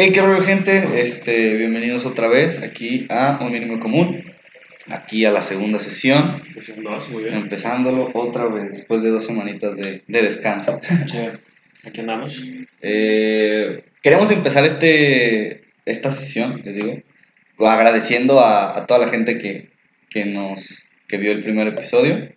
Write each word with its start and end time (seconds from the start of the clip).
Hey, 0.00 0.12
qué 0.12 0.22
rollo, 0.22 0.40
gente. 0.42 1.00
Este, 1.00 1.56
bienvenidos 1.56 2.06
otra 2.06 2.28
vez 2.28 2.62
aquí 2.62 3.08
a 3.10 3.40
Un 3.40 3.50
Mínimo 3.50 3.80
Común. 3.80 4.32
Aquí 4.86 5.24
a 5.24 5.32
la 5.32 5.42
segunda 5.42 5.80
sesión. 5.80 6.40
Sesión 6.44 6.84
2, 6.84 7.08
muy 7.08 7.24
bien. 7.24 7.34
Empezándolo 7.34 8.12
otra 8.14 8.46
vez 8.46 8.70
después 8.70 9.02
de 9.02 9.10
dos 9.10 9.26
semanitas 9.26 9.76
de, 9.76 10.04
de 10.06 10.22
descanso. 10.22 10.80
Che, 11.04 11.32
aquí 11.84 11.98
andamos. 11.98 12.44
Eh, 12.80 13.82
queremos 14.00 14.30
empezar 14.30 14.64
este, 14.64 15.64
esta 15.84 16.12
sesión, 16.12 16.62
les 16.64 16.76
digo, 16.76 17.02
agradeciendo 17.58 18.38
a, 18.38 18.78
a 18.78 18.86
toda 18.86 19.04
la 19.04 19.08
gente 19.08 19.38
que, 19.38 19.70
que 20.10 20.26
nos 20.26 20.84
que 21.08 21.18
vio 21.18 21.32
el 21.32 21.40
primer 21.40 21.66
episodio. 21.66 22.32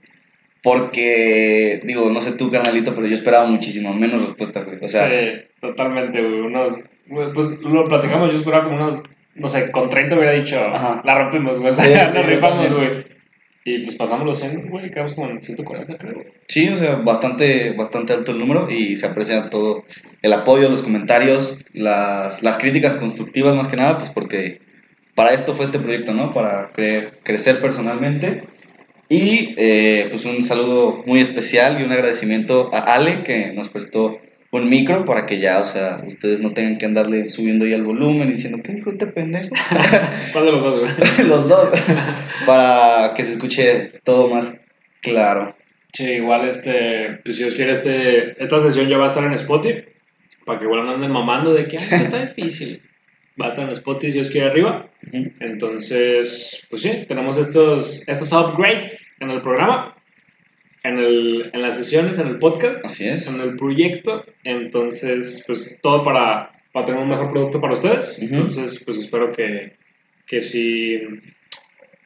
Porque, 0.63 1.79
digo, 1.83 2.09
no 2.09 2.21
sé 2.21 2.31
tú, 2.31 2.49
carnalito, 2.49 2.95
pero 2.95 3.05
yo 3.05 3.13
esperaba 3.13 3.45
muchísimo 3.45 3.93
menos 3.93 4.25
respuesta, 4.25 4.61
güey. 4.61 4.79
O 4.81 4.87
sea, 4.87 5.09
sí, 5.09 5.43
totalmente, 5.59 6.23
güey. 6.23 6.39
Unos, 6.39 6.85
pues 7.33 7.47
lo 7.61 7.83
platicamos, 7.83 8.31
yo 8.31 8.39
esperaba 8.39 8.65
como 8.65 8.77
unos, 8.77 9.03
no 9.35 9.47
sé, 9.47 9.71
con 9.71 9.89
30 9.89 10.15
hubiera 10.15 10.31
dicho, 10.33 10.61
Ajá. 10.65 11.01
la 11.03 11.15
rompimos, 11.17 11.57
güey. 11.57 11.69
O 11.69 11.73
Sí, 11.73 11.81
sea, 11.81 12.09
sí, 12.11 12.15
la 12.17 12.21
yo 12.21 12.27
rifamos, 12.27 12.73
güey. 12.73 13.03
Y 13.63 13.83
pues 13.83 13.95
pasamos 13.95 14.25
los 14.25 14.39
100, 14.39 14.69
güey, 14.69 14.89
quedamos 14.89 15.13
como 15.13 15.29
en 15.29 15.43
140, 15.43 15.97
creo. 15.97 16.23
Sí, 16.47 16.67
o 16.69 16.77
sea, 16.77 16.95
bastante, 16.95 17.73
bastante 17.73 18.11
alto 18.13 18.31
el 18.31 18.39
número 18.39 18.67
y 18.71 18.95
se 18.95 19.05
aprecia 19.05 19.49
todo 19.51 19.83
el 20.23 20.33
apoyo, 20.33 20.67
los 20.69 20.81
comentarios, 20.81 21.59
las, 21.73 22.41
las 22.41 22.57
críticas 22.57 22.95
constructivas 22.95 23.55
más 23.55 23.67
que 23.67 23.77
nada, 23.77 23.99
pues 23.99 24.09
porque 24.09 24.61
para 25.13 25.33
esto 25.33 25.53
fue 25.53 25.65
este 25.65 25.77
proyecto, 25.77 26.13
¿no? 26.15 26.31
Para 26.31 26.71
cre- 26.73 27.11
crecer 27.23 27.61
personalmente. 27.61 28.45
Y 29.09 29.53
eh, 29.57 30.07
pues 30.09 30.25
un 30.25 30.41
saludo 30.41 31.03
muy 31.05 31.19
especial 31.19 31.79
y 31.79 31.83
un 31.83 31.91
agradecimiento 31.91 32.71
a 32.73 32.79
Ale 32.95 33.21
que 33.23 33.51
nos 33.53 33.67
prestó 33.69 34.17
un 34.51 34.69
micro 34.69 35.05
para 35.05 35.25
que 35.25 35.39
ya, 35.39 35.61
o 35.61 35.65
sea, 35.65 36.03
ustedes 36.05 36.41
no 36.41 36.53
tengan 36.53 36.77
que 36.77 36.85
andarle 36.85 37.25
subiendo 37.27 37.65
ya 37.65 37.77
el 37.77 37.83
volumen 37.83 38.27
y 38.27 38.33
diciendo, 38.33 38.59
¿qué 38.63 38.73
dijo 38.73 38.89
este 38.89 39.07
pendejo? 39.07 39.49
¿Cuál 40.33 40.45
de 40.45 40.51
los 40.51 40.63
dos, 40.63 40.79
güey? 40.79 40.91
Los 41.27 41.47
dos, 41.47 41.69
para 42.45 43.13
que 43.15 43.23
se 43.23 43.33
escuche 43.33 44.01
todo 44.03 44.29
más 44.29 44.61
claro. 45.01 45.55
Sí, 45.93 46.03
igual, 46.03 46.47
este, 46.47 47.19
pues 47.23 47.37
si 47.37 47.43
Dios 47.43 47.55
quiere, 47.55 47.71
este, 47.71 48.41
esta 48.41 48.59
sesión 48.59 48.87
ya 48.87 48.97
va 48.97 49.05
a 49.05 49.07
estar 49.07 49.23
en 49.23 49.33
Spotify, 49.33 49.85
para 50.45 50.59
que 50.59 50.65
igual 50.65 50.85
no 50.85 50.91
anden 50.91 51.11
mamando 51.11 51.53
de 51.53 51.67
que, 51.67 51.77
"Ay, 51.77 52.03
está 52.03 52.21
difícil. 52.21 52.81
Va 53.41 53.45
a 53.45 53.49
estar 53.49 53.65
en 53.65 53.71
Spotify, 53.71 54.11
si 54.11 54.17
Dios 54.17 54.29
quiere, 54.29 54.49
arriba. 54.49 54.89
Entonces, 55.39 56.65
pues 56.69 56.81
sí, 56.81 57.05
tenemos 57.07 57.37
estos, 57.37 58.07
estos 58.07 58.31
upgrades 58.33 59.15
en 59.19 59.31
el 59.31 59.41
programa, 59.41 59.95
en, 60.83 60.97
el, 60.97 61.49
en 61.53 61.61
las 61.61 61.77
sesiones, 61.77 62.19
en 62.19 62.27
el 62.27 62.39
podcast, 62.39 62.83
Así 62.85 63.07
es. 63.07 63.33
en 63.33 63.41
el 63.41 63.55
proyecto. 63.55 64.25
Entonces, 64.43 65.43
pues 65.47 65.79
todo 65.81 66.03
para, 66.03 66.51
para 66.71 66.85
tener 66.85 67.01
un 67.01 67.09
mejor 67.09 67.31
producto 67.31 67.61
para 67.61 67.73
ustedes. 67.73 68.21
Entonces, 68.21 68.83
pues 68.83 68.97
espero 68.97 69.31
que, 69.31 69.73
que 70.25 70.41
sí, 70.41 70.99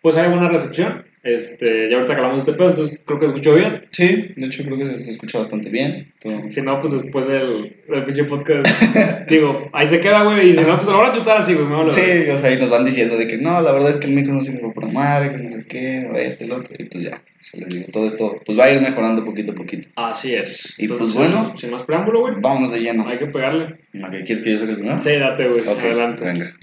pues 0.01 0.17
haya 0.17 0.29
buena 0.29 0.49
recepción. 0.49 1.05
Este, 1.25 1.89
ya 1.89 1.97
ahorita 1.97 2.13
de 2.13 2.37
este 2.37 2.53
pedo, 2.53 2.67
entonces 2.67 2.99
creo 3.03 3.17
que 3.17 3.25
escucho 3.25 3.55
bien. 3.55 3.83
Sí, 3.89 4.31
de 4.35 4.45
hecho 4.45 4.63
creo 4.63 4.77
que 4.77 4.85
se, 4.85 4.99
se 4.99 5.09
escucha 5.09 5.39
bastante 5.39 5.71
bien. 5.71 6.13
todo. 6.19 6.51
Si 6.51 6.61
no, 6.61 6.77
pues 6.77 7.01
después 7.01 7.25
del, 7.25 7.75
del 7.89 8.05
pinche 8.05 8.25
podcast, 8.25 8.69
digo, 9.27 9.67
ahí 9.73 9.87
se 9.87 9.99
queda, 9.99 10.21
güey. 10.21 10.49
Y 10.49 10.53
si 10.53 10.61
no, 10.61 10.75
pues 10.77 10.87
lo 10.87 10.99
van 10.99 11.09
a 11.09 11.13
chutar 11.13 11.39
así, 11.39 11.55
güey. 11.55 11.65
me. 11.65 11.89
Sí, 11.89 12.29
o 12.29 12.37
sea, 12.37 12.53
y 12.53 12.59
nos 12.59 12.69
van 12.69 12.85
diciendo 12.85 13.17
de 13.17 13.25
que 13.25 13.39
no, 13.39 13.59
la 13.59 13.71
verdad 13.71 13.89
es 13.89 13.97
que 13.97 14.05
el 14.05 14.13
micro 14.13 14.35
no 14.35 14.41
sirve 14.43 14.71
para 14.71 14.87
madre, 14.87 15.31
que 15.31 15.41
no 15.41 15.49
sé 15.49 15.65
qué, 15.65 16.07
o 16.11 16.15
este, 16.15 16.45
el 16.45 16.51
otro, 16.51 16.75
y 16.77 16.83
pues 16.83 17.03
ya, 17.03 17.15
o 17.15 17.43
sea, 17.43 17.59
les 17.59 17.69
digo, 17.69 17.87
todo 17.91 18.05
esto 18.05 18.39
pues 18.45 18.55
va 18.55 18.65
a 18.65 18.71
ir 18.71 18.81
mejorando 18.81 19.25
poquito 19.25 19.53
a 19.53 19.55
poquito. 19.55 19.87
Así 19.95 20.35
es. 20.35 20.75
Y 20.77 20.87
pues, 20.87 21.11
bueno. 21.15 21.57
Sin 21.57 21.71
más 21.71 21.81
preámbulo, 21.81 22.19
güey. 22.19 22.35
Vámonos 22.39 22.71
de 22.71 22.81
lleno. 22.81 23.07
Hay 23.07 23.17
que 23.17 23.25
pegarle. 23.25 23.79
Ok, 23.95 24.11
¿Quieres 24.11 24.43
que 24.43 24.51
yo 24.51 24.59
saque 24.59 24.73
el 24.73 24.77
primero? 24.77 24.99
Sí, 24.99 25.15
date, 25.15 25.47
güey. 25.47 25.67
Adelante. 25.67 26.23
venga. 26.23 26.55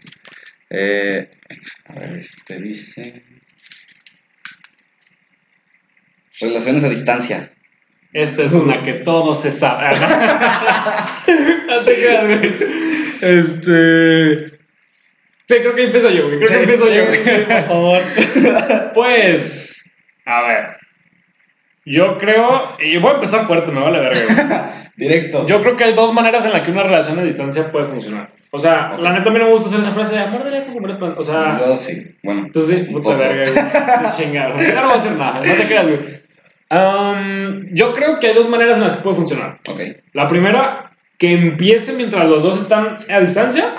Eh, 0.70 1.28
a 1.86 1.98
ver, 1.98 2.14
este 2.14 2.62
dice... 2.62 3.31
Relaciones 6.42 6.84
a 6.84 6.88
distancia. 6.88 7.50
Esta 8.12 8.42
es 8.42 8.52
una 8.52 8.82
que 8.82 8.92
todo 8.94 9.34
se 9.34 9.50
sabe. 9.50 9.88
no 11.66 11.84
te 11.84 11.94
creas, 11.94 12.26
güey. 12.26 12.40
Este. 13.22 14.58
Sí, 15.46 15.56
creo 15.58 15.74
que 15.74 15.84
empiezo 15.84 16.10
yo, 16.10 16.26
güey. 16.26 16.38
Creo 16.38 16.50
que 16.50 16.60
empiezo 16.60 16.92
yo, 16.92 17.06
güey. 17.06 17.22
por 17.46 17.62
favor. 17.64 18.02
Pues. 18.94 19.90
A 20.26 20.42
ver. 20.42 20.76
Yo 21.86 22.18
creo. 22.18 22.76
Y 22.80 22.98
voy 22.98 23.12
a 23.12 23.14
empezar 23.14 23.46
fuerte, 23.46 23.72
me 23.72 23.80
vale 23.80 24.00
verga, 24.00 24.20
güey. 24.26 24.82
Directo. 24.96 25.46
Yo 25.46 25.62
creo 25.62 25.74
que 25.74 25.84
hay 25.84 25.94
dos 25.94 26.12
maneras 26.12 26.44
en 26.44 26.52
las 26.52 26.60
que 26.60 26.70
una 26.70 26.82
relación 26.82 27.18
a 27.18 27.24
distancia 27.24 27.72
puede 27.72 27.86
funcionar. 27.86 28.30
O 28.50 28.58
sea, 28.58 28.98
la 28.98 29.14
neta 29.14 29.30
a 29.30 29.32
mí 29.32 29.38
no 29.38 29.46
me 29.46 29.52
gusta 29.52 29.68
hacer 29.68 29.80
esa 29.80 29.92
frase 29.92 30.14
de 30.14 30.20
amor 30.20 30.44
de 30.44 30.50
lejos, 30.50 30.76
amor 30.76 30.92
de 30.92 30.98
pan. 30.98 31.14
O 31.16 31.22
sea, 31.22 31.58
Yo 31.58 31.74
sí, 31.78 32.14
bueno. 32.22 32.48
tú 32.52 32.62
sí, 32.62 32.76
puta 32.92 33.14
verga, 33.14 33.50
güey. 33.50 34.12
Sí, 34.12 34.22
chingado. 34.22 34.50
No 34.50 34.56
voy 34.56 34.66
a 34.66 34.94
hacer 34.94 35.12
nada, 35.12 35.36
no 35.36 35.54
te 35.54 35.64
creas, 35.64 35.88
güey. 35.88 36.21
Um, 36.72 37.74
yo 37.74 37.92
creo 37.92 38.18
que 38.18 38.28
hay 38.28 38.34
dos 38.34 38.48
maneras 38.48 38.78
en 38.78 38.84
las 38.84 38.96
que 38.96 39.02
puede 39.02 39.16
funcionar. 39.16 39.60
Ok, 39.68 39.80
La 40.14 40.26
primera, 40.26 40.92
que 41.18 41.32
empiece 41.32 41.92
mientras 41.92 42.28
los 42.30 42.42
dos 42.42 42.62
están 42.62 42.92
a 43.10 43.20
distancia, 43.20 43.74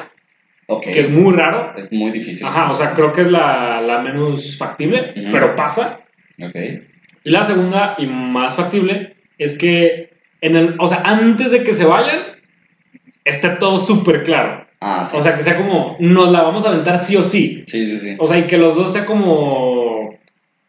ok. 0.67 0.83
que 0.83 0.99
es 0.99 1.09
muy 1.09 1.33
raro. 1.35 1.73
Es 1.75 1.91
muy 1.91 2.11
difícil. 2.11 2.45
Ajá, 2.45 2.71
o 2.71 2.77
sea, 2.77 2.93
creo 2.93 3.11
que 3.11 3.21
es 3.21 3.31
la, 3.31 3.81
la 3.81 4.01
menos 4.01 4.57
factible, 4.57 5.13
Ujú. 5.17 5.27
pero 5.31 5.55
pasa. 5.55 6.01
Ok. 6.39 6.55
Y 7.23 7.31
la 7.31 7.43
segunda, 7.43 7.95
y 7.97 8.05
más 8.05 8.55
factible, 8.55 9.15
es 9.39 9.57
que, 9.57 10.13
en 10.41 10.55
el, 10.55 10.75
o 10.79 10.87
sea, 10.87 11.01
antes 11.03 11.49
de 11.49 11.63
que 11.63 11.73
se 11.73 11.85
vayan, 11.85 12.21
esté 13.25 13.49
todo 13.49 13.79
súper 13.79 14.21
claro. 14.21 14.67
Ah, 14.81 15.03
sí. 15.03 15.17
O 15.17 15.21
sea, 15.23 15.35
que 15.35 15.41
sea 15.41 15.57
como, 15.57 15.95
nos 15.99 16.31
la 16.31 16.41
vamos 16.43 16.63
a 16.65 16.69
aventar 16.69 16.99
sí 16.99 17.15
o 17.15 17.23
sí. 17.23 17.63
sí, 17.65 17.85
sí, 17.85 17.97
sí. 17.97 18.15
O 18.19 18.27
sea, 18.27 18.37
y 18.37 18.43
que 18.43 18.57
los 18.59 18.75
dos 18.75 18.93
sea 18.93 19.05
como... 19.05 19.82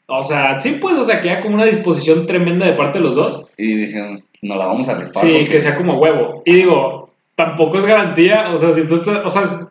O 0.07 0.23
sea, 0.23 0.59
sí, 0.61 0.79
pues, 0.81 0.97
o 0.97 1.03
sea, 1.05 1.21
que 1.21 1.31
haya 1.31 1.41
como 1.41 1.55
una 1.55 1.65
disposición 1.65 2.27
tremenda 2.27 2.67
de 2.67 2.75
parte 2.75 2.99
de 2.99 3.05
los 3.05 3.15
dos. 3.15 3.47
Y 3.57 3.75
dijeron, 3.75 4.23
no 4.43 4.57
la 4.57 4.67
vamos 4.67 4.89
a 4.89 4.95
rifar. 4.99 5.25
Sí, 5.25 5.33
porque- 5.33 5.45
que 5.49 5.61
sea 5.61 5.77
como 5.77 5.99
huevo. 5.99 6.43
Y 6.45 6.53
digo, 6.55 7.11
tampoco 7.35 7.79
es 7.79 7.87
garantía, 7.87 8.51
o 8.53 8.57
sea, 8.57 8.73
si 8.73 8.87
tú 8.87 8.97
estás, 8.97 9.21
o 9.25 9.29
sea, 9.29 9.43
es- 9.43 9.67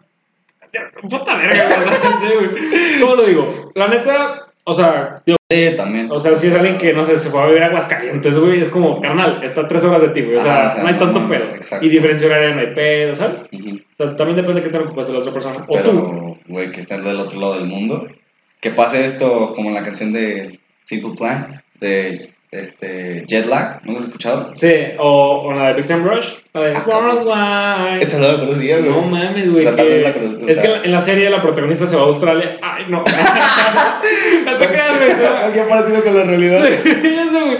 puta 1.09 1.35
verga, 1.37 1.63
o 1.63 1.81
sea, 1.83 1.91
sí, 2.19 2.27
güey. 2.35 2.99
¿Cómo 3.01 3.15
lo 3.15 3.23
digo? 3.23 3.71
La 3.75 3.87
neta, 3.87 4.47
o 4.63 4.73
sea, 4.73 5.21
digo, 5.25 5.37
Sí, 5.51 5.69
también. 5.77 6.09
o 6.11 6.17
sea, 6.17 6.33
si 6.35 6.47
es 6.47 6.55
alguien 6.55 6.77
que, 6.79 6.93
no 6.93 7.03
sé, 7.03 7.17
se 7.19 7.29
fue 7.29 7.39
a 7.41 7.45
vivir 7.45 7.61
a 7.61 7.67
Aguascalientes, 7.67 8.37
güey, 8.39 8.59
es 8.59 8.69
como, 8.69 8.99
carnal, 9.01 9.43
está 9.43 9.67
tres 9.67 9.83
horas 9.83 10.01
de 10.01 10.09
ti, 10.09 10.21
güey, 10.23 10.37
o 10.37 10.39
sea, 10.41 10.61
Ajá, 10.61 10.67
o 10.67 10.73
sea, 10.73 10.81
no 10.83 10.89
hay 10.89 10.95
tanto 10.95 11.27
pedo. 11.27 11.43
exacto. 11.55 11.85
Y 11.85 11.89
diferencia 11.89 12.27
horaria 12.27 12.55
no 12.55 12.61
hay 12.61 12.73
pedo, 12.73 13.13
¿sabes? 13.13 13.41
O 13.43 13.47
sea, 13.97 14.15
también 14.15 14.37
depende 14.37 14.61
de 14.61 14.63
qué 14.67 14.69
tan 14.73 14.87
ocupas 14.87 15.05
de 15.07 15.13
la 15.13 15.19
otra 15.19 15.31
persona. 15.31 15.57
O 15.67 15.77
tú. 15.77 15.83
Pero, 15.83 16.37
güey, 16.47 16.71
que 16.71 16.79
estés 16.79 17.03
del 17.03 17.19
otro 17.19 17.39
lado 17.39 17.59
del 17.59 17.67
mundo. 17.67 18.07
Que 18.63 18.71
pase 18.71 19.03
esto 19.03 19.53
como 19.55 19.67
en 19.69 19.75
la 19.75 19.83
canción 19.83 20.13
de 20.13 20.57
Simple 20.83 21.11
Plan, 21.17 21.61
de 21.81 22.29
este, 22.49 23.25
Jet 23.27 23.45
Lag. 23.47 23.81
¿No 23.83 23.91
lo 23.91 23.99
has 23.99 24.05
escuchado? 24.05 24.53
Sí, 24.55 24.73
o, 24.99 25.41
o 25.47 25.53
la 25.53 25.67
de 25.69 25.73
Big 25.73 25.85
Time 25.85 26.03
Rush, 26.09 26.27
la 26.53 26.61
de 26.61 26.73
Ah. 26.73 26.83
Worldwide. 26.87 28.01
Esta 28.01 28.19
no 28.19 28.31
la 28.31 28.39
conocía, 28.39 28.77
güey. 28.77 28.89
No 28.89 29.01
mames, 29.01 29.51
güey. 29.51 29.65
O 29.65 29.67
sea, 29.67 29.75
tal 29.75 29.85
que- 29.87 29.93
vez 29.95 30.03
la 30.03 30.13
conozco, 30.13 30.45
o 30.45 30.47
es 30.47 30.59
que 30.59 30.67
en 30.85 30.91
la 30.93 31.01
serie 31.01 31.29
la 31.29 31.41
protagonista 31.41 31.85
se 31.85 31.97
va 31.97 32.03
a 32.03 32.05
Australia. 32.05 32.57
Ay, 32.61 32.85
no. 32.87 33.03
no 34.45 34.57
te 34.57 34.67
creas, 34.67 34.97
güey. 34.97 35.51
Qué 35.53 35.61
parecido 35.67 36.03
con 36.05 36.15
la 36.15 36.23
realidad. 36.23 36.65
Sí, 36.83 36.91
ya 37.03 37.27
sé, 37.27 37.41
güey. 37.41 37.57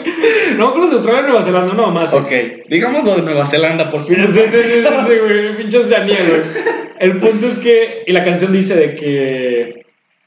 No 0.58 0.88
si 0.88 0.94
Australia 0.94 1.22
Nueva 1.24 1.42
Zelanda, 1.44 1.74
no 1.74 1.92
más. 1.92 2.14
Ok, 2.14 2.32
digamos 2.70 3.04
de 3.18 3.24
Nueva 3.24 3.46
Zelanda, 3.46 3.92
por 3.92 4.06
fin. 4.06 4.16
sí, 4.16 4.34
sí, 4.34 4.40
sí, 4.54 4.84
sí, 5.08 5.14
güey. 5.22 5.58
Pinche 5.58 5.80
Oceanía, 5.80 6.20
güey. 6.30 6.42
El 7.00 7.18
punto 7.18 7.48
es 7.48 7.58
que. 7.58 8.04
Y 8.08 8.14
la 8.14 8.24
canción 8.24 8.54
dice 8.54 8.76
de 8.78 8.96
que. 8.96 9.83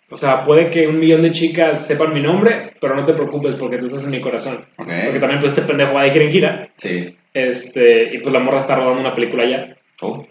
O 0.09 0.17
sea, 0.17 0.45
puede 0.45 0.71
que 0.71 0.87
un 0.87 1.01
millón 1.01 1.23
de 1.23 1.33
chicas 1.33 1.85
sepan 1.85 2.15
mi 2.15 2.21
nombre, 2.21 2.75
pero 2.81 2.95
no 2.95 3.05
te 3.05 3.13
preocupes 3.13 3.57
porque 3.57 3.79
tú 3.79 3.87
estás 3.87 4.05
en 4.05 4.11
mi 4.11 4.21
corazón. 4.21 4.65
Porque 4.77 5.19
también, 5.19 5.41
pues, 5.41 5.53
este 5.53 5.63
pendejo 5.63 5.95
va 5.95 6.05
de 6.05 6.11
gira 6.11 6.25
en 6.25 6.31
gira. 6.31 6.69
sí. 6.77 7.17
Este, 7.35 8.15
y 8.15 8.19
pues 8.21 8.33
la 8.33 8.41
morra 8.41 8.57
está 8.57 8.77
rodando 8.77 8.99
una 8.99 9.13
película 9.13 9.45
ya. 9.45 9.77
Oh. 10.01 10.27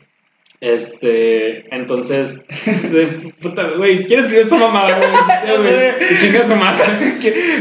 Este, 0.60 1.76
entonces, 1.76 2.44
puta, 3.42 3.64
güey, 3.78 4.08
¿quién 4.08 4.22
escribió 4.22 4.44
esta 4.44 4.56
mamada, 4.56 4.98
güey? 4.98 5.10
Ya, 5.46 5.58
güey, 5.58 6.08
que 6.10 6.18
chinga 6.18 6.42
su 6.42 6.56
madre. 6.56 6.84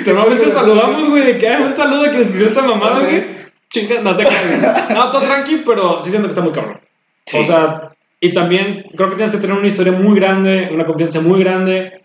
Normalmente 0.06 0.50
saludamos, 0.50 1.10
güey, 1.10 1.24
de 1.24 1.38
que 1.38 1.46
hay 1.46 1.62
un 1.62 1.74
saludo 1.74 2.04
a 2.04 2.08
quien 2.08 2.22
escribió 2.22 2.48
esta 2.48 2.62
mamada, 2.62 3.00
güey. 3.00 3.22
Chinga, 3.68 4.00
no 4.00 4.16
te 4.16 4.24
creas. 4.24 4.90
No, 4.90 5.10
todo 5.10 5.20
tranqui, 5.20 5.62
pero 5.66 6.02
sí 6.02 6.08
siento 6.08 6.28
que 6.28 6.32
está 6.32 6.42
muy 6.42 6.52
cabrón. 6.52 6.80
Sí. 7.26 7.36
O 7.38 7.44
sea, 7.44 7.92
y 8.20 8.32
también 8.32 8.84
creo 8.96 9.10
que 9.10 9.16
tienes 9.16 9.30
que 9.30 9.42
tener 9.42 9.58
una 9.58 9.66
historia 9.66 9.92
muy 9.92 10.18
grande, 10.18 10.68
una 10.72 10.86
confianza 10.86 11.20
muy 11.20 11.40
grande. 11.40 12.03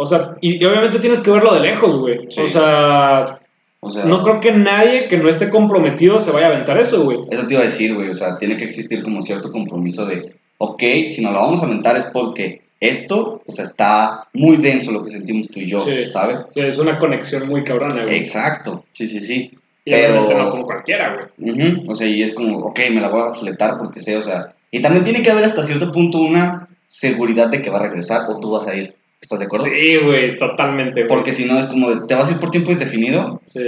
O 0.00 0.06
sea, 0.06 0.36
y, 0.40 0.62
y 0.62 0.64
obviamente 0.64 1.00
tienes 1.00 1.20
que 1.20 1.30
verlo 1.32 1.52
de 1.54 1.60
lejos, 1.60 1.96
güey. 1.98 2.20
Sí. 2.30 2.40
O 2.40 2.46
sea, 2.46 3.40
O 3.80 3.90
sea, 3.90 4.04
no 4.04 4.22
creo 4.22 4.38
que 4.40 4.52
nadie 4.52 5.08
que 5.08 5.16
no 5.16 5.28
esté 5.28 5.50
comprometido 5.50 6.20
se 6.20 6.30
vaya 6.30 6.46
a 6.46 6.50
aventar 6.50 6.78
eso, 6.78 7.02
güey. 7.02 7.18
Eso 7.30 7.46
te 7.46 7.54
iba 7.54 7.62
a 7.62 7.66
decir, 7.66 7.94
güey. 7.94 8.08
O 8.10 8.14
sea, 8.14 8.38
tiene 8.38 8.56
que 8.56 8.64
existir 8.64 9.02
como 9.02 9.22
cierto 9.22 9.50
compromiso 9.50 10.06
de, 10.06 10.34
ok, 10.58 10.82
si 11.10 11.20
nos 11.22 11.32
la 11.32 11.40
vamos 11.40 11.62
a 11.62 11.66
aventar 11.66 11.96
es 11.96 12.04
porque 12.12 12.62
esto, 12.80 13.42
o 13.44 13.50
sea, 13.52 13.64
está 13.64 14.28
muy 14.34 14.56
denso 14.56 14.92
lo 14.92 15.02
que 15.02 15.10
sentimos 15.10 15.48
tú 15.48 15.58
y 15.58 15.66
yo, 15.66 15.80
Sí. 15.80 16.06
¿sabes? 16.06 16.46
Es 16.54 16.78
una 16.78 16.96
conexión 16.98 17.48
muy 17.48 17.64
cabrona, 17.64 18.04
güey. 18.04 18.16
Exacto, 18.16 18.84
sí, 18.92 19.08
sí, 19.08 19.18
sí. 19.20 19.50
Y 19.84 19.90
pero- 19.90 20.28
no 20.36 20.50
con 20.50 20.62
cualquiera, 20.62 21.16
güey. 21.36 21.50
Ujú, 21.52 21.90
O 21.90 21.94
sea, 21.96 22.06
y 22.06 22.22
es 22.22 22.32
como, 22.34 22.58
ok, 22.58 22.78
me 22.92 23.00
la 23.00 23.08
voy 23.08 23.22
a 23.28 23.32
fletar 23.32 23.78
porque 23.78 23.98
sé, 24.00 24.16
o 24.16 24.22
sea, 24.22 24.54
Y 24.70 24.80
también 24.82 25.02
tiene 25.02 25.22
que 25.22 25.30
haber 25.30 25.44
hasta 25.44 25.64
cierto 25.64 25.90
punto 25.90 26.18
una 26.18 26.68
seguridad 26.86 27.48
de 27.48 27.62
que 27.62 27.70
va 27.70 27.78
a 27.78 27.82
regresar 27.88 28.22
o 28.28 28.38
tú 28.38 28.50
vas 28.50 28.68
a 28.68 28.76
ir. 28.76 28.94
¿Estás 29.20 29.40
de 29.40 29.46
acuerdo? 29.46 29.66
Sí, 29.66 29.96
güey, 29.96 30.38
totalmente. 30.38 31.00
güey. 31.00 31.08
Porque 31.08 31.32
si 31.32 31.44
no 31.44 31.58
es 31.58 31.66
como 31.66 31.90
de, 31.90 32.06
te 32.06 32.14
vas 32.14 32.28
a 32.28 32.32
ir 32.32 32.40
por 32.40 32.50
tiempo 32.50 32.70
indefinido. 32.70 33.40
Sí. 33.44 33.62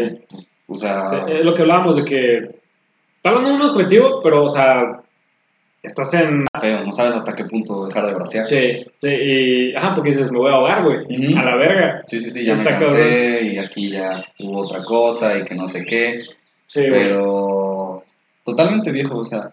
O 0.66 0.74
sea, 0.74 1.24
Sí, 1.26 1.32
Es 1.32 1.44
lo 1.44 1.54
que 1.54 1.62
hablábamos 1.62 1.96
de 1.96 2.04
que. 2.04 2.36
Está 3.16 3.30
hablando 3.30 3.50
de 3.50 3.56
un 3.56 3.62
objetivo, 3.62 4.20
pero, 4.22 4.44
o 4.44 4.48
sea. 4.48 5.00
Estás 5.82 6.12
en. 6.14 6.44
feo, 6.60 6.84
no 6.84 6.92
sabes 6.92 7.14
hasta 7.14 7.34
qué 7.34 7.44
punto 7.44 7.86
dejar 7.86 8.06
de 8.06 8.14
bracear. 8.14 8.44
Sí, 8.44 8.84
sí, 8.98 9.08
y. 9.08 9.76
Ajá, 9.76 9.94
porque 9.94 10.10
dices, 10.10 10.30
me 10.30 10.38
voy 10.38 10.50
a 10.50 10.54
ahogar, 10.54 10.84
güey. 10.84 11.34
A 11.36 11.42
la 11.42 11.56
verga. 11.56 12.04
Sí, 12.06 12.20
sí, 12.20 12.30
sí, 12.30 12.44
ya 12.44 12.52
Está 12.52 12.78
me 12.78 12.78
cansé 12.84 13.42
y 13.42 13.58
aquí 13.58 13.90
ya 13.90 14.24
hubo 14.38 14.60
otra 14.60 14.84
cosa 14.84 15.38
y 15.38 15.44
que 15.44 15.54
no 15.54 15.66
sé 15.66 15.84
qué. 15.84 16.22
Sí. 16.66 16.84
Pero 16.88 18.04
totalmente 18.44 18.92
viejo, 18.92 19.18
o 19.18 19.24
sea, 19.24 19.50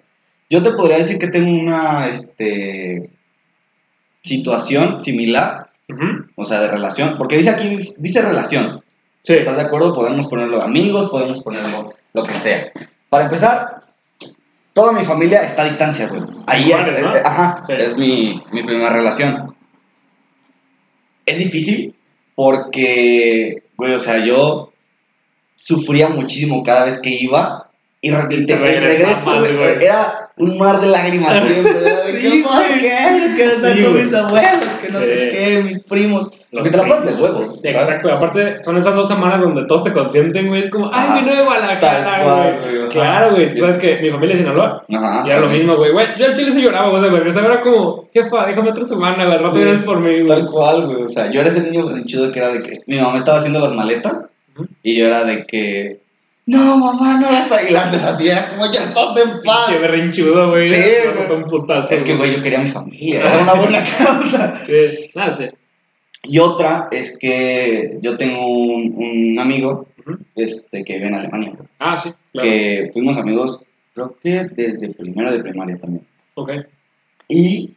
yo 0.49 0.61
te 0.61 0.71
podría 0.71 0.97
decir 0.97 1.17
que 1.17 1.27
tengo 1.27 1.49
una 1.49 2.09
este 2.09 3.09
situación 4.21 4.99
similar, 4.99 5.66
O 6.35 6.43
sea, 6.43 6.59
de 6.59 6.67
relación, 6.67 7.15
porque 7.17 7.37
dice 7.37 7.49
aquí 7.49 7.79
dice 7.97 8.21
relación. 8.21 8.83
Sí. 9.21 9.33
¿Estás 9.33 9.55
de 9.57 9.63
acuerdo? 9.63 9.95
Podemos 9.95 10.27
ponerlo 10.27 10.61
amigos, 10.61 11.09
podemos 11.09 11.41
ponerlo 11.43 11.93
lo 12.13 12.23
que 12.23 12.33
sea. 12.33 12.71
Para 13.09 13.25
empezar, 13.25 13.83
toda 14.73 14.91
mi 14.91 15.03
familia 15.05 15.43
está 15.43 15.61
a 15.63 15.65
distancia, 15.65 16.07
güey. 16.07 16.23
Ahí 16.45 16.63
es, 16.63 16.67
Iguales, 16.79 17.03
¿no? 17.03 17.15
es- 17.15 17.25
ajá, 17.25 17.61
Sí. 17.65 17.73
es 17.77 17.97
mi, 17.97 18.43
mi 18.51 18.63
primera 18.63 18.89
relación. 18.89 19.55
Es 21.25 21.37
difícil 21.39 21.95
porque, 22.35 23.63
güey, 23.77 23.93
o 23.93 23.99
sea, 23.99 24.23
yo 24.25 24.71
sufría 25.55 26.09
muchísimo 26.09 26.63
cada 26.63 26.85
vez 26.85 27.01
que 27.01 27.09
iba 27.09 27.69
y, 28.01 28.09
y 28.11 28.45
te- 28.45 28.55
regreso, 28.57 29.39
güey. 29.39 29.83
era 29.83 30.26
un 30.37 30.57
mar 30.57 30.79
de 30.79 30.87
lágrimas 30.87 31.33
que, 31.39 32.19
Sí, 32.19 32.43
¿por 32.43 32.79
qué? 32.79 33.33
Que 33.35 33.45
no 33.47 33.73
Sí, 33.73 33.83
con 33.83 33.91
güey. 33.93 34.03
mis 34.05 34.13
abuelos, 34.13 34.65
que 34.81 34.91
no 34.91 34.99
Sí. 34.99 35.05
sé 35.05 35.29
qué, 35.29 35.61
mis 35.65 35.83
primos. 35.83 36.29
Los 36.51 36.63
que 36.63 36.71
te 36.71 36.77
la 36.77 36.87
pasas 36.87 37.05
de 37.17 37.21
huevos. 37.21 37.59
Exacto, 37.65 38.09
aparte 38.11 38.63
son 38.63 38.77
esas 38.77 38.95
dos 38.95 39.07
semanas 39.07 39.41
donde 39.41 39.65
todos 39.65 39.83
te 39.83 39.91
consienten, 39.91 40.47
güey. 40.47 40.61
Es 40.61 40.69
como, 40.69 40.89
ay, 40.93 41.19
mi 41.21 41.29
nuevo 41.29 41.51
a 41.51 41.59
la 41.59 41.77
Tal 41.77 42.03
cara, 42.03 42.23
cual, 42.23 42.59
güey. 42.61 42.77
güey. 42.77 42.89
Claro, 42.89 43.31
güey. 43.35 43.51
Tú 43.51 43.59
sabes 43.59 43.77
que 43.79 43.97
mi 43.97 44.09
familia 44.11 44.35
es 44.35 44.39
Sinaloa. 44.39 44.83
Ajá. 44.93 45.23
Y 45.27 45.29
era 45.29 45.39
lo 45.41 45.49
mismo, 45.49 45.75
güey. 45.75 45.91
Güey, 45.91 46.07
yo 46.17 46.25
al 46.25 46.33
chile 46.35 46.51
sí 46.53 46.61
lloraba, 46.61 46.89
güey. 46.89 47.01
De 47.03 47.09
regresar 47.09 47.43
era 47.43 47.61
como, 47.61 48.07
jefa, 48.13 48.45
déjame 48.45 48.69
otra 48.71 48.85
semana, 48.85 49.25
güey. 49.25 49.37
rato 49.37 49.55
Sí, 49.55 49.63
vienes 49.63 49.85
por 49.85 49.97
mí, 50.01 50.11
güey. 50.21 50.25
Tal 50.27 50.45
cual, 50.47 50.85
güey. 50.85 51.03
O 51.03 51.07
sea, 51.09 51.29
yo 51.31 51.41
era 51.41 51.49
ese 51.49 51.61
niño 51.69 51.85
berrinchudo 51.85 52.31
que 52.31 52.39
era 52.39 52.49
de 52.49 52.61
que 52.63 52.73
mi 52.87 52.97
mamá 52.99 53.17
estaba 53.17 53.39
haciendo 53.39 53.59
las 53.59 53.73
maletas 53.73 54.33
y 54.83 54.95
yo 54.97 55.07
era 55.07 55.25
de 55.25 55.45
que. 55.45 55.99
No, 56.47 56.77
mamá, 56.77 57.19
no 57.19 57.29
las 57.29 57.51
aguilantes 57.51 58.01
así. 58.03 58.27
Era 58.29 58.49
como 58.51 58.71
ya 58.71 58.81
estás 58.81 59.17
en 59.17 59.41
paz. 59.41 59.69
Qué 59.69 59.79
berrinchudo, 59.79 60.49
güey. 60.49 60.65
Sí, 60.65 60.81
un 61.29 61.43
putazo. 61.43 61.93
Es 61.93 62.03
que, 62.03 62.15
güey, 62.15 62.35
yo 62.37 62.41
quería 62.41 62.59
a 62.59 62.63
mi 62.63 62.69
familia. 62.71 63.19
Era 63.33 63.39
una 63.43 63.53
buena 63.53 63.83
causa. 63.83 64.61
Sí, 64.65 65.11
nada, 65.13 65.31
sí. 65.31 65.45
Y 66.23 66.39
otra 66.39 66.87
es 66.91 67.17
que 67.19 67.99
yo 68.01 68.17
tengo 68.17 68.47
un, 68.47 68.95
un 68.97 69.39
amigo 69.39 69.87
este, 70.35 70.83
que 70.85 70.93
vive 70.95 71.07
en 71.07 71.15
Alemania. 71.15 71.51
güey, 71.51 71.67
Ah, 71.79 71.97
sí, 71.97 72.13
claro. 72.31 72.47
Que 72.49 72.89
fuimos 72.93 73.17
amigos, 73.17 73.61
creo 73.93 74.15
que 74.23 74.45
desde 74.45 74.93
primero 74.93 75.31
de 75.31 75.39
primaria 75.43 75.77
también. 75.77 76.05
Ok. 76.35 76.51
Y 77.27 77.73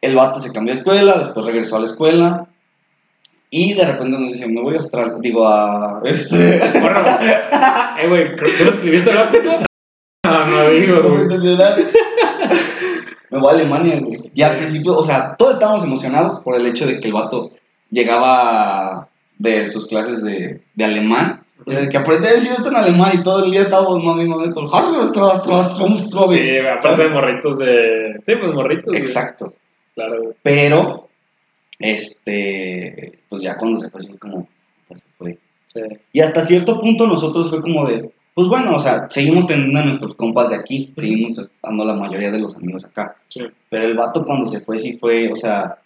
el 0.00 0.14
vato 0.14 0.38
se 0.38 0.52
cambió 0.52 0.72
de 0.72 0.78
escuela, 0.78 1.18
después 1.18 1.44
regresó 1.46 1.76
a 1.76 1.80
la 1.80 1.86
escuela. 1.86 2.46
Y 3.50 3.74
de 3.74 3.84
repente 3.84 4.18
nos 4.18 4.32
dice, 4.32 4.48
me 4.48 4.60
voy 4.60 4.74
a 4.74 4.78
Australia, 4.78 5.14
digo, 5.20 5.46
a 5.46 6.00
este... 6.04 6.58
Bueno, 6.80 7.00
eh, 8.00 8.08
güey, 8.08 8.34
¿tú 8.34 8.64
lo 8.64 8.70
escribiste, 8.70 9.10
verdad, 9.10 9.30
puto? 9.30 9.64
No, 10.24 10.44
no 10.44 10.70
digo, 10.70 11.02
güey. 11.02 11.26
me 13.30 13.38
voy 13.38 13.50
a 13.50 13.54
Alemania, 13.54 14.00
güey. 14.00 14.30
Y 14.34 14.42
al 14.42 14.56
principio, 14.56 14.96
o 14.96 15.04
sea, 15.04 15.36
todos 15.36 15.54
estábamos 15.54 15.84
emocionados 15.84 16.40
por 16.40 16.56
el 16.56 16.66
hecho 16.66 16.86
de 16.86 16.98
que 16.98 17.06
el 17.08 17.14
vato 17.14 17.52
llegaba 17.90 19.08
de 19.38 19.68
sus 19.68 19.86
clases 19.86 20.22
de, 20.22 20.62
de 20.74 20.84
alemán. 20.84 21.44
De 21.66 21.88
que 21.88 21.96
aprendí 21.96 22.26
a 22.26 22.32
decir 22.32 22.50
esto 22.52 22.68
en 22.68 22.76
alemán 22.76 23.12
y 23.14 23.22
todo 23.22 23.44
el 23.44 23.50
día 23.50 23.62
estábamos 23.62 24.02
mami, 24.02 24.26
mami, 24.26 24.50
con 24.52 24.68
Sí, 26.36 26.58
aparte 26.58 27.02
de 27.02 27.08
morritos 27.08 27.58
de. 27.58 28.20
Sí, 28.26 28.34
pues 28.36 28.52
morritos. 28.52 28.86
güey. 28.86 29.00
Exacto. 29.00 29.54
Claro, 29.94 30.22
güey. 30.22 30.34
Pero, 30.42 31.08
este, 31.78 33.18
pues 33.28 33.42
ya 33.42 33.56
cuando 33.56 33.78
se 33.78 33.90
fue, 33.90 33.98
así 33.98 34.08
fue 34.08 34.18
como, 34.18 34.48
ya 34.88 34.96
se 34.96 35.04
fue. 35.18 35.38
Sí. 35.66 35.80
Y 36.12 36.20
hasta 36.20 36.44
cierto 36.44 36.78
punto 36.78 37.06
nosotros 37.06 37.50
fue 37.50 37.60
como 37.60 37.86
de, 37.86 38.10
pues 38.34 38.48
bueno, 38.48 38.76
o 38.76 38.78
sea, 38.78 39.06
seguimos 39.10 39.46
teniendo 39.46 39.78
a 39.78 39.84
nuestros 39.84 40.14
compas 40.14 40.50
de 40.50 40.56
aquí, 40.56 40.92
seguimos 40.96 41.38
estando 41.38 41.84
la 41.84 41.94
mayoría 41.94 42.30
de 42.30 42.38
los 42.38 42.56
amigos 42.56 42.84
acá. 42.84 43.16
Sí. 43.28 43.40
Pero 43.70 43.86
el 43.86 43.94
vato 43.94 44.24
cuando 44.24 44.46
se 44.46 44.60
fue, 44.60 44.76
sí 44.76 44.96
fue, 44.98 45.30
o 45.30 45.36
sea, 45.36 45.78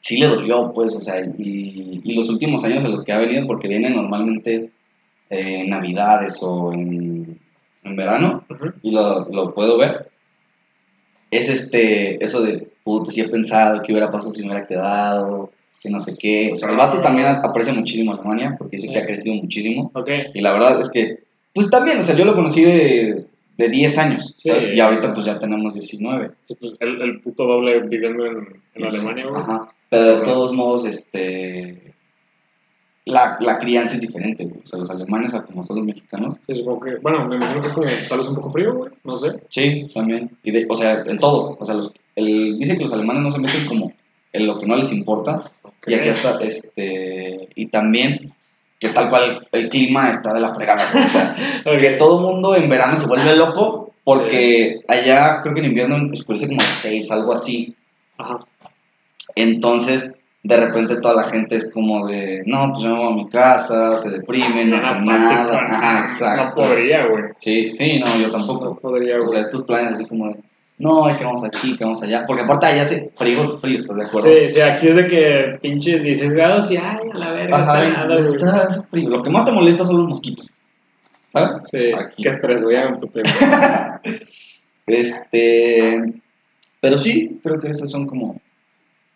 sí 0.00 0.18
le 0.18 0.26
dolió, 0.26 0.72
pues, 0.72 0.94
o 0.94 1.00
sea, 1.00 1.20
y, 1.20 2.00
y 2.04 2.14
los 2.14 2.28
últimos 2.28 2.64
años 2.64 2.84
en 2.84 2.90
los 2.90 3.04
que 3.04 3.12
ha 3.12 3.18
venido, 3.18 3.46
porque 3.46 3.68
viene 3.68 3.90
normalmente 3.90 4.70
eh, 5.30 5.60
en 5.60 5.70
Navidades 5.70 6.38
o 6.42 6.72
en, 6.72 7.38
en 7.84 7.96
verano, 7.96 8.44
y 8.82 8.92
lo, 8.92 9.28
lo 9.30 9.54
puedo 9.54 9.76
ver, 9.76 10.10
es 11.30 11.48
este, 11.48 12.24
eso 12.24 12.40
de, 12.42 12.67
puta, 12.84 13.12
sí 13.12 13.20
he 13.20 13.28
pensado 13.28 13.82
que 13.82 13.92
hubiera 13.92 14.10
pasado 14.10 14.32
si 14.32 14.40
me 14.42 14.48
hubiera 14.48 14.66
quedado, 14.66 15.50
que 15.82 15.90
no 15.90 16.00
sé 16.00 16.14
qué. 16.20 16.50
O 16.52 16.56
sea, 16.56 16.70
el 16.70 16.76
vato 16.76 17.00
también 17.00 17.28
aprecia 17.28 17.72
muchísimo 17.72 18.12
a 18.12 18.14
Alemania, 18.16 18.56
porque 18.58 18.76
dice 18.76 18.90
que 18.90 18.98
ha 18.98 19.06
crecido 19.06 19.34
muchísimo. 19.36 19.90
Ok. 19.94 20.08
Y 20.34 20.40
la 20.40 20.52
verdad 20.52 20.80
es 20.80 20.90
que, 20.90 21.20
pues 21.54 21.70
también, 21.70 21.98
o 21.98 22.02
sea, 22.02 22.16
yo 22.16 22.24
lo 22.24 22.34
conocí 22.34 22.62
de, 22.62 23.26
de 23.56 23.68
10 23.68 23.98
años, 23.98 24.34
Sí, 24.36 24.50
y 24.74 24.80
ahorita 24.80 25.08
sí. 25.08 25.12
pues 25.14 25.26
ya 25.26 25.38
tenemos 25.38 25.74
19. 25.74 26.30
Sí, 26.44 26.54
pues, 26.58 26.74
el, 26.80 27.02
el 27.02 27.20
puto 27.20 27.44
doble 27.44 27.80
viviendo 27.80 28.24
en, 28.26 28.62
en 28.74 28.84
Alemania, 28.86 29.26
güey. 29.26 29.42
Ajá. 29.42 29.72
Pero 29.90 30.18
de 30.18 30.20
todos 30.22 30.52
modos, 30.52 30.84
este... 30.84 31.94
La, 33.04 33.38
la 33.40 33.58
crianza 33.58 33.94
es 33.94 34.02
diferente, 34.02 34.44
güey. 34.44 34.60
O 34.62 34.66
sea, 34.66 34.78
los 34.78 34.90
alemanes, 34.90 35.32
a 35.32 35.42
como 35.42 35.64
son 35.64 35.78
los 35.78 35.86
mexicanos. 35.86 36.36
Sí, 36.46 36.56
supongo 36.56 36.80
que, 36.80 36.96
bueno, 36.96 37.26
me 37.26 37.36
imagino 37.36 37.62
que 37.62 37.68
es 37.68 37.72
como 37.72 37.86
tal 38.06 38.18
vez 38.18 38.28
un 38.28 38.34
poco 38.34 38.50
frío, 38.50 38.74
güey. 38.74 38.92
No 39.02 39.16
sé. 39.16 39.28
Sí, 39.48 39.86
también. 39.94 40.30
Y 40.42 40.50
de, 40.50 40.66
o 40.68 40.76
sea, 40.76 41.02
en 41.06 41.18
todo. 41.18 41.56
O 41.58 41.64
sea, 41.64 41.76
los, 41.76 41.90
el, 42.18 42.58
dice 42.58 42.76
que 42.76 42.82
los 42.84 42.92
alemanes 42.92 43.22
no 43.22 43.30
se 43.30 43.38
meten 43.38 43.66
como 43.66 43.92
en 44.32 44.46
lo 44.46 44.58
que 44.58 44.66
no 44.66 44.76
les 44.76 44.92
importa. 44.92 45.50
Ok. 45.62 45.88
Y 45.88 45.94
aquí 45.94 46.08
está, 46.08 46.38
este... 46.42 47.48
Y 47.54 47.66
también 47.66 48.32
que 48.80 48.90
tal 48.90 49.08
cual 49.10 49.44
el 49.52 49.68
clima 49.70 50.10
está 50.10 50.32
de 50.32 50.40
la 50.40 50.54
fregada. 50.54 50.84
güey. 50.92 51.04
O 51.04 51.08
sea, 51.08 51.36
Ok. 51.66 51.78
que 51.78 51.90
todo 51.92 52.20
mundo 52.30 52.54
en 52.54 52.68
verano 52.68 52.96
se 52.96 53.06
vuelve 53.06 53.34
loco 53.36 53.92
porque 54.04 54.80
allá 54.88 55.40
creo 55.42 55.54
que 55.54 55.60
en 55.60 55.66
invierno 55.66 55.96
oscurece 56.12 56.46
como 56.48 56.60
a 56.60 56.64
las 56.64 56.78
6, 56.82 57.10
algo 57.10 57.32
así. 57.32 57.74
Ajá. 58.18 58.38
Entonces, 59.34 60.18
de 60.42 60.56
repente 60.56 61.00
toda 61.00 61.14
la 61.14 61.24
gente 61.24 61.56
es 61.56 61.72
como 61.72 62.06
de, 62.06 62.42
no, 62.46 62.70
pues 62.72 62.84
yo 62.84 62.90
me 62.90 62.96
voy 63.02 63.12
a 63.12 63.16
mi 63.16 63.28
casa, 63.28 63.98
se 63.98 64.10
deprimen, 64.10 64.70
no 64.70 64.78
hacen 64.78 65.04
nada. 65.04 65.58
Ajá, 65.58 65.98
No 66.00 66.04
exacto. 66.04 66.62
podría, 66.62 67.06
güey. 67.06 67.24
Sí, 67.38 67.72
sí, 67.76 68.00
no, 68.00 68.06
yo 68.18 68.28
No 68.28 68.32
tampoco. 68.32 68.76
podría, 68.76 69.16
O 69.20 69.28
sea, 69.28 69.40
güey. 69.40 69.40
estos 69.40 69.62
planes 69.62 69.94
así 69.94 70.06
como 70.06 70.28
de, 70.28 70.36
no, 70.78 71.08
es 71.08 71.16
que 71.16 71.24
vamos 71.24 71.44
aquí, 71.44 71.76
que 71.76 71.84
vamos 71.84 72.02
allá. 72.02 72.24
Porque 72.26 72.42
aparte 72.42 72.66
allá 72.66 72.82
hace 72.82 73.10
frío, 73.16 73.42
frío, 73.58 73.78
¿estás 73.78 73.96
de 73.96 74.04
acuerdo? 74.04 74.28
Sí, 74.28 74.48
sí, 74.48 74.60
aquí 74.60 74.88
es 74.88 74.96
de 74.96 75.06
que 75.08 75.58
pinches 75.60 76.04
16 76.04 76.32
grados 76.32 76.70
y 76.70 76.76
ay, 76.76 76.98
a 77.12 77.18
la 77.18 77.32
verga, 77.32 77.56
Ajá, 77.60 77.84
está 77.84 78.06
nada, 78.06 78.26
está, 78.26 78.68
está 78.68 78.82
frío. 78.84 79.08
Lo 79.08 79.22
que 79.22 79.30
más 79.30 79.44
te 79.44 79.52
molesta 79.52 79.84
son 79.84 79.98
los 79.98 80.08
mosquitos. 80.08 80.50
¿Sabes? 81.28 81.68
Sí, 81.68 81.90
Aquí. 81.92 82.22
qué 82.22 82.28
estrés, 82.28 82.62
hagan 82.62 83.00
puto. 83.00 83.20
Este. 84.86 86.14
Pero 86.80 86.96
sí, 86.96 87.38
creo 87.42 87.60
que 87.60 87.68
esas 87.68 87.90
son 87.90 88.06
como 88.06 88.40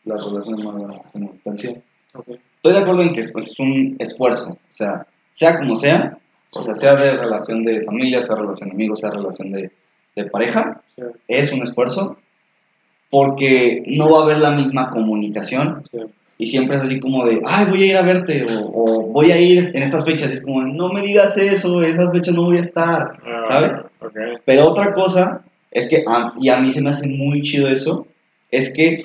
las 0.05 0.23
relaciones 0.23 0.65
más 0.65 0.75
grandes 0.75 1.01
que 1.01 1.09
tengo 1.13 1.31
a 1.31 1.33
distancia. 1.33 1.83
Ok. 2.13 2.29
Estoy 2.57 2.73
de 2.73 2.79
acuerdo 2.79 3.03
en 3.03 3.15
que 3.15 3.21
es, 3.21 3.33
pues, 3.33 3.53
es 3.53 3.59
un 3.61 3.97
esfuerzo. 3.99 4.53
O 4.53 4.59
sea, 4.75 5.07
sea 5.33 5.59
como 5.59 5.75
sea, 5.75 6.19
o 6.51 6.63
sea, 6.63 6.75
sea 6.75 6.97
de 6.97 7.17
relación 7.17 7.65
de 7.65 7.85
familia, 7.85 8.21
sea 8.21 8.37
relación 8.37 8.69
de 8.69 8.75
amigos, 8.75 9.01
sea 9.01 9.11
relación 9.11 9.53
de, 9.53 9.71
de 10.17 10.25
pareja, 10.27 10.83
Sí, 10.97 11.03
es 11.29 11.53
un 11.53 11.63
esfuerzo 11.63 12.19
porque 13.11 13.83
no 13.87 14.11
va 14.11 14.21
a 14.21 14.23
haber 14.25 14.39
la 14.39 14.51
misma 14.53 14.91
comunicación 14.91 15.83
sí. 15.91 15.99
y 16.39 16.47
siempre 16.47 16.77
es 16.77 16.83
así 16.83 16.99
como 17.01 17.25
de, 17.27 17.41
ay, 17.45 17.67
voy 17.69 17.83
a 17.83 17.87
ir 17.87 17.97
a 17.97 18.03
verte 18.03 18.45
o, 18.45 18.71
o 18.75 19.03
voy 19.09 19.31
a 19.33 19.41
ir 19.41 19.71
en 19.75 19.83
estas 19.83 20.05
fechas. 20.05 20.31
Y 20.31 20.35
es 20.35 20.43
como, 20.43 20.63
no 20.63 20.89
me 20.93 21.03
digas 21.03 21.37
eso, 21.37 21.83
esas 21.83 22.13
fechas 22.13 22.35
no 22.35 22.45
voy 22.45 22.59
a 22.59 22.63
estar. 22.63 23.19
Ah, 23.25 23.43
¿Sabes? 23.45 23.73
Pero 24.45 24.69
otra 24.69 24.95
cosa 24.95 25.45
es 25.71 25.89
que, 25.89 26.05
a- 26.07 26.33
y 26.41 26.49
a 26.49 26.59
mí 26.59 26.73
se 26.73 26.83
me 26.83 26.91
hace 26.91 27.07
muy 27.09 27.43
chido 27.43 27.69
eso, 27.69 28.07
es 28.51 28.73
que, 28.73 29.05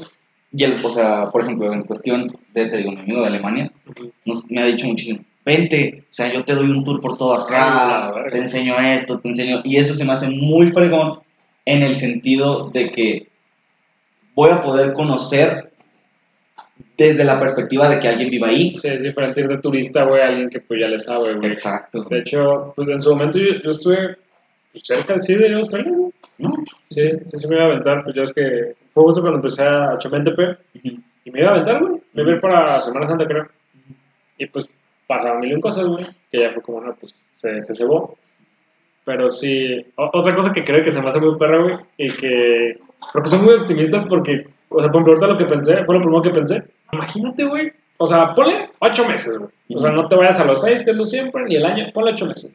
y 0.51 0.63
el, 0.63 0.83
o 0.83 0.89
sea, 0.89 1.29
por 1.31 1.41
ejemplo, 1.41 1.71
en 1.71 1.83
cuestión 1.83 2.27
de, 2.53 2.65
te 2.67 2.77
digo, 2.77 2.91
mi 2.91 2.99
amigo 3.01 3.21
de 3.21 3.27
Alemania, 3.27 3.71
nos, 4.25 4.49
me 4.51 4.61
ha 4.61 4.65
dicho 4.65 4.87
muchísimo, 4.87 5.19
vente, 5.47 6.03
o 6.03 6.05
sea, 6.11 6.31
yo 6.31 6.43
te 6.43 6.53
doy 6.53 6.69
un 6.69 6.83
tour 6.83 6.99
por 7.01 7.17
todo 7.17 7.33
Ah, 7.33 7.43
acá, 7.43 8.11
verga. 8.13 8.31
te 8.31 8.37
enseño 8.39 8.75
esto, 8.77 9.19
te 9.19 9.29
enseño, 9.29 9.61
y 9.63 9.77
eso 9.77 9.93
se 9.93 10.03
me 10.05 10.11
hace 10.13 10.29
muy 10.29 10.71
fregón 10.71 11.19
en 11.65 11.81
el 11.83 11.95
sentido 11.95 12.69
de 12.69 12.91
que 12.91 13.27
voy 14.35 14.51
a 14.51 14.61
poder 14.61 14.93
conocer 14.93 15.71
desde 16.97 17.23
la 17.23 17.39
perspectiva 17.39 17.87
de 17.89 17.99
que 17.99 18.07
alguien 18.07 18.29
viva 18.29 18.47
ahí. 18.47 18.75
Sí, 18.75 18.87
es 18.87 19.01
diferente 19.03 19.41
ir 19.41 19.47
de 19.47 19.57
turista, 19.59 20.03
güey, 20.03 20.21
a 20.21 20.27
alguien 20.27 20.49
que 20.49 20.59
pues 20.59 20.79
ya 20.79 20.87
le 20.87 20.99
sabe, 20.99 21.35
güey. 21.35 21.51
Exacto. 21.51 22.03
De 22.09 22.19
hecho, 22.19 22.73
pues 22.75 22.87
en 22.89 23.01
su 23.01 23.09
momento 23.11 23.39
yo, 23.39 23.53
yo 23.63 23.69
estuve 23.69 24.17
pues, 24.71 24.83
cerca 24.85 25.17
sí, 25.19 25.35
de 25.35 25.53
Australia, 25.53 25.91
güey. 25.95 26.11
¿no? 26.39 26.53
Sí, 26.89 27.01
sí, 27.25 27.37
sí 27.39 27.47
me 27.47 27.55
iba 27.55 27.65
a 27.65 27.67
aventar. 27.67 28.03
Pues 28.03 28.15
ya 28.15 28.23
es 28.23 28.31
que 28.31 28.75
fue 28.93 29.03
justo 29.03 29.21
cuando 29.21 29.37
empecé 29.37 29.63
a 29.63 29.97
HMNTP 29.97 30.39
y 31.25 31.31
me 31.31 31.39
iba 31.39 31.49
a 31.49 31.53
aventar, 31.53 31.79
güey. 31.81 32.01
Me 32.13 32.21
iba 32.23 32.31
a 32.31 32.35
ir 32.35 32.41
para 32.41 32.81
Semana 32.81 33.07
Santa, 33.07 33.25
creo. 33.25 33.47
Y 34.39 34.45
pues 34.47 34.67
pasaron 35.07 35.39
mil 35.39 35.59
cosas, 35.59 35.85
güey. 35.87 36.05
Que 36.31 36.39
ya 36.39 36.51
fue 36.51 36.61
como, 36.61 36.81
no, 36.81 36.93
pues 36.95 37.15
se, 37.35 37.61
se 37.61 37.75
cebó. 37.75 38.17
Pero 39.07 39.29
sí, 39.29 39.85
otra 39.95 40.35
cosa 40.35 40.51
que 40.51 40.65
creo 40.65 40.83
que 40.83 40.91
se 40.91 41.01
me 41.01 41.07
hace 41.07 41.21
muy 41.21 41.37
perra, 41.37 41.63
güey, 41.63 41.75
y 41.97 42.11
que 42.11 42.77
creo 43.13 43.23
que 43.23 43.29
soy 43.29 43.39
muy 43.39 43.53
optimista 43.53 44.05
porque, 44.05 44.47
o 44.67 44.81
sea, 44.81 44.91
por 44.91 45.01
ejemplo, 45.01 45.13
ahorita 45.13 45.27
lo 45.27 45.37
que 45.37 45.45
pensé, 45.45 45.85
fue 45.85 45.95
lo 45.95 46.01
primero 46.01 46.21
que 46.21 46.31
pensé. 46.31 46.63
Imagínate, 46.91 47.45
güey, 47.45 47.71
o 47.95 48.05
sea, 48.05 48.25
ponle 48.25 48.69
ocho 48.79 49.07
meses, 49.07 49.39
güey. 49.39 49.49
O 49.75 49.79
sea, 49.79 49.91
no 49.91 50.09
te 50.09 50.15
vayas 50.17 50.41
a 50.41 50.45
los 50.45 50.59
seis, 50.59 50.83
que 50.83 50.91
es 50.91 50.97
lo 50.97 51.05
siempre, 51.05 51.45
ni 51.45 51.55
el 51.55 51.65
año, 51.65 51.85
ponle 51.93 52.11
ocho 52.11 52.25
meses. 52.25 52.53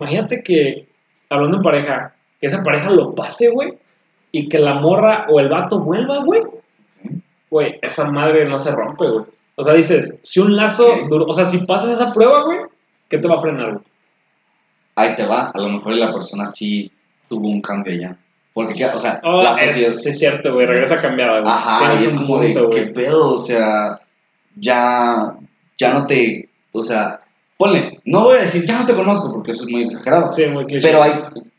Imagínate 0.00 0.42
que, 0.42 0.88
hablando 1.30 1.58
en 1.58 1.62
pareja, 1.62 2.12
que 2.40 2.48
esa 2.48 2.60
pareja 2.64 2.90
lo 2.90 3.14
pase, 3.14 3.50
güey, 3.50 3.74
y 4.32 4.48
que 4.48 4.58
la 4.58 4.80
morra 4.80 5.26
o 5.30 5.38
el 5.38 5.48
vato 5.48 5.78
vuelva, 5.78 6.24
güey. 6.24 6.42
Güey, 7.50 7.78
esa 7.82 8.10
madre 8.10 8.46
no 8.46 8.58
se 8.58 8.72
rompe, 8.72 9.08
güey. 9.08 9.26
O 9.56 9.62
sea, 9.64 9.74
dices, 9.74 10.18
si 10.22 10.40
un 10.40 10.56
lazo 10.56 10.86
duro, 11.08 11.26
o 11.26 11.32
sea, 11.32 11.44
si 11.44 11.58
pasas 11.58 11.90
esa 11.90 12.12
prueba, 12.12 12.42
güey, 12.44 12.58
¿qué 13.08 13.18
te 13.18 13.28
va 13.28 13.36
a 13.36 13.40
frenar, 13.40 13.70
güey? 13.72 13.84
Ahí 14.94 15.14
te 15.16 15.24
va, 15.26 15.50
a 15.54 15.58
lo 15.60 15.68
mejor 15.68 15.94
la 15.94 16.12
persona 16.12 16.44
sí 16.46 16.90
tuvo 17.28 17.48
un 17.48 17.60
cambio 17.62 17.94
ya. 17.94 18.16
Porque, 18.54 18.74
¿qué? 18.74 18.84
o 18.84 18.98
sea, 18.98 19.20
Oh, 19.24 19.40
la 19.42 19.52
es- 19.52 19.74
sí, 20.02 20.08
es 20.08 20.18
cierto, 20.18 20.52
güey, 20.52 20.66
regresa 20.66 21.00
cambiada, 21.00 21.40
güey. 21.40 21.50
Ajá, 21.52 21.94
y 21.94 22.04
es 22.04 22.12
un 22.12 22.18
como 22.26 22.40
de, 22.40 22.52
punto, 22.52 22.70
¿qué 22.70 22.80
güey. 22.82 22.92
pedo? 22.92 23.34
O 23.34 23.38
sea, 23.38 23.98
ya, 24.56 25.34
ya 25.78 25.94
no 25.94 26.06
te, 26.06 26.48
o 26.72 26.82
sea, 26.82 27.21
ponle, 27.56 28.00
no 28.04 28.24
voy 28.24 28.38
a 28.38 28.40
decir, 28.42 28.64
ya 28.64 28.80
no 28.80 28.86
te 28.86 28.94
conozco, 28.94 29.32
porque 29.32 29.52
eso 29.52 29.64
es 29.64 29.70
muy 29.70 29.82
exagerado. 29.82 30.30
Sí, 30.32 30.46
muy 30.46 30.64
cliché. 30.66 30.86
Pero 30.88 31.02
hay 31.02 31.12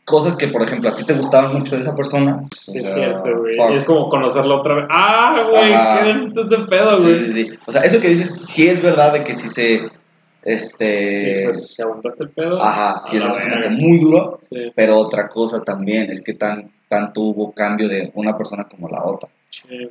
cosas 0.04 0.36
que, 0.36 0.48
por 0.48 0.62
ejemplo, 0.62 0.90
a 0.90 0.96
ti 0.96 1.04
te 1.04 1.14
gustaban 1.14 1.54
mucho 1.54 1.76
de 1.76 1.82
esa 1.82 1.94
persona. 1.94 2.40
Sí, 2.54 2.78
o 2.78 2.80
es 2.82 2.94
cierto, 2.94 3.38
güey. 3.40 3.56
Y 3.72 3.76
es 3.76 3.84
como 3.84 4.08
conocerlo 4.10 4.58
otra 4.60 4.74
vez. 4.74 4.84
¡Ah, 4.90 5.44
güey! 5.50 5.72
¿Qué 5.72 6.08
denso 6.08 6.42
este 6.42 6.58
pedo, 6.68 6.98
Sí, 6.98 7.04
güey? 7.04 7.18
sí, 7.20 7.32
sí. 7.32 7.58
O 7.66 7.72
sea, 7.72 7.82
eso 7.82 8.00
que 8.00 8.08
dices, 8.08 8.42
sí 8.46 8.68
es 8.68 8.82
verdad 8.82 9.12
de 9.14 9.24
que 9.24 9.34
sí 9.34 9.48
se, 9.48 9.78
Sí, 9.78 10.50
este, 10.50 11.48
o 11.48 11.54
sea, 11.54 11.54
si 11.54 11.82
aguantaste 11.82 12.24
el 12.24 12.30
pedo. 12.30 12.62
ajá, 12.62 13.00
sí 13.04 13.16
a 13.16 13.20
es 13.20 13.32
como 13.38 13.60
que 13.62 13.70
muy 13.70 13.98
duro, 13.98 14.40
Sí, 14.50 14.72
pero 14.76 14.98
otra 14.98 15.26
cosa 15.28 15.62
también 15.62 16.10
es 16.10 16.22
que 16.22 16.34
tan, 16.34 16.70
tanto 16.86 17.22
hubo 17.22 17.52
cambio 17.52 17.88
de 17.88 18.10
una 18.14 18.36
persona 18.36 18.64
como 18.68 18.88
la 18.88 19.04
otra. 19.04 19.28
sí. 19.48 19.88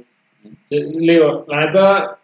Sí, 0.70 0.76
Le 1.00 1.14
digo, 1.14 1.46
la 1.48 1.66
neta, 1.66 2.18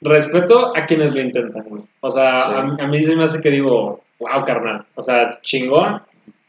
respeto 0.00 0.72
a 0.76 0.86
quienes 0.86 1.14
lo 1.14 1.20
intentan, 1.20 1.62
güey. 1.68 1.82
O 2.00 2.10
sea, 2.10 2.38
Sí. 2.40 2.54
a, 2.56 2.62
mí- 2.62 2.76
a 2.80 2.86
mí 2.86 3.00
se 3.02 3.16
me 3.16 3.24
hace 3.24 3.40
que 3.42 3.50
digo, 3.50 4.00
wow, 4.18 4.44
carnal. 4.44 4.84
O 4.94 5.02
sea, 5.02 5.38
chingón, 5.42 6.00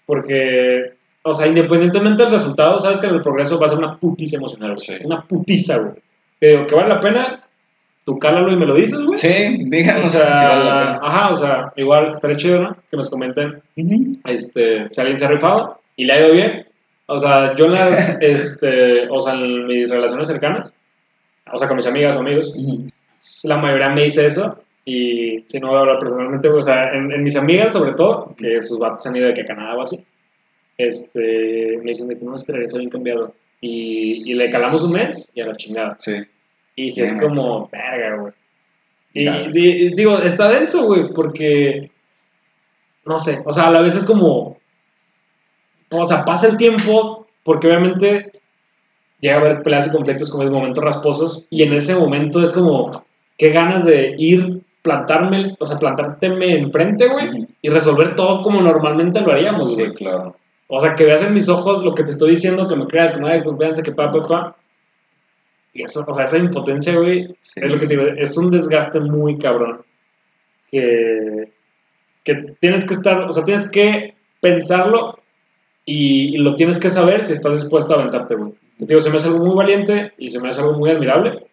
porque, 0.06 0.94
o 1.24 1.34
sea, 1.34 1.48
independientemente 1.48 2.24
del 2.24 2.32
resultado, 2.34 2.80
sabes 2.80 3.00
que 3.00 3.08
en 3.08 3.16
el 3.16 3.22
progreso 3.22 3.60
va 3.60 3.66
a 3.66 3.70
ser 3.70 3.78
una 3.78 3.98
putiza 3.98 4.38
emocional, 4.38 4.76
güey. 4.76 4.80
Sí. 5.00 5.06
Una 5.06 5.22
putiza, 5.22 5.78
güey. 5.80 5.94
Pero 6.40 6.66
que 6.68 6.76
vale 6.76 6.90
la 6.90 7.00
pena, 7.00 7.44
tú 8.06 8.18
cálalo 8.18 8.52
y 8.52 8.56
me 8.56 8.66
lo 8.66 8.74
dices, 8.76 9.00
güey. 9.00 9.16
Sí, 9.16 9.64
O 9.66 9.70
díganos 9.70 10.08
sea, 10.12 10.34
si 10.40 10.46
vale 10.48 10.66
la 10.66 10.92
ajá, 11.04 11.30
o 11.32 11.36
sea, 11.36 11.74
igual 11.76 12.12
estaría 12.14 12.38
chido, 12.38 12.62
¿no? 12.64 12.76
Que 12.90 12.98
nos 12.98 13.10
comenten 13.10 13.62
pena. 13.76 13.98
este, 14.26 14.90
si 14.90 15.02
alguien 15.02 15.20
se 15.20 15.26
ha 15.26 15.30
rifado 15.30 15.80
y 15.96 16.06
le 16.06 16.14
ha 16.14 16.20
ido 16.26 16.34
bien. 16.34 16.66
O 17.06 17.20
sea, 17.20 17.54
yo 17.56 17.66
en 17.66 17.74
las, 17.74 18.20
este, 18.22 19.08
o 19.10 19.20
sea, 19.20 19.34
en 19.34 19.68
mis 19.68 19.90
relaciones 19.90 20.28
cercanas, 20.28 20.74
o 21.52 21.58
sea, 21.58 21.68
con 21.68 21.78
mis 21.78 21.86
amigas 21.88 22.16
o 22.16 22.20
amigos, 22.20 22.54
Ujú. 22.56 22.86
La 23.44 23.58
mayoría 23.58 23.90
me 23.90 24.04
dice 24.04 24.26
eso. 24.26 24.58
Y 24.84 25.44
si 25.48 25.60
no 25.60 25.68
voy 25.68 25.78
a 25.78 25.80
hablar 25.82 26.00
personalmente, 26.00 26.50
o 26.50 26.62
sea, 26.62 26.94
en, 26.94 27.12
en 27.12 27.24
mis 27.24 27.36
amigas, 27.36 27.74
sobre 27.74 27.94
todo, 27.94 28.36
que 28.36 28.62
sus 28.62 28.80
vatos 28.80 29.06
han 29.06 29.16
ido 29.16 29.28
de 29.28 29.34
que 29.34 29.42
a 29.42 29.46
Canadá 29.46 29.76
o 29.76 29.84
así, 29.84 30.04
este, 30.78 31.78
me 31.84 31.92
dicen 31.92 32.08
de 32.08 32.18
que 32.18 32.26
no 32.26 32.36
es 32.36 32.44
que 32.44 32.54
regresa 32.54 32.78
bien 32.78 32.90
cambiado. 32.90 33.34
Y, 33.62 34.24
y 34.26 34.34
le 34.34 34.50
calamos 34.50 34.82
un 34.82 34.94
mes 34.94 35.30
y 35.36 35.42
a 35.42 35.46
la 35.46 35.56
chingada. 35.56 35.96
Sí. 36.00 36.14
Y 36.76 36.90
si 36.90 37.02
es 37.02 37.14
como, 37.20 37.70
verga, 37.72 38.18
güey. 38.18 38.34
Y 39.14 39.94
digo, 39.94 40.18
está 40.20 40.50
denso, 40.50 40.86
güey, 40.86 41.10
porque, 41.14 41.92
no 43.06 43.20
sé, 43.20 43.40
o 43.46 43.52
sea, 43.52 43.68
a 43.68 43.72
la 43.72 43.82
vez 43.82 43.96
es 43.96 44.06
como, 44.06 44.58
o 45.90 46.06
sea, 46.06 46.24
pasa 46.24 46.48
el 46.48 46.56
tiempo, 46.56 47.28
porque 47.44 47.68
obviamente 47.68 48.32
llega 49.20 49.36
a 49.36 49.40
haber 49.42 49.64
peleas 49.64 49.88
y 49.88 49.92
conflictos 49.92 50.32
como 50.32 50.44
en 50.44 50.52
momentos 50.52 50.84
rasposos, 50.84 51.46
y 51.50 51.62
en 51.64 51.74
ese 51.74 51.94
momento 51.94 52.42
es 52.42 52.54
como, 52.54 53.06
qué 53.42 53.50
ganas 53.50 53.86
de 53.86 54.14
ir, 54.20 54.62
plantarme, 54.84 55.48
o 55.60 55.66
sea, 55.66 55.80
plantárteme 55.80 56.60
enfrente, 56.60 57.08
güey, 57.08 57.30
Ujú. 57.30 57.48
y 57.60 57.70
resolver 57.70 58.14
todo 58.14 58.44
como 58.44 58.62
normalmente 58.62 59.20
lo 59.20 59.32
haríamos, 59.32 59.74
güey. 59.76 59.88
Sí, 59.88 59.94
claro. 59.96 60.36
O 60.68 60.80
sea, 60.80 60.94
que 60.94 61.06
veas 61.06 61.24
en 61.24 61.34
mis 61.34 61.50
ojos 61.50 61.84
lo 61.84 61.96
que 61.96 62.04
te 62.04 62.12
estoy 62.12 62.30
diciendo, 62.32 62.68
que 62.68 62.76
me 62.76 62.86
creas, 62.86 63.14
que 63.14 63.20
me 63.20 63.30
hagas 63.30 63.42
confianza, 63.42 63.82
que 63.82 63.94
pa, 63.94 64.12
pa, 64.12 64.22
pa. 64.22 64.56
Y 65.74 65.82
eso, 65.82 66.06
o 66.08 66.14
sea, 66.14 66.26
esa 66.26 66.38
impotencia, 66.38 66.96
güey, 67.00 67.36
Sí. 67.42 67.62
es 67.64 67.72
lo 67.72 67.80
que 67.80 67.88
te 67.88 67.96
digo, 67.98 68.08
es 68.16 68.38
un 68.38 68.52
desgaste 68.52 69.00
muy 69.00 69.40
cabrón. 69.40 69.82
Que, 70.70 71.52
que 72.24 72.36
tienes 72.60 72.86
que 72.88 72.94
estar, 72.94 73.28
o 73.28 73.32
sea, 73.32 73.44
tienes 73.44 73.72
que 73.72 74.14
pensarlo 74.40 75.18
y, 75.84 76.36
y 76.36 76.38
lo 76.38 76.54
tienes 76.56 76.80
que 76.80 76.92
saber 76.92 77.24
si 77.24 77.34
estás 77.34 77.60
dispuesto 77.60 77.94
a 77.94 77.98
aventarte, 77.98 78.36
güey. 78.36 78.52
Te 78.78 78.86
digo, 78.86 79.00
se 79.00 79.10
me 79.10 79.18
hace 79.18 79.30
algo 79.30 79.44
muy 79.46 79.56
valiente 79.56 80.14
y 80.20 80.30
se 80.30 80.40
me 80.40 80.50
hace 80.50 80.62
algo 80.62 80.74
muy 80.74 80.92
admirable, 80.92 81.44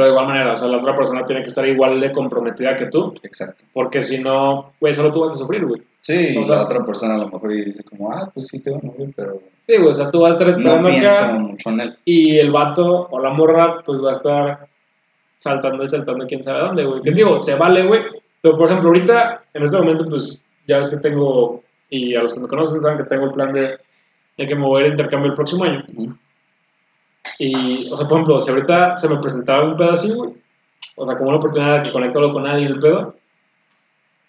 pero 0.00 0.06
de 0.06 0.10
igual 0.12 0.26
manera, 0.28 0.52
o 0.52 0.56
sea, 0.56 0.68
la 0.68 0.78
otra 0.78 0.94
persona 0.94 1.24
tiene 1.26 1.42
que 1.42 1.48
estar 1.48 1.66
igual 1.68 2.00
de 2.00 2.10
comprometida 2.10 2.74
que 2.74 2.86
tú, 2.86 3.12
Exacto. 3.22 3.64
porque 3.74 4.00
si 4.00 4.18
no, 4.18 4.72
güey, 4.80 4.94
solo 4.94 5.12
tú 5.12 5.20
vas 5.20 5.32
a 5.32 5.36
sufrir, 5.36 5.66
güey. 5.66 5.82
Sí, 6.00 6.34
O 6.38 6.42
sea- 6.42 6.56
la 6.56 6.64
otra 6.64 6.82
persona 6.84 7.14
a 7.14 7.18
lo 7.18 7.28
mejor 7.28 7.52
y 7.52 7.64
dice 7.66 7.84
como, 7.84 8.10
ah, 8.10 8.30
pues 8.32 8.46
sí 8.48 8.60
te 8.60 8.70
van 8.70 8.80
a 8.82 8.86
morir, 8.86 9.12
pero 9.14 9.34
Sí, 9.66 9.76
güey, 9.76 9.90
o 9.90 9.94
sea, 9.94 10.10
tú 10.10 10.20
vas 10.20 10.30
a 10.30 10.32
estar 10.38 10.46
no 10.48 10.50
esperando 10.58 10.88
pienso 10.88 11.08
acá 11.08 11.32
mucho 11.38 11.70
en 11.70 11.80
él. 11.80 11.96
y 12.06 12.38
el 12.38 12.50
vato 12.50 13.08
o 13.10 13.20
la 13.20 13.30
morra, 13.30 13.82
pues 13.84 14.00
va 14.02 14.08
a 14.08 14.12
estar 14.12 14.68
saltando 15.38 15.84
y 15.84 15.88
saltando 15.88 16.26
quién 16.26 16.42
sabe 16.42 16.60
dónde, 16.60 16.84
güey. 16.84 17.02
Que 17.02 17.10
digo, 17.12 17.38
se 17.38 17.54
vale, 17.56 17.86
güey. 17.86 18.00
Pero, 18.42 18.56
por 18.56 18.66
ejemplo, 18.68 18.88
ahorita, 18.88 19.42
en 19.54 19.62
este 19.62 19.76
momento, 19.78 20.06
pues 20.08 20.40
ya 20.66 20.78
ves 20.78 20.88
que 20.90 20.96
tengo, 20.96 21.62
y 21.90 22.14
a 22.16 22.22
los 22.22 22.32
que 22.32 22.40
me 22.40 22.48
conocen 22.48 22.80
saben 22.80 22.98
que 22.98 23.04
tengo 23.04 23.26
el 23.26 23.32
plan 23.32 23.52
de, 23.52 23.76
de 24.38 24.46
que 24.46 24.54
me 24.54 24.62
voy 24.66 24.82
a 24.82 24.86
ir 24.86 24.90
a 24.90 24.94
intercambio 24.94 25.28
el 25.30 25.34
próximo 25.36 25.64
año. 25.64 25.84
Y, 27.40 27.76
o 27.76 27.96
sea, 27.96 28.06
por 28.06 28.18
ejemplo, 28.18 28.40
si 28.40 28.50
ahorita 28.50 28.96
se 28.96 29.08
me 29.08 29.16
presentaba 29.18 29.64
un 29.64 29.76
pedo 29.76 29.90
así, 29.92 30.12
güey, 30.12 30.30
o 30.96 31.06
sea, 31.06 31.16
como 31.16 31.30
una 31.30 31.38
oportunidad 31.38 31.78
de 31.78 31.82
que 31.84 31.92
conecto 31.92 32.32
con 32.32 32.46
alguien 32.46 32.72
el 32.72 32.78
pedo, 32.78 33.14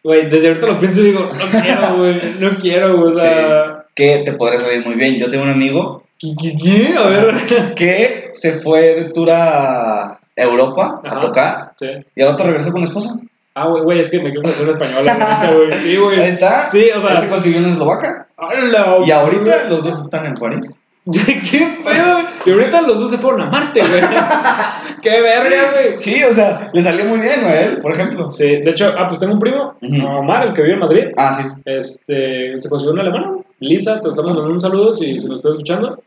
güey, 0.03 0.29
desde 0.29 0.47
ahorita 0.47 0.67
lo 0.67 0.79
pienso 0.79 1.01
y 1.01 1.03
digo, 1.05 1.29
no 1.29 1.61
quiero, 1.61 1.95
güey, 1.97 2.21
no 2.39 2.49
quiero, 2.51 2.97
güey, 2.97 3.11
o 3.11 3.15
sea, 3.15 3.85
Que 3.93 4.21
te 4.25 4.33
podría 4.33 4.59
salir 4.61 4.85
muy 4.85 4.95
bien. 4.95 5.15
Yo 5.19 5.29
tengo 5.29 5.43
un 5.43 5.49
amigo 5.49 6.03
¿qué, 6.17 6.29
qué, 6.39 6.55
qué? 6.57 6.95
A 6.97 7.07
ver. 7.07 7.73
que 7.75 8.29
se 8.33 8.53
fue 8.59 8.95
de 8.95 9.05
tour 9.11 9.29
a 9.31 10.17
Europa 10.35 11.01
Ajá. 11.03 11.17
a 11.17 11.19
tocar 11.19 11.73
Sí. 11.77 11.87
y 12.15 12.21
al 12.21 12.29
otro 12.29 12.45
regresó 12.45 12.71
con 12.71 12.83
esposa. 12.83 13.15
Ah, 13.53 13.67
güey, 13.67 13.83
güey, 13.83 13.99
es 13.99 14.09
que 14.09 14.19
me 14.19 14.29
quiero 14.31 14.43
conocer 14.43 14.69
española, 14.69 15.01
la 15.03 15.13
neta, 15.13 15.53
güey. 15.53 15.71
Sí, 15.73 15.89
Ahí 15.89 15.97
güey. 15.97 16.21
está. 16.21 16.69
Sí, 16.69 16.85
o 16.95 17.01
sea. 17.01 17.11
Él 17.15 17.17
se 17.23 17.27
consiguió 17.27 17.59
una 17.59 17.71
eslovaca. 17.71 18.27
¡Hala, 18.37 18.97
Y 19.05 19.11
ahorita 19.11 19.65
los 19.69 19.83
dos 19.83 20.03
están 20.05 20.25
en 20.25 20.35
París. 20.35 20.73
¿Qué 21.11 21.77
pedo? 21.83 22.19
Y 22.45 22.51
ahorita 22.51 22.81
los 22.81 22.99
dos 22.99 23.09
se 23.11 23.17
fueron 23.17 23.41
a 23.41 23.45
Marte, 23.49 23.79
güey. 23.79 24.01
¡Qué 25.01 25.21
verga, 25.21 25.71
güey! 25.73 25.99
Sí, 25.99 26.21
o 26.23 26.33
sea, 26.33 26.69
le 26.73 26.81
salió 26.81 27.05
muy 27.05 27.19
bien 27.19 27.39
a 27.43 27.55
él, 27.59 27.79
por 27.81 27.91
ejemplo. 27.91 28.29
Sí, 28.29 28.57
de 28.57 28.69
hecho, 28.69 28.93
ah, 28.97 29.07
pues 29.07 29.19
tengo 29.19 29.33
un 29.33 29.39
primo. 29.39 29.75
Omar, 30.07 30.45
el 30.47 30.53
que 30.53 30.61
vive 30.61 30.73
en 30.75 30.79
Madrid. 30.79 31.05
Ah, 31.17 31.33
sí. 31.33 31.47
Este, 31.65 32.61
se 32.61 32.69
consiguió 32.69 32.93
una 32.93 33.01
alemana. 33.01 33.37
Lisa, 33.59 33.99
te 33.99 34.09
estamos 34.09 34.29
mandando 34.31 34.53
un 34.53 34.61
saludo 34.61 34.93
si, 34.93 35.19
si 35.19 35.27
nos 35.27 35.37
estás 35.39 35.53
escuchando. 35.53 36.03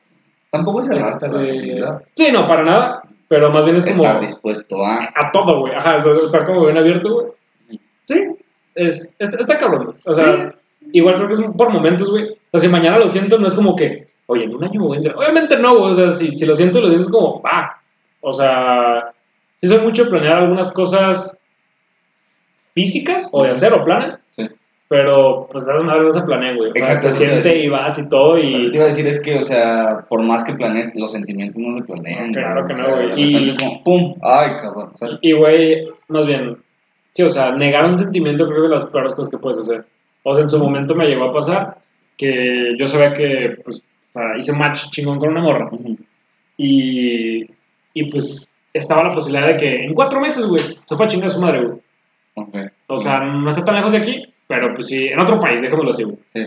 Tampoco 0.50 0.80
es 0.80 0.86
cerrarte 0.88 1.26
la 1.28 1.42
Este, 1.42 1.48
posibilidad. 1.48 2.02
Sí, 2.14 2.28
no, 2.32 2.46
para 2.46 2.62
nada. 2.62 3.02
Pero 3.26 3.50
más 3.50 3.64
bien 3.64 3.76
es 3.76 3.86
como 3.86 4.04
Estar 4.04 4.20
dispuesto 4.20 4.84
a. 4.84 5.04
a 5.06 5.30
todo, 5.32 5.60
güey. 5.60 5.74
Ajá, 5.74 5.96
es- 5.96 6.06
estar 6.06 6.46
como 6.46 6.64
bien 6.66 6.78
abierto, 6.78 7.14
güey. 7.14 7.80
Sí, 8.04 8.22
es, 8.76 9.12
está, 9.18 9.38
está 9.38 9.58
cabrón. 9.58 9.96
O 10.04 10.14
sea, 10.14 10.54
igual 10.92 11.16
creo 11.16 11.26
que 11.28 11.34
es 11.34 11.40
por 11.56 11.70
momentos, 11.70 12.10
güey. 12.10 12.28
O 12.52 12.58
sea, 12.58 12.60
si 12.60 12.68
mañana 12.68 12.98
lo 12.98 13.08
siento, 13.08 13.38
no 13.38 13.46
es 13.48 13.54
como 13.54 13.74
que, 13.74 14.06
oye, 14.26 14.45
en 14.45 14.54
un 14.54 14.64
año 14.64 14.81
me 14.81 14.87
voy 14.87 14.97
a 14.97 14.99
enterar. 14.99 15.19
Obviamente 15.19 15.59
no. 15.59 15.75
O 15.75 15.95
sea, 15.95 16.11
si, 16.11 16.37
si 16.37 16.47
lo 16.47 16.57
siento, 16.57 16.81
lo 16.81 16.88
siento 16.88 17.07
es 17.07 17.11
como, 17.11 17.43
va. 17.43 17.81
O 18.21 18.33
sea, 18.33 19.12
sí 19.61 19.69
soy 19.69 19.81
mucho 19.81 20.09
planear 20.09 20.38
algunas 20.38 20.71
cosas 20.73 21.40
físicas 22.75 23.28
o 23.33 23.43
de 23.45 23.50
hacer 23.50 23.73
o 23.73 23.85
planes. 23.85 24.19
Sí. 24.37 24.47
Pero, 24.88 25.49
pues, 25.50 25.66
esas 25.66 25.83
madres 25.83 26.04
no 26.04 26.12
se 26.12 26.23
planean, 26.26 26.57
güey. 26.57 26.71
O 26.71 26.75
sea, 26.75 26.83
Exacto, 26.83 27.11
se 27.11 27.26
siente 27.26 27.59
y 27.59 27.69
vas 27.69 27.99
y 27.99 28.09
todo 28.09 28.37
Lo 28.37 28.43
que 28.43 28.49
y... 28.49 28.71
te 28.71 28.76
iba 28.76 28.85
a 28.85 28.88
decir 28.88 29.07
es 29.07 29.23
que, 29.23 29.37
o 29.37 29.43
sea, 29.43 30.04
por 30.09 30.23
más 30.23 30.45
que 30.45 30.54
planees, 30.54 30.93
los 30.95 31.12
sentimientos 31.12 31.57
no 31.59 31.75
se 31.75 31.83
planean. 31.83 32.33
Claro 32.33 32.66
que 32.66 32.75
no, 32.75 32.90
güey. 32.90 33.23
Y- 33.23 33.45
es 33.45 33.57
como, 33.57 33.83
¡pum! 33.83 34.14
¡Ay, 34.23 34.50
cabrón! 34.61 34.95
¿sabes? 34.95 35.19
Y, 35.23 35.33
güey, 35.33 35.88
más 36.09 36.26
bien, 36.26 36.59
sí, 37.12 37.23
o 37.23 37.31
sea, 37.31 37.52
negar 37.52 37.87
un 37.87 37.99
sentimiento 37.99 38.47
creo 38.47 38.61
que 38.61 38.64
es 38.66 38.71
de 38.71 38.76
las 38.76 38.87
peores 38.87 39.14
cosas 39.14 39.31
que 39.31 39.38
puedes 39.38 39.59
hacer. 39.59 39.85
O 40.23 40.35
sea, 40.35 40.43
en 40.43 40.49
su 40.49 40.59
momento 40.59 40.95
me 40.95 41.07
llegó 41.07 41.25
a 41.25 41.33
pasar 41.33 41.78
que 42.16 42.75
yo 42.78 42.87
sabía 42.87 43.12
que, 43.14 43.57
pues, 43.64 43.83
sea, 44.18 44.38
hice 44.38 44.52
un 44.52 44.59
match 44.59 44.90
chingón 44.90 45.18
con 45.18 45.30
una 45.30 45.42
morra. 45.42 45.68
Ujú. 45.71 45.97
Y, 46.56 47.44
y 47.94 48.11
pues, 48.11 48.49
estaba 48.73 49.04
la 49.04 49.14
posibilidad 49.14 49.49
de 49.49 49.56
que 49.56 49.85
en 49.85 49.92
cuatro 49.92 50.21
meses, 50.21 50.47
güey, 50.47 50.62
se 50.85 50.97
fue 50.97 51.06
a 51.06 51.09
chingar 51.09 51.28
a 51.28 51.30
su 51.30 51.40
madre, 51.40 51.64
güey. 51.64 51.78
Ok. 52.35 52.56
O 52.88 52.99
sea, 52.99 53.21
no 53.21 53.49
está 53.49 53.62
tan 53.62 53.76
lejos 53.76 53.92
de 53.92 53.99
aquí, 53.99 54.25
pero 54.47 54.75
pues 54.75 54.88
sí, 54.88 55.06
en 55.06 55.21
otro 55.21 55.38
país, 55.38 55.62
déjamelo 55.62 55.90
así, 55.90 56.02
güey. 56.02 56.18
Sí. 56.35 56.47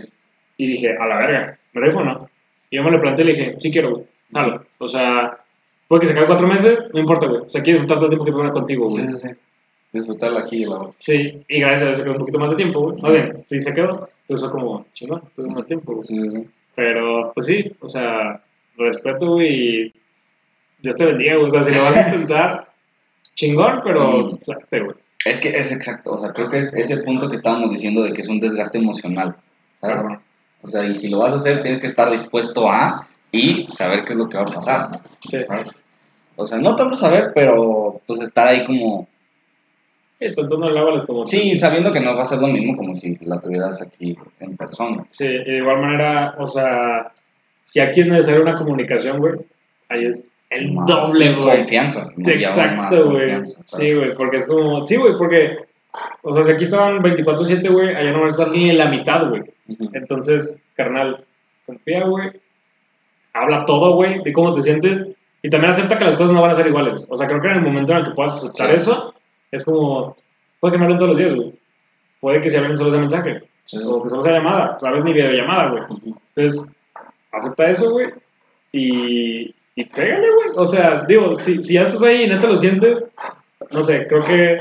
Y 0.58 0.66
dije, 0.66 0.96
a 0.98 1.06
la 1.06 1.18
verga, 1.18 1.58
¿me 1.72 1.80
rifo 1.80 1.98
o 1.98 2.04
no? 2.04 2.28
Y 2.70 2.76
yo 2.76 2.82
me 2.82 2.90
lo 2.90 3.00
planteé 3.00 3.24
y 3.24 3.28
le 3.28 3.34
dije, 3.34 3.56
sí 3.58 3.70
quiero, 3.70 3.90
güey, 3.90 4.04
jalo. 4.32 4.62
O 4.78 4.88
sea, 4.88 5.38
puede 5.88 6.00
que 6.00 6.06
se 6.06 6.12
acabe 6.12 6.26
cuatro 6.26 6.46
meses, 6.46 6.84
no 6.92 7.00
importa, 7.00 7.26
güey. 7.26 7.42
O 7.42 7.50
sea, 7.50 7.62
quiero 7.62 7.80
disfrutar 7.80 7.98
todo 7.98 8.06
el 8.06 8.10
tiempo 8.10 8.24
que 8.24 8.32
tengo 8.32 8.52
contigo, 8.52 8.84
güey. 8.84 9.04
Sí, 9.04 9.12
sí, 9.12 9.28
sí. 9.28 9.34
Disfrutarla 9.90 10.40
aquí 10.40 10.62
y 10.62 10.64
la. 10.66 10.90
Sí, 10.98 11.42
y 11.48 11.60
gracias 11.60 11.82
a 11.82 11.84
Dios 11.86 11.98
se 11.98 12.04
quedó 12.04 12.12
un 12.12 12.18
poquito 12.18 12.38
más 12.38 12.50
de 12.50 12.56
tiempo, 12.56 12.80
güey. 12.80 13.00
Más 13.00 13.12
bien, 13.12 13.38
sí 13.38 13.58
se 13.58 13.72
quedó. 13.72 14.10
Entonces 14.22 14.40
fue 14.40 14.50
como, 14.50 14.86
chingón, 14.92 15.22
tuve 15.34 15.48
más 15.48 15.64
tiempo, 15.64 15.92
güey. 15.92 16.02
Sí, 16.02 16.16
sí, 16.16 16.28
sí. 16.28 16.46
Pero, 16.78 17.32
pues 17.34 17.46
sí, 17.46 17.72
o 17.80 17.88
sea, 17.88 18.40
respeto, 18.76 19.42
y 19.42 19.92
Dios 20.78 20.94
te 20.94 21.06
bendiga, 21.06 21.34
güey. 21.34 21.48
O 21.48 21.50
sea, 21.50 21.60
si 21.60 21.74
lo 21.74 21.82
vas 21.82 21.96
a 21.96 22.06
intentar, 22.06 22.68
chingón, 23.34 23.80
pero, 23.82 24.30
suerte, 24.40 24.80
güey. 24.84 24.94
Es 25.24 25.38
que 25.38 25.48
es 25.48 25.72
exacto, 25.72 26.12
o 26.12 26.18
sea, 26.18 26.32
creo 26.32 26.48
que 26.48 26.58
es 26.58 26.72
ese 26.72 26.98
punto 26.98 27.28
que 27.28 27.34
estábamos 27.34 27.72
diciendo 27.72 28.04
de 28.04 28.12
que 28.12 28.20
es 28.20 28.28
un 28.28 28.38
desgaste 28.38 28.78
emocional, 28.78 29.34
¿sabes? 29.80 30.04
O 30.62 30.68
sea, 30.68 30.86
y 30.86 30.94
si 30.94 31.10
lo 31.10 31.18
vas 31.18 31.32
a 31.32 31.38
hacer, 31.38 31.62
tienes 31.62 31.80
que 31.80 31.88
estar 31.88 32.12
dispuesto 32.12 32.70
a 32.70 33.08
y 33.32 33.66
saber 33.68 34.04
qué 34.04 34.12
es 34.12 34.18
lo 34.20 34.28
que 34.28 34.36
va 34.36 34.44
a 34.44 34.46
pasar, 34.46 34.90
Sí. 35.18 35.38
¿sabes? 35.48 35.74
O 36.36 36.46
sea, 36.46 36.58
no 36.58 36.76
tanto 36.76 36.94
saber, 36.94 37.32
pero 37.34 38.00
pues 38.06 38.20
estar 38.20 38.46
ahí 38.46 38.64
como, 38.64 39.08
Sí, 40.20 40.26
le 40.36 40.80
hables 40.80 41.04
como... 41.04 41.26
sí, 41.26 41.58
sabiendo 41.58 41.92
que 41.92 42.00
no 42.00 42.16
va 42.16 42.22
a 42.22 42.24
ser 42.24 42.40
lo 42.40 42.48
mismo 42.48 42.76
como 42.76 42.94
si 42.94 43.14
la 43.24 43.40
tuvieras 43.40 43.80
aquí 43.82 44.16
en 44.40 44.56
persona. 44.56 45.04
Sí, 45.08 45.24
y 45.26 45.44
de 45.52 45.56
igual 45.58 45.80
manera, 45.80 46.34
o 46.38 46.46
sea, 46.46 47.12
si 47.64 47.78
aquí 47.80 48.00
es 48.00 48.06
necesaria 48.08 48.40
una 48.40 48.58
comunicación, 48.58 49.18
güey, 49.20 49.34
ahí 49.88 50.06
es 50.06 50.26
el 50.50 50.72
Más- 50.72 50.86
doble, 50.86 51.34
güey. 51.34 51.58
Confianza. 51.58 52.08
Exacto, 52.26 53.10
güey. 53.10 53.44
Sí, 53.64 53.92
güey, 53.94 54.14
porque 54.16 54.38
es 54.38 54.46
como, 54.46 54.84
sí, 54.84 54.96
güey, 54.96 55.12
porque, 55.16 55.58
o 56.22 56.32
sea, 56.34 56.42
si 56.42 56.50
aquí 56.52 56.64
estaban 56.64 56.98
24-7, 57.02 57.70
güey, 57.72 57.94
allá 57.94 58.10
no 58.10 58.18
van 58.18 58.24
a 58.24 58.28
estar 58.28 58.50
ni 58.50 58.70
en 58.70 58.78
la 58.78 58.86
mitad, 58.86 59.28
güey. 59.28 59.42
Entonces, 59.92 60.60
carnal, 60.74 61.24
confía, 61.66 62.04
güey. 62.04 62.30
Habla 63.34 63.64
todo, 63.66 63.94
güey, 63.94 64.22
de 64.24 64.32
cómo 64.32 64.52
te 64.52 64.62
sientes. 64.62 65.06
Y 65.42 65.50
también 65.50 65.70
acepta 65.72 65.96
que 65.96 66.04
las 66.06 66.16
cosas 66.16 66.32
no 66.34 66.42
van 66.42 66.50
a 66.50 66.54
ser 66.54 66.66
iguales. 66.66 67.06
O 67.08 67.16
sea, 67.16 67.28
creo 67.28 67.40
que 67.40 67.46
en 67.48 67.54
el 67.54 67.60
momento 67.62 67.92
en 67.92 67.98
el 67.98 68.04
que 68.06 68.10
puedas 68.10 68.34
aceptar 68.36 68.70
Sí. 68.70 68.76
eso, 68.76 69.07
es 69.50 69.64
como, 69.64 70.16
puede 70.60 70.72
que 70.72 70.78
me 70.78 70.84
hablen 70.84 70.98
todos 70.98 71.10
los 71.10 71.18
días, 71.18 71.34
güey. 71.34 71.52
Puede 72.20 72.40
que 72.40 72.50
se 72.50 72.58
hablen 72.58 72.76
solo 72.76 72.90
de 72.90 72.98
mensaje. 72.98 73.42
Sí. 73.64 73.78
O 73.84 74.02
que 74.02 74.08
solo 74.08 74.22
sea 74.22 74.32
llamada. 74.32 74.78
Tal 74.78 74.94
vez 74.94 75.04
ni 75.04 75.12
videollamada, 75.12 75.70
güey. 75.70 76.14
Entonces, 76.34 76.74
acepta 77.32 77.70
eso, 77.70 77.90
güey. 77.90 78.08
Y, 78.72 79.54
y 79.74 79.84
pégale, 79.84 80.26
güey. 80.34 80.48
O 80.56 80.66
sea, 80.66 81.04
digo, 81.06 81.34
si, 81.34 81.62
si 81.62 81.74
ya 81.74 81.82
estás 81.82 82.02
ahí 82.02 82.24
y 82.24 82.28
neta 82.28 82.48
lo 82.48 82.56
sientes, 82.56 83.10
no 83.72 83.82
sé, 83.82 84.06
creo 84.06 84.22
que. 84.22 84.60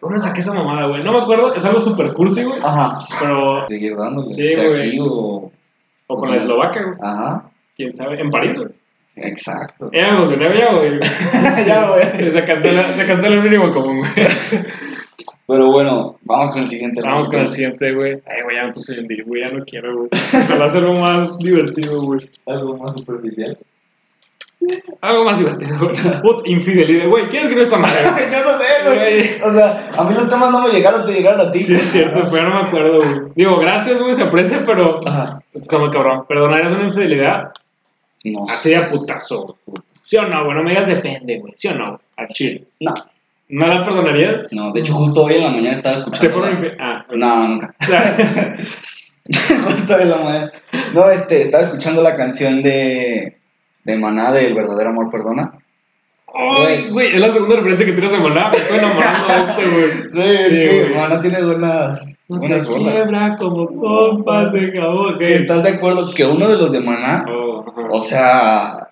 ¿Dónde 0.00 0.20
saqué 0.20 0.40
esa 0.40 0.54
mamada, 0.54 0.86
güey? 0.86 1.02
No 1.02 1.12
me 1.12 1.18
acuerdo, 1.18 1.54
es 1.54 1.64
algo 1.64 1.80
super 1.80 2.12
cursi, 2.12 2.44
güey. 2.44 2.58
Ajá. 2.62 2.98
Pero. 3.20 3.66
Seguir 3.66 3.96
dándole. 3.96 4.30
Sí, 4.30 4.54
güey. 4.54 4.98
o... 5.00 5.50
O 6.10 6.16
con 6.16 6.30
la 6.30 6.36
eslovaca, 6.36 6.82
güey. 6.82 6.96
Ajá. 7.02 7.50
Quién 7.76 7.94
sabe. 7.94 8.20
En 8.20 8.30
París, 8.30 8.56
güey. 8.56 8.68
Exacto. 9.22 9.90
Ya 9.92 10.08
me 10.08 10.16
emocioné, 10.16 10.58
ya, 10.58 10.74
güey. 10.74 10.98
ya, 11.66 11.90
güey. 11.90 12.30
Se 12.30 12.44
cancela, 12.44 12.82
se 12.84 13.06
cancela 13.06 13.36
el 13.36 13.42
mínimo 13.42 13.72
común, 13.72 13.98
güey. 13.98 14.12
Pero 15.48 15.70
bueno, 15.72 16.16
vamos 16.24 16.50
con 16.50 16.60
el 16.60 16.66
siguiente. 16.66 17.00
Vamos 17.02 17.26
con 17.26 17.40
el 17.40 17.48
siguiente, 17.48 17.94
güey. 17.94 18.12
Ay, 18.26 18.42
güey, 18.44 18.56
ya 18.56 18.66
me 18.66 18.72
puse 18.74 18.94
bien, 19.00 19.24
güey. 19.26 19.42
Ya 19.42 19.56
no 19.56 19.64
quiero, 19.64 19.96
güey. 19.96 20.10
Va 20.60 20.64
a 20.66 20.68
ser 20.68 20.84
algo 20.84 21.00
más 21.00 21.38
divertido, 21.38 22.02
güey. 22.02 22.28
Algo 22.46 22.76
más 22.76 22.92
superficial. 22.92 23.56
Algo 25.00 25.24
más 25.24 25.38
divertido, 25.38 25.78
güey. 25.78 25.96
Put 26.20 26.46
infidelidad, 26.46 27.08
güey. 27.08 27.28
¿Quién 27.28 27.42
escribió 27.42 27.62
esta 27.62 27.78
madre? 27.78 27.96
Yo 28.30 28.44
no 28.44 28.58
sé, 28.58 28.84
güey. 28.84 28.98
Güey. 28.98 29.42
O 29.42 29.54
sea, 29.54 29.88
a 29.96 30.04
mí 30.04 30.14
los 30.14 30.28
temas 30.28 30.50
no 30.50 30.60
me 30.60 30.68
llegaron, 30.68 31.06
te 31.06 31.14
llegaron 31.14 31.48
a 31.48 31.50
ti. 31.50 31.60
Sí, 31.60 31.74
es 31.76 31.82
cierto, 31.82 32.28
pero 32.30 32.50
no 32.50 32.62
me 32.62 32.68
acuerdo, 32.68 32.98
güey. 32.98 33.32
Digo, 33.34 33.58
gracias, 33.58 33.98
güey, 33.98 34.12
se 34.12 34.24
aprecia, 34.24 34.62
pero. 34.66 35.00
Ajá. 35.06 35.40
Está 35.54 35.78
muy 35.78 35.90
cabrón. 35.90 36.26
¿Perdonarías 36.28 36.72
una 36.72 36.84
infidelidad? 36.84 37.52
No. 38.24 38.44
Así 38.48 38.70
de 38.70 38.80
putazo. 38.82 39.56
¿Sí 40.02 40.16
o 40.16 40.22
no, 40.22 40.44
güey? 40.44 40.56
No 40.56 40.62
me 40.62 40.70
digas 40.70 40.88
depende, 40.88 41.38
güey. 41.38 41.52
¿Sí 41.56 41.68
o 41.68 41.74
no? 41.74 42.00
Al 42.16 42.28
chile. 42.28 42.64
No. 42.80 42.92
¿No 43.50 43.66
la 43.66 43.82
perdonarías? 43.82 44.48
No, 44.52 44.72
de 44.72 44.80
hecho, 44.80 44.94
justo 44.94 45.24
hoy 45.24 45.36
en 45.36 45.44
la 45.44 45.50
mañana 45.50 45.70
estaba 45.76 45.94
Te 45.94 46.00
escuchando. 46.00 46.32
fueron 46.38 46.50
la- 46.50 46.56
infiel. 46.56 46.76
Ah, 46.80 47.06
No, 47.14 47.48
nunca. 47.48 47.74
justo 49.64 49.94
hoy 49.96 50.02
en 50.02 50.10
la 50.10 50.16
mañana. 50.16 50.52
No, 50.94 51.10
este, 51.10 51.42
estaba 51.42 51.62
escuchando 51.62 52.02
la 52.02 52.16
canción 52.16 52.62
de. 52.62 53.36
De 53.84 53.96
Maná 53.96 54.32
de 54.32 54.44
El 54.46 54.54
verdadero 54.54 54.90
amor 54.90 55.10
perdona. 55.10 55.52
Ay, 56.34 56.88
güey, 56.90 57.08
es 57.08 57.20
la 57.20 57.30
segunda 57.30 57.56
referencia 57.56 57.86
que 57.86 57.92
tienes 57.92 58.12
a 58.14 58.20
Maná. 58.20 58.50
Me 58.52 58.58
estoy 58.58 58.78
enamorando 58.78 59.26
de 59.28 59.40
este, 59.50 59.64
güey. 59.70 60.28
Es 60.40 60.48
Sí, 60.48 60.60
que 60.60 60.82
güey. 60.84 60.94
Maná 60.94 61.20
tiene 61.22 61.42
buenas. 61.42 62.06
No 62.28 62.38
se 62.38 62.46
buenas 62.48 62.68
bolas. 62.68 62.94
quiebra 62.94 63.36
como 63.38 63.66
compas 63.74 64.52
de 64.52 64.72
jabón. 64.72 65.16
¿Estás 65.20 65.62
de 65.64 65.70
acuerdo 65.70 66.10
que 66.14 66.24
uno 66.26 66.46
de 66.48 66.56
los 66.56 66.72
de 66.72 66.80
Maná, 66.80 67.24
Oh, 67.28 67.64
o 67.90 68.00
sea, 68.00 68.88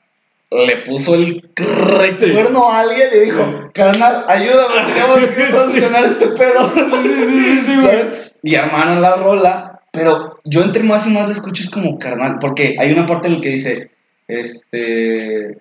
le 0.50 0.76
puso 0.78 1.14
el 1.14 1.44
recuerdo 1.56 2.70
a 2.70 2.80
alguien 2.80 3.08
y 3.12 3.16
le 3.16 3.24
dijo, 3.24 3.42
Sí. 3.44 3.68
carnal, 3.74 4.24
ayúdame, 4.28 4.92
tenemos 4.92 5.18
que 5.36 5.50
solucionar 5.52 6.04
este 6.04 6.26
pedo. 6.28 6.70
sí, 6.74 7.74
güey. 7.74 7.86
¿Sabes? 7.86 8.32
Y 8.42 8.54
hermano 8.54 9.00
la 9.00 9.16
rola, 9.16 9.80
pero 9.92 10.38
yo 10.44 10.62
entre 10.62 10.82
más 10.84 11.06
y 11.06 11.10
más 11.10 11.26
la 11.28 11.34
escucho 11.34 11.62
es 11.62 11.70
como 11.70 11.98
carnal, 11.98 12.38
porque 12.40 12.76
hay 12.78 12.92
una 12.92 13.06
parte 13.06 13.28
en 13.28 13.34
la 13.34 13.40
que 13.40 13.48
dice, 13.50 13.90
este, 14.28 15.58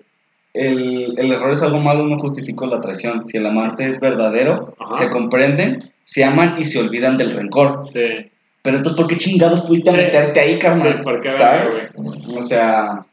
el, 0.58 1.14
el 1.18 1.32
error 1.32 1.52
es 1.52 1.62
algo 1.62 1.78
malo, 1.78 2.04
no 2.06 2.18
justifico 2.18 2.66
la 2.66 2.80
traición. 2.80 3.26
Si 3.26 3.36
el 3.36 3.46
amante 3.46 3.86
es 3.86 4.00
verdadero, 4.00 4.74
Ajá. 4.78 4.94
se 5.04 5.10
comprenden, 5.10 5.80
se 6.04 6.24
aman 6.24 6.56
y 6.58 6.64
se 6.64 6.78
olvidan 6.78 7.16
del 7.16 7.32
rencor. 7.32 7.80
Sí. 7.84 8.30
Pero 8.62 8.76
entonces, 8.78 9.00
¿por 9.00 9.08
qué 9.08 9.16
chingados 9.16 9.62
pudiste 9.62 9.90
Sí. 9.90 9.96
meterte 9.96 10.40
ahí, 10.40 10.58
carnal? 10.58 10.96
Sí, 10.96 11.02
¿por 11.02 11.20
qué, 11.20 11.28
¿Sabes? 11.28 11.92
güey? 11.94 12.38
O 12.38 12.42
sea, 12.42 13.04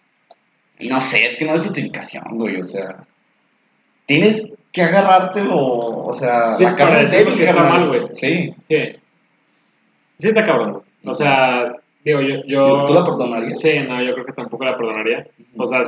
no 0.80 1.02
sé, 1.02 1.26
es 1.26 1.36
que 1.36 1.46
no 1.46 1.54
hay 1.54 1.60
justificación, 1.60 2.24
güey, 2.32 2.58
o 2.58 2.64
sea, 2.64 3.06
tienes 4.08 4.52
que 4.72 4.82
agarrártelo, 4.82 5.56
o 5.56 6.14
sea, 6.14 6.56
Sí, 6.56 6.64
la 6.64 6.76
para 6.76 7.02
es 7.02 7.12
decir 7.12 7.26
débil, 7.26 7.38
que 7.38 7.44
está 7.44 7.56
carnal. 7.56 7.80
mal, 7.80 7.88
güey. 7.90 8.02
Sí. 8.12 8.54
Sí. 8.68 8.78
Sí 10.18 10.28
está 10.30 10.44
cabrón. 10.44 10.82
O 11.06 11.14
sea, 11.14 11.74
digo, 12.04 12.22
yo... 12.22 12.44
yo 12.48 12.86
¿Tú 12.86 12.94
la 12.96 13.04
perdonarías? 13.04 13.60
Sí, 13.60 13.78
no, 13.88 14.02
yo 14.02 14.14
creo 14.14 14.26
que 14.26 14.34
tampoco 14.34 14.66
la 14.66 14.76
perdonaría. 14.76 15.28
O 15.56 15.66
sea, 15.66 15.82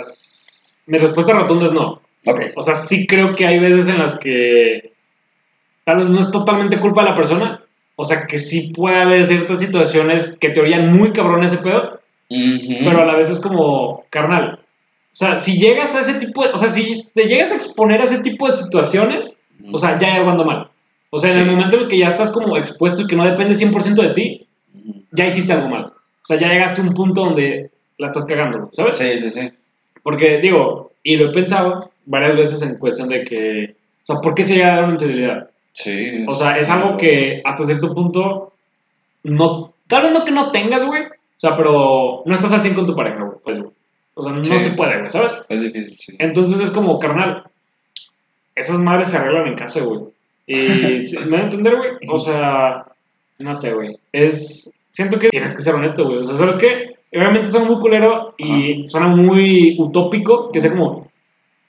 mi 0.87 0.97
respuesta 0.97 1.33
rotunda 1.33 1.65
es 1.65 1.71
no. 1.71 2.01
Ok. 2.25 2.39
O 2.55 2.61
sea, 2.61 2.75
sí 2.75 3.05
creo 3.07 3.35
que 3.35 3.45
hay 3.45 3.59
veces 3.59 3.87
en 3.87 3.99
las 3.99 4.17
que 4.19 4.91
tal 5.83 5.97
vez 5.97 6.05
no 6.07 6.19
es 6.19 6.31
totalmente 6.31 6.79
culpa 6.79 7.03
de 7.03 7.09
la 7.09 7.15
persona. 7.15 7.61
O 7.95 8.03
sea, 8.03 8.25
que 8.27 8.37
sí 8.39 8.73
puede 8.75 8.97
haber 8.97 9.23
ciertas 9.25 9.59
situaciones 9.59 10.35
que 10.39 10.49
te 10.49 10.59
orían 10.59 10.95
muy 10.97 11.11
cabrón 11.13 11.43
ese 11.43 11.57
pedo, 11.59 11.99
Ujú. 12.29 12.73
pero 12.83 13.01
a 13.01 13.05
la 13.05 13.15
vez 13.15 13.29
es 13.29 13.39
como 13.39 14.03
carnal. 14.09 14.59
O 14.59 15.15
sea, 15.17 15.37
si 15.37 15.57
llegas 15.57 15.95
a 15.95 16.01
ese 16.01 16.15
tipo 16.15 16.43
de... 16.43 16.49
O 16.49 16.57
sea, 16.57 16.67
si 16.67 17.07
te 17.13 17.23
llegas 17.25 17.51
a 17.51 17.55
exponer 17.55 18.01
a 18.01 18.03
ese 18.03 18.19
tipo 18.21 18.47
de 18.47 18.53
situaciones, 18.53 19.33
o 19.71 19.77
sea, 19.77 19.97
ya 19.97 20.07
hay 20.09 20.17
algo 20.17 20.31
ando 20.31 20.43
mal. 20.43 20.67
O 21.09 21.19
sea, 21.19 21.31
en 21.31 21.37
el 21.37 21.45
Sí. 21.45 21.49
momento 21.51 21.77
en 21.77 21.83
el 21.83 21.87
que 21.87 21.97
ya 21.99 22.07
estás 22.07 22.31
como 22.31 22.57
expuesto 22.57 23.03
y 23.03 23.07
que 23.07 23.15
no 23.15 23.23
depende 23.23 23.55
100% 23.55 24.01
de 24.01 24.09
ti, 24.09 24.47
ya 25.11 25.27
hiciste 25.27 25.53
algo 25.53 25.69
mal. 25.69 25.83
O 25.85 26.25
sea, 26.25 26.37
ya 26.37 26.49
llegaste 26.49 26.81
a 26.81 26.83
un 26.83 26.93
punto 26.93 27.21
donde 27.23 27.69
la 27.97 28.07
estás 28.07 28.25
cagando, 28.25 28.67
¿sabes? 28.73 28.97
Sí, 28.97 29.17
sí, 29.19 29.29
sí. 29.29 29.49
Porque 30.05 30.37
digo, 30.37 30.91
y 31.01 31.15
lo 31.17 31.29
he 31.29 31.33
pensado 31.33 31.89
varias 32.05 32.35
veces 32.35 32.61
en 32.61 32.77
cuestión 32.77 33.09
de 33.09 33.23
que, 33.23 33.75
o 34.03 34.05
sea, 34.05 34.17
¿por 34.17 34.35
qué 34.35 34.43
se 34.43 34.53
llega 34.53 34.73
a 34.73 34.75
dar 34.75 34.83
una 34.83 34.93
infidelidad? 34.93 35.49
Sí. 35.73 36.23
O 36.27 36.35
sea, 36.35 36.59
es 36.59 36.69
algo 36.69 36.95
que 36.95 37.41
hasta 37.43 37.65
cierto 37.65 37.91
punto, 37.91 38.53
no, 39.23 39.73
tal 39.87 40.03
vez 40.03 40.11
no 40.11 40.23
que 40.23 40.29
no 40.31 40.51
tengas, 40.51 40.85
güey, 40.85 41.05
o 41.05 41.09
sea, 41.39 41.55
pero 41.57 42.21
no 42.23 42.33
estás 42.35 42.51
al 42.51 42.61
100 42.61 42.75
con 42.75 42.85
tu 42.85 42.95
pareja, 42.95 43.23
güey, 43.23 43.37
pues, 43.43 43.57
güey. 43.57 43.71
O 44.13 44.23
sea, 44.23 44.31
no 44.31 44.43
Sí. 44.45 44.59
se 44.59 44.69
puede, 44.77 44.99
güey, 44.99 45.09
¿sabes? 45.09 45.35
Es 45.49 45.61
difícil, 45.63 45.97
sí. 45.97 46.15
Entonces 46.19 46.59
es 46.61 46.69
como, 46.69 46.99
carnal, 46.99 47.43
esas 48.53 48.77
madres 48.77 49.09
se 49.09 49.17
arreglan 49.17 49.47
en 49.47 49.55
casa, 49.55 49.81
güey. 49.83 50.01
Y, 50.45 50.55
¿me 51.25 51.31
van 51.31 51.39
a 51.41 51.43
entender, 51.45 51.75
güey? 51.77 51.89
O 52.09 52.19
sea, 52.19 52.85
no 53.39 53.55
sé, 53.55 53.73
güey. 53.73 53.97
Es, 54.11 54.77
siento 54.91 55.17
que 55.17 55.29
tienes 55.29 55.55
que 55.55 55.63
ser 55.63 55.73
honesto, 55.73 56.05
güey. 56.05 56.19
O 56.19 56.25
sea, 56.27 56.35
¿sabes 56.37 56.55
qué? 56.57 56.94
Obviamente 57.13 57.49
suena 57.49 57.67
muy 57.67 57.79
culero 57.79 58.33
y 58.37 58.85
suena 58.87 59.07
muy 59.07 59.75
utópico, 59.79 60.51
que 60.51 60.59
sea 60.59 60.71
como, 60.71 61.07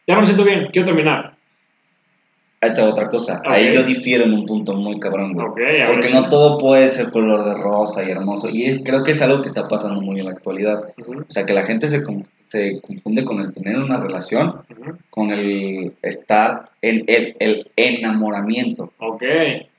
ya 0.07 0.15
no 0.15 0.21
me 0.21 0.27
siento 0.27 0.45
bien, 0.45 0.69
quiero 0.73 0.87
terminar. 0.87 1.37
Ahí 2.61 2.71
va 2.77 2.91
otra 2.91 3.09
cosa. 3.11 3.41
Ok. 3.45 3.53
Ahí 3.53 3.75
yo 3.75 3.83
difiero 3.85 4.25
en 4.25 4.33
un 4.33 4.47
punto 4.47 4.75
muy 4.75 4.99
cabrón, 4.99 5.35
güey. 5.35 5.47
Ok, 5.47 5.59
a 5.59 5.61
ver, 5.61 5.87
Porque 5.87 6.09
no 6.11 6.29
todo 6.29 6.59
puede 6.59 6.89
ser 6.89 7.11
color 7.11 7.45
de 7.45 7.55
rosa 7.55 8.03
y 8.07 8.11
hermoso. 8.11 8.49
Y 8.51 8.83
creo 8.83 9.05
que 9.05 9.13
es 9.13 9.23
algo 9.23 9.43
que 9.43 9.49
está 9.49 9.69
pasando 9.69 10.01
muy 10.01 10.19
en 10.19 10.27
la 10.27 10.33
actualidad. 10.33 10.87
Ujú, 10.99 11.21
O 11.21 11.25
sea, 11.29 11.45
que 11.45 11.53
la 11.53 11.65
gente 11.65 11.89
se, 11.89 12.03
se 12.49 12.81
confunde 12.81 13.25
con 13.25 13.41
el 13.41 13.53
tener 13.53 13.77
una 13.77 13.99
relación, 13.99 14.63
ujú. 14.71 14.97
con 15.11 15.31
el 15.33 15.93
estar 16.03 16.71
en 16.81 17.05
el, 17.07 17.37
el 17.39 17.71
enamoramiento, 17.77 18.93
Ok, 18.99 19.23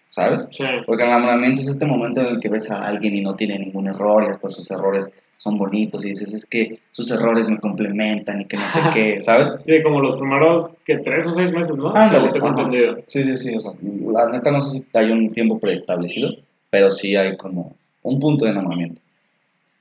¿sabes? 0.09 0.47
sí. 0.51 0.63
Porque 0.85 1.03
el 1.03 1.09
enamoramiento 1.09 1.61
es 1.61 1.67
este 1.67 1.85
momento 1.85 2.21
en 2.21 2.27
el 2.27 2.39
que 2.39 2.49
ves 2.49 2.69
a 2.71 2.87
alguien 2.87 3.15
y 3.15 3.21
no 3.21 3.35
tiene 3.35 3.59
ningún 3.59 3.87
error 3.87 4.23
y 4.23 4.29
hasta 4.29 4.49
sus 4.49 4.69
errores 4.71 5.11
son 5.37 5.57
bonitos 5.57 6.03
y 6.03 6.09
dices, 6.09 6.33
es 6.33 6.45
que 6.49 6.79
sus 6.91 7.11
errores 7.11 7.47
me 7.47 7.59
complementan 7.59 8.41
y 8.41 8.45
que 8.45 8.57
no 8.57 8.67
sé 8.67 8.79
qué, 8.93 9.19
¿sabes? 9.19 9.59
Sí, 9.63 9.81
como 9.83 10.01
los 10.01 10.15
primeros, 10.15 10.69
que 10.83 10.97
tres 10.97 11.25
o 11.27 11.33
seis 11.33 11.51
meses, 11.51 11.75
¿no? 11.77 11.93
Entendido. 11.95 12.97
Sí, 13.05 13.23
sí, 13.23 13.37
sí, 13.37 13.55
o 13.55 13.61
sea, 13.61 13.73
la 13.81 14.29
neta 14.31 14.51
no 14.51 14.61
sé 14.61 14.79
si 14.79 14.87
hay 14.93 15.11
un 15.11 15.29
tiempo 15.29 15.59
preestablecido, 15.59 16.31
pero 16.69 16.91
sí 16.91 17.15
hay 17.15 17.37
como 17.37 17.75
un 18.01 18.19
punto 18.19 18.45
de 18.45 18.51
enamoramiento. 18.51 19.01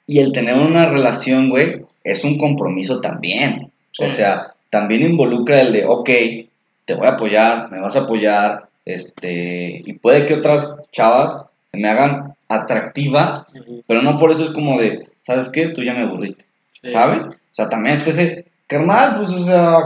Y 0.06 0.20
el 0.20 0.32
tener 0.32 0.56
una 0.56 0.86
relación, 0.86 1.48
güey, 1.48 1.84
es 2.04 2.22
un 2.22 2.38
compromiso 2.38 3.00
también. 3.00 3.72
O 3.98 4.08
sea, 4.08 4.54
también 4.70 5.02
involucra 5.02 5.62
el 5.62 5.72
de, 5.72 5.84
ok, 5.86 6.10
te 6.84 6.94
voy 6.94 7.06
a 7.06 7.12
apoyar, 7.12 7.70
me 7.72 7.80
vas 7.80 7.96
a 7.96 8.00
apoyar, 8.00 8.65
este, 8.86 9.82
y 9.84 9.92
puede 9.94 10.26
que 10.26 10.34
otras 10.34 10.80
chavas 10.92 11.44
se 11.70 11.78
me 11.78 11.88
hagan 11.88 12.34
atractivas, 12.48 13.46
pero 13.86 14.00
no 14.02 14.18
por 14.18 14.30
eso 14.30 14.44
es 14.44 14.50
como 14.50 14.80
de, 14.80 15.06
¿sabes 15.22 15.50
qué? 15.50 15.68
Tú 15.68 15.82
ya 15.82 15.92
me 15.92 16.00
aburriste, 16.00 16.46
Sí. 16.82 16.90
¿sabes? 16.92 17.26
O 17.26 17.54
sea, 17.56 17.68
también 17.68 17.96
está 17.98 18.10
ese, 18.10 18.46
carnal, 18.68 19.16
pues, 19.16 19.30
o 19.30 19.44
sea, 19.44 19.76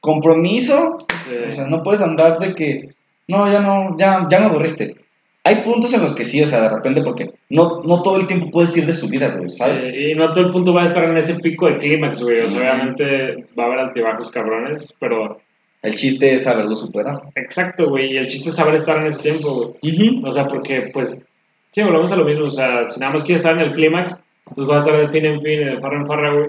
compromiso, 0.00 0.98
Sí. 1.28 1.36
o 1.48 1.52
sea, 1.52 1.66
no 1.66 1.82
puedes 1.82 2.00
andar 2.00 2.38
de 2.38 2.54
que, 2.54 2.90
no, 3.28 3.50
ya 3.50 3.60
no, 3.60 3.96
ya, 3.98 4.26
ya 4.30 4.40
me 4.40 4.46
aburriste. 4.46 4.96
Hay 5.44 5.56
puntos 5.56 5.94
en 5.94 6.02
los 6.02 6.12
que 6.14 6.24
sí, 6.24 6.42
o 6.42 6.46
sea, 6.46 6.60
de 6.60 6.68
repente, 6.68 7.02
porque 7.02 7.30
no, 7.48 7.80
no 7.84 8.02
todo 8.02 8.18
el 8.18 8.26
tiempo 8.26 8.50
puedes 8.50 8.76
ir 8.76 8.84
de 8.86 8.92
su 8.92 9.08
vida, 9.08 9.34
güey, 9.36 9.48
¿sabes? 9.48 9.78
Sí, 9.80 9.86
y 10.12 10.14
no 10.14 10.30
todo 10.32 10.44
el 10.46 10.52
punto 10.52 10.74
va 10.74 10.82
a 10.82 10.84
estar 10.84 11.04
en 11.04 11.16
ese 11.16 11.36
pico 11.36 11.66
de 11.66 11.76
clímax, 11.78 12.22
güey. 12.22 12.40
O 12.40 12.48
sea, 12.50 12.60
obviamente 12.60 13.46
va 13.58 13.62
a 13.62 13.66
haber 13.66 13.78
altibajos 13.78 14.30
cabrones, 14.30 14.94
pero 14.98 15.40
El 15.82 15.94
chiste 15.96 16.34
es 16.34 16.44
saberlo 16.44 16.76
superar. 16.76 17.22
exacto, 17.34 17.88
güey. 17.88 18.12
Y 18.12 18.16
el 18.18 18.28
chiste 18.28 18.50
es 18.50 18.56
saber 18.56 18.74
estar 18.74 18.98
en 18.98 19.06
ese 19.06 19.22
tiempo, 19.22 19.74
güey. 19.80 20.22
O 20.24 20.30
sea, 20.32 20.46
porque, 20.46 20.90
pues, 20.92 21.24
sí, 21.70 21.82
volvemos 21.82 22.12
a 22.12 22.16
lo 22.16 22.24
mismo. 22.24 22.46
O 22.46 22.50
sea, 22.50 22.86
si 22.86 23.00
nada 23.00 23.12
más 23.12 23.24
quieres 23.24 23.40
estar 23.40 23.54
en 23.56 23.62
el 23.66 23.72
clímax, 23.72 24.18
pues 24.54 24.68
va 24.68 24.74
a 24.74 24.78
estar 24.78 24.96
de 24.96 25.08
fin 25.08 25.24
en 25.24 25.40
fin, 25.40 25.64
de 25.64 25.78
farra 25.80 25.96
en 26.00 26.06
farra, 26.06 26.32
güey. 26.34 26.48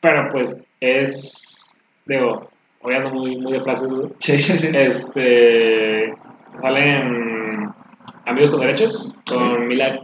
Pero, 0.00 0.28
pues, 0.30 0.64
es. 0.80 1.82
Digo, 2.04 2.48
hoy 2.82 2.94
ando 2.94 3.10
muy, 3.10 3.36
muy 3.38 3.52
de 3.52 3.60
frases, 3.62 3.88
güey. 3.90 4.08
Sí, 4.18 4.38
sí, 4.38 4.58
sí. 4.58 4.68
Este. 4.76 6.12
Salen 6.58 7.70
Amigos 8.26 8.50
con 8.50 8.60
Derechos, 8.60 9.14
con 9.26 9.66
Mila, 9.66 10.00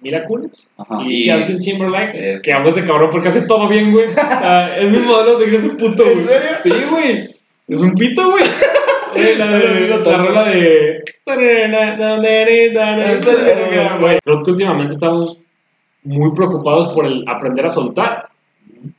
Mila 0.00 0.24
Kunis. 0.24 0.68
Y, 1.06 1.30
Justin 1.30 1.58
Timberlake, 1.58 2.36
Sí. 2.36 2.42
que 2.42 2.52
amo 2.52 2.68
ese 2.70 2.84
cabrón 2.84 3.10
porque 3.10 3.28
hace 3.28 3.42
todo 3.42 3.68
bien, 3.68 3.92
güey. 3.92 4.06
Ah, 4.16 4.70
es 4.76 4.90
mi 4.90 4.98
modelo 4.98 5.36
a 5.36 5.38
seguir, 5.38 5.54
es 5.56 5.64
un 5.64 5.76
puto, 5.76 6.02
güey. 6.02 6.16
¿En 6.18 6.24
serio? 6.24 6.48
Sí, 6.58 6.72
güey. 6.90 7.28
Es 7.72 7.80
un 7.80 7.94
pito, 7.94 8.30
güey. 8.30 8.44
La, 9.38 9.46
de, 9.46 9.88
la 10.04 10.18
rola 10.18 10.44
de. 10.44 11.02
Creo 14.22 14.42
que 14.42 14.50
últimamente 14.50 14.92
estamos 14.92 15.38
muy 16.02 16.34
preocupados 16.34 16.92
por 16.92 17.06
el 17.06 17.24
aprender 17.26 17.64
a 17.64 17.70
soltar, 17.70 18.28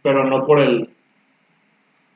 pero 0.02 0.24
no 0.24 0.46
por 0.48 0.60
el 0.60 0.90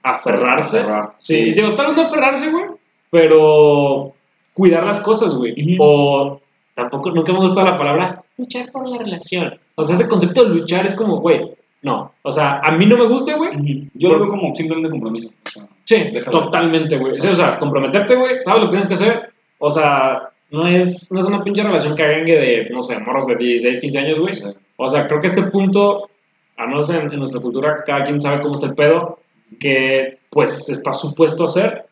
aferrarse. 0.02 0.80
Aferrar, 0.80 1.14
Sí, 1.18 1.54
digo, 1.54 1.70
tal 1.74 1.88
vez 1.88 1.98
no 1.98 2.04
aferrarse, 2.04 2.50
güey, 2.50 2.66
pero 3.12 4.14
cuidar 4.54 4.84
las 4.84 5.02
cosas, 5.02 5.36
güey. 5.36 5.78
O 5.80 6.42
tampoco, 6.74 7.12
nunca 7.12 7.34
me 7.34 7.40
gusta 7.40 7.64
la 7.64 7.76
palabra 7.76 8.24
luchar 8.38 8.72
por 8.72 8.88
la 8.90 8.98
relación. 8.98 9.60
O 9.76 9.84
sea, 9.84 9.96
ese 9.96 10.08
concepto 10.08 10.44
de 10.46 10.56
luchar 10.56 10.88
es 10.88 10.96
como, 10.96 11.20
güey, 11.20 11.57
no. 11.82 12.14
O 12.22 12.32
sea, 12.32 12.60
a 12.60 12.72
mí 12.72 12.86
no 12.86 12.98
me 12.98 13.08
gusta, 13.08 13.36
güey. 13.36 13.90
Yo 13.94 14.10
lo 14.10 14.20
veo 14.20 14.30
como 14.30 14.56
simplemente 14.56 14.90
compromiso. 14.90 15.30
o 15.46 15.50
sea, 15.50 15.68
Sí, 15.84 16.14
totalmente, 16.30 16.98
güey. 16.98 17.16
Sí, 17.16 17.28
o 17.28 17.36
sea, 17.36 17.58
comprometerte, 17.58 18.16
güey, 18.16 18.44
sabes 18.44 18.64
lo 18.64 18.68
que 18.68 18.72
tienes 18.72 18.88
que 18.88 18.94
hacer. 18.96 19.32
O 19.58 19.70
sea, 19.70 20.30
no 20.52 20.68
es, 20.68 21.10
no 21.14 21.22
es 21.22 21.26
una 21.28 21.44
pinche 21.44 21.64
relación 21.64 21.96
que 21.96 22.04
cagangue 22.04 22.38
de, 22.38 22.70
no 22.70 22.82
sé, 22.82 23.00
morros 23.00 23.28
de 23.28 23.38
16, 23.38 23.80
15 23.80 24.00
años, 24.00 24.20
güey. 24.20 24.34
sí. 24.34 24.46
O 24.76 24.90
sea, 24.90 25.08
creo 25.08 25.22
que 25.22 25.28
este 25.28 25.44
punto, 25.44 26.10
al 26.58 26.68
menos 26.68 26.90
en, 26.90 27.12
en 27.12 27.20
nuestra 27.20 27.42
cultura, 27.42 27.78
cada 27.86 28.04
quien 28.04 28.20
sabe 28.20 28.42
cómo 28.42 28.56
está 28.56 28.68
el 28.68 28.76
pedo, 28.76 29.20
que 29.60 30.20
pues 30.30 30.68
está 30.70 30.92
supuesto 30.92 31.44
a 31.44 31.46
hacer. 31.46 31.86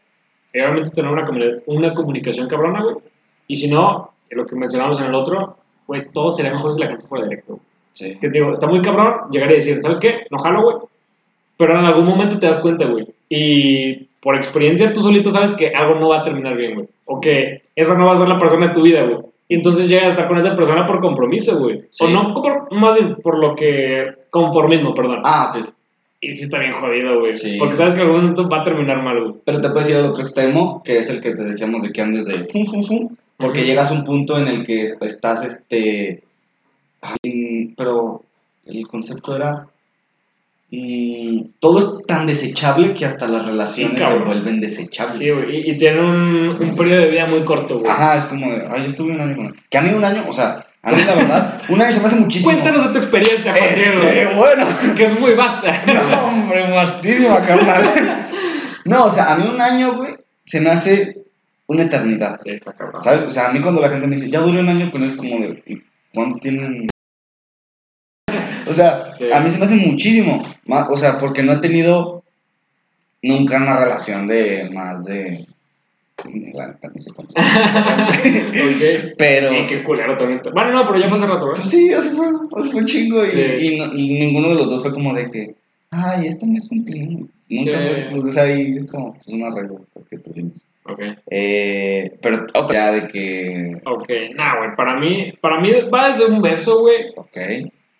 Y 0.53 0.59
obviamente 0.59 0.91
tener 0.91 1.11
una, 1.11 1.27
una 1.65 1.93
comunicación 1.93 2.47
cabrona, 2.47 2.83
güey. 2.83 2.95
Y 3.47 3.55
si 3.55 3.69
no, 3.69 4.11
lo 4.29 4.45
que 4.45 4.55
mencionamos 4.55 4.99
en 4.99 5.07
el 5.07 5.15
otro, 5.15 5.57
güey, 5.87 6.09
todo 6.11 6.31
sería 6.31 6.51
mejor 6.51 6.73
si 6.73 6.81
la 6.81 6.87
gente 6.87 7.05
fuera 7.07 7.25
directo. 7.25 7.59
Sí. 7.95 8.15
Que 8.21 8.29
te 8.29 8.37
digo, 8.37 8.53
está 8.53 8.67
muy 8.67 8.81
cabrón 8.81 9.31
llegar 9.31 9.51
y 9.51 9.55
decir, 9.55 9.81
¿sabes 9.81 9.99
qué? 9.99 10.27
No 10.29 10.37
jalo, 10.37 10.61
güey. 10.61 10.77
Pero 11.57 11.79
en 11.79 11.85
algún 11.85 12.05
momento 12.05 12.37
te 12.37 12.45
das 12.45 12.59
cuenta, 12.59 12.85
güey. 12.85 13.07
Y 13.29 14.07
por 14.21 14.35
experiencia 14.35 14.93
tú 14.93 15.01
solito 15.01 15.31
sabes 15.31 15.53
que 15.53 15.69
algo 15.69 15.95
no 15.99 16.09
va 16.09 16.19
a 16.19 16.23
terminar 16.23 16.55
bien, 16.55 16.75
güey. 16.75 16.87
O 17.05 17.19
que 17.21 17.61
esa 17.75 17.97
no 17.97 18.05
va 18.05 18.13
a 18.13 18.17
ser 18.17 18.27
la 18.27 18.39
persona 18.39 18.67
de 18.67 18.73
tu 18.73 18.81
vida, 18.81 19.03
güey. 19.03 19.19
Y 19.47 19.55
entonces 19.55 19.87
llegas 19.87 20.07
a 20.07 20.09
estar 20.09 20.27
con 20.27 20.39
esa 20.39 20.55
persona 20.55 20.85
por 20.85 20.99
compromiso, 20.99 21.57
güey. 21.59 21.83
Sí. 21.89 22.03
O 22.03 22.09
no, 22.09 22.33
por, 22.33 22.73
más 22.73 22.95
bien 22.95 23.15
por 23.15 23.37
lo 23.37 23.55
que... 23.55 24.13
Conformismo, 24.29 24.93
perdón. 24.93 25.21
Ah, 25.23 25.53
ok. 25.55 25.69
Y 26.19 26.31
sí 26.31 26.45
está 26.45 26.59
bien 26.59 26.73
jodido, 26.73 27.19
güey. 27.19 27.35
Sí. 27.35 27.57
Porque 27.59 27.75
sabes 27.75 27.93
que 27.93 28.01
en 28.01 28.07
algún 28.07 28.21
momento 28.21 28.49
va 28.49 28.61
a 28.61 28.63
terminar 28.63 29.03
mal, 29.03 29.21
güey. 29.21 29.35
Pero 29.45 29.61
te 29.61 29.69
puedes 29.69 29.89
ir 29.89 29.97
al 29.97 30.05
otro 30.05 30.23
extremo, 30.23 30.81
que 30.83 30.97
es 30.97 31.09
el 31.09 31.21
que 31.21 31.35
te 31.35 31.43
decíamos 31.43 31.83
de 31.83 31.91
que 31.91 32.01
andes 32.01 32.25
de 32.25 32.47
porque 33.37 33.59
Ujú. 33.59 33.67
llegas 33.67 33.91
a 33.91 33.93
un 33.93 34.03
punto 34.03 34.39
en 34.39 34.47
el 34.47 34.65
que 34.65 34.93
estás, 35.01 35.45
este... 35.45 36.23
ay, 37.01 37.54
pero 37.75 38.23
el 38.65 38.87
concepto 38.87 39.35
era... 39.35 39.67
mm, 40.71 41.41
todo 41.59 41.79
es 41.79 42.05
tan 42.07 42.25
desechable 42.27 42.93
que 42.93 43.05
hasta 43.05 43.27
las 43.27 43.45
relaciones 43.45 44.03
se 44.03 44.17
vuelven 44.19 44.59
desechables. 44.59 45.17
Sí, 45.17 45.29
güey. 45.29 45.67
Y, 45.67 45.71
y 45.71 45.77
tiene 45.77 46.01
un, 46.01 46.57
un 46.59 46.75
periodo 46.75 47.01
de 47.01 47.11
vida 47.11 47.27
muy 47.27 47.41
corto, 47.41 47.79
güey. 47.79 47.91
Ajá, 47.91 48.17
es 48.17 48.25
como 48.25 48.51
de, 48.51 48.67
ay, 48.69 48.81
yo 48.81 48.87
estuve 48.87 49.11
un 49.11 49.21
año 49.21 49.35
con 49.35 49.45
él. 49.47 49.55
Que 49.69 49.77
a 49.77 49.81
mí 49.81 49.93
un 49.93 50.03
año, 50.03 50.25
o 50.27 50.33
sea, 50.33 50.65
a 50.81 50.91
mí 50.91 51.01
la 51.05 51.15
verdad, 51.15 51.61
un 51.69 51.81
año 51.81 51.91
se 51.91 51.99
me 51.99 52.05
hace 52.05 52.15
muchísimo. 52.17 52.51
Cuéntanos 52.51 52.87
de 52.87 52.93
tu 52.93 52.97
experiencia. 52.99 53.55
Este, 53.55 54.27
bueno. 54.35 54.65
Que 54.95 55.05
es 55.05 55.19
muy 55.19 55.33
vasta. 55.33 55.83
No, 55.93 56.27
hombre, 56.27 56.67
mastísima, 56.69 57.41
carnal. 57.41 57.83
No, 58.85 59.05
o 59.05 59.11
sea, 59.11 59.33
a 59.33 59.37
mí 59.37 59.49
un 59.51 59.59
año, 59.59 59.95
güey, 59.95 60.13
se 60.43 60.61
me 60.61 60.69
hace 60.69 61.17
una 61.65 61.83
eternidad. 61.83 62.39
Sí, 62.43 62.51
está 62.51 62.71
cabrón. 62.73 63.01
¿Sabes? 63.01 63.23
O 63.23 63.29
sea, 63.31 63.49
a 63.49 63.51
mí 63.51 63.59
cuando 63.59 63.81
la 63.81 63.89
gente 63.89 64.05
me 64.05 64.15
dice, 64.15 64.29
ya 64.29 64.41
duré 64.41 64.59
un 64.59 64.69
año, 64.69 64.91
pues 64.91 65.05
es 65.05 65.15
como 65.15 65.39
de, 65.39 65.63
¿y 65.65 65.81
cuánto 66.13 66.37
tienen? 66.37 66.87
O 68.67 68.73
sea, 68.73 69.13
Sí. 69.13 69.25
a 69.31 69.39
mí 69.39 69.49
se 69.49 69.59
me 69.59 69.65
hace 69.65 69.75
muchísimo. 69.75 70.43
O 70.89 70.97
sea, 70.97 71.17
porque 71.17 71.43
no 71.43 71.53
he 71.53 71.57
tenido 71.57 72.23
nunca 73.21 73.57
una 73.57 73.77
relación 73.79 74.27
de 74.27 74.69
más 74.73 75.05
de. 75.05 75.45
La 76.53 76.67
neta, 76.67 76.87
no 76.87 76.97
sé 76.97 77.11
cuánto. 77.13 77.33
Ok. 77.39 79.13
Pero. 79.17 79.53
Y 79.53 79.61
qué 79.67 79.83
culero 79.83 80.17
también. 80.17 80.41
Bueno, 80.53 80.71
no, 80.71 80.87
pero 80.87 80.99
ya 80.99 81.09
fue 81.09 81.17
hace 81.17 81.27
rato, 81.27 81.45
Pues 81.47 81.59
¿verdad? 81.59 81.69
sí, 81.71 81.93
así 81.93 82.09
fue, 82.15 82.27
así 82.57 82.71
fue 82.71 82.81
un 82.81 82.87
chingo. 82.87 83.25
Y, 83.25 83.29
Sí. 83.29 83.41
y 83.61 83.77
no- 83.77 83.93
y 83.93 84.13
ninguno 84.19 84.49
de 84.49 84.55
los 84.55 84.69
dos 84.69 84.81
fue 84.81 84.93
como 84.93 85.13
de 85.13 85.29
que, 85.29 85.55
ay, 85.91 86.27
este 86.27 86.45
mes 86.47 86.67
cumplimos. 86.67 87.29
Nunca 87.47 87.93
Sí. 87.93 88.01
fue, 88.09 88.21
pues 88.21 88.37
ahí 88.37 88.75
es 88.75 88.87
como, 88.87 89.13
pues 89.13 89.27
un 89.27 89.43
arreglo 89.43 89.85
porque 89.93 90.17
tuvimos. 90.17 90.65
Ok. 90.85 90.99
Eh, 91.29 92.17
pero 92.21 92.45
otra 92.55 92.73
ya 92.73 92.91
de 92.93 93.07
que, 93.09 93.81
Ok, 93.85 94.09
nah, 94.35 94.57
güey. 94.57 94.75
Para 94.75 94.99
mí, 94.99 95.33
para 95.41 95.59
mí 95.59 95.69
va 95.93 96.09
desde 96.11 96.25
un 96.25 96.41
beso, 96.41 96.79
güey. 96.79 97.09
ok, 97.15 97.37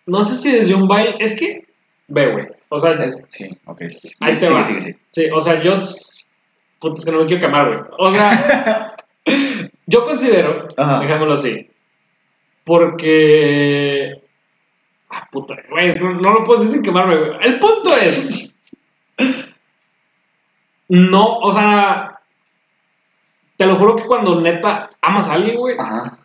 No 0.05 0.23
sé 0.23 0.35
si 0.35 0.51
desde 0.51 0.75
un 0.75 0.87
baile. 0.87 1.15
Es 1.19 1.37
que, 1.37 1.65
ve, 2.07 2.31
güey. 2.31 2.47
O 2.69 2.79
sea, 2.79 2.93
eh, 2.93 3.25
sí, 3.29 3.57
ok. 3.65 3.81
Ahí 4.21 4.39
te 4.39 4.47
sigue, 4.47 4.53
va. 4.53 4.63
sigue, 4.63 4.81
sigue. 4.81 4.99
sí, 5.09 5.29
o 5.33 5.41
sea, 5.41 5.61
yo. 5.61 5.73
Puta, 6.79 6.95
es 6.99 7.05
que 7.05 7.11
no 7.11 7.19
me 7.19 7.25
quiero 7.25 7.41
quemar, 7.41 7.67
güey. 7.67 7.79
O 7.97 8.11
sea, 8.11 8.95
yo 9.85 10.03
considero, 10.03 10.67
Ajá. 10.77 10.99
dejámoslo 10.99 11.33
así, 11.33 11.69
porque. 12.63 14.21
Ah, 15.09 15.27
puta, 15.31 15.55
güey, 15.69 15.93
no, 15.95 16.13
no 16.15 16.33
lo 16.33 16.43
puedo 16.43 16.59
decir 16.61 16.75
sin 16.75 16.83
quemarme, 16.83 17.17
güey. 17.17 17.31
El 17.41 17.59
punto 17.59 17.95
es. 17.95 18.51
No, 20.89 21.37
o 21.39 21.51
sea. 21.51 22.11
Te 23.57 23.65
lo 23.65 23.77
juro 23.77 23.95
que 23.95 24.03
cuando 24.03 24.41
neta 24.41 24.89
amas 25.01 25.29
a 25.29 25.35
alguien, 25.35 25.55
güey, 25.55 25.77
Ajá, 25.79 26.17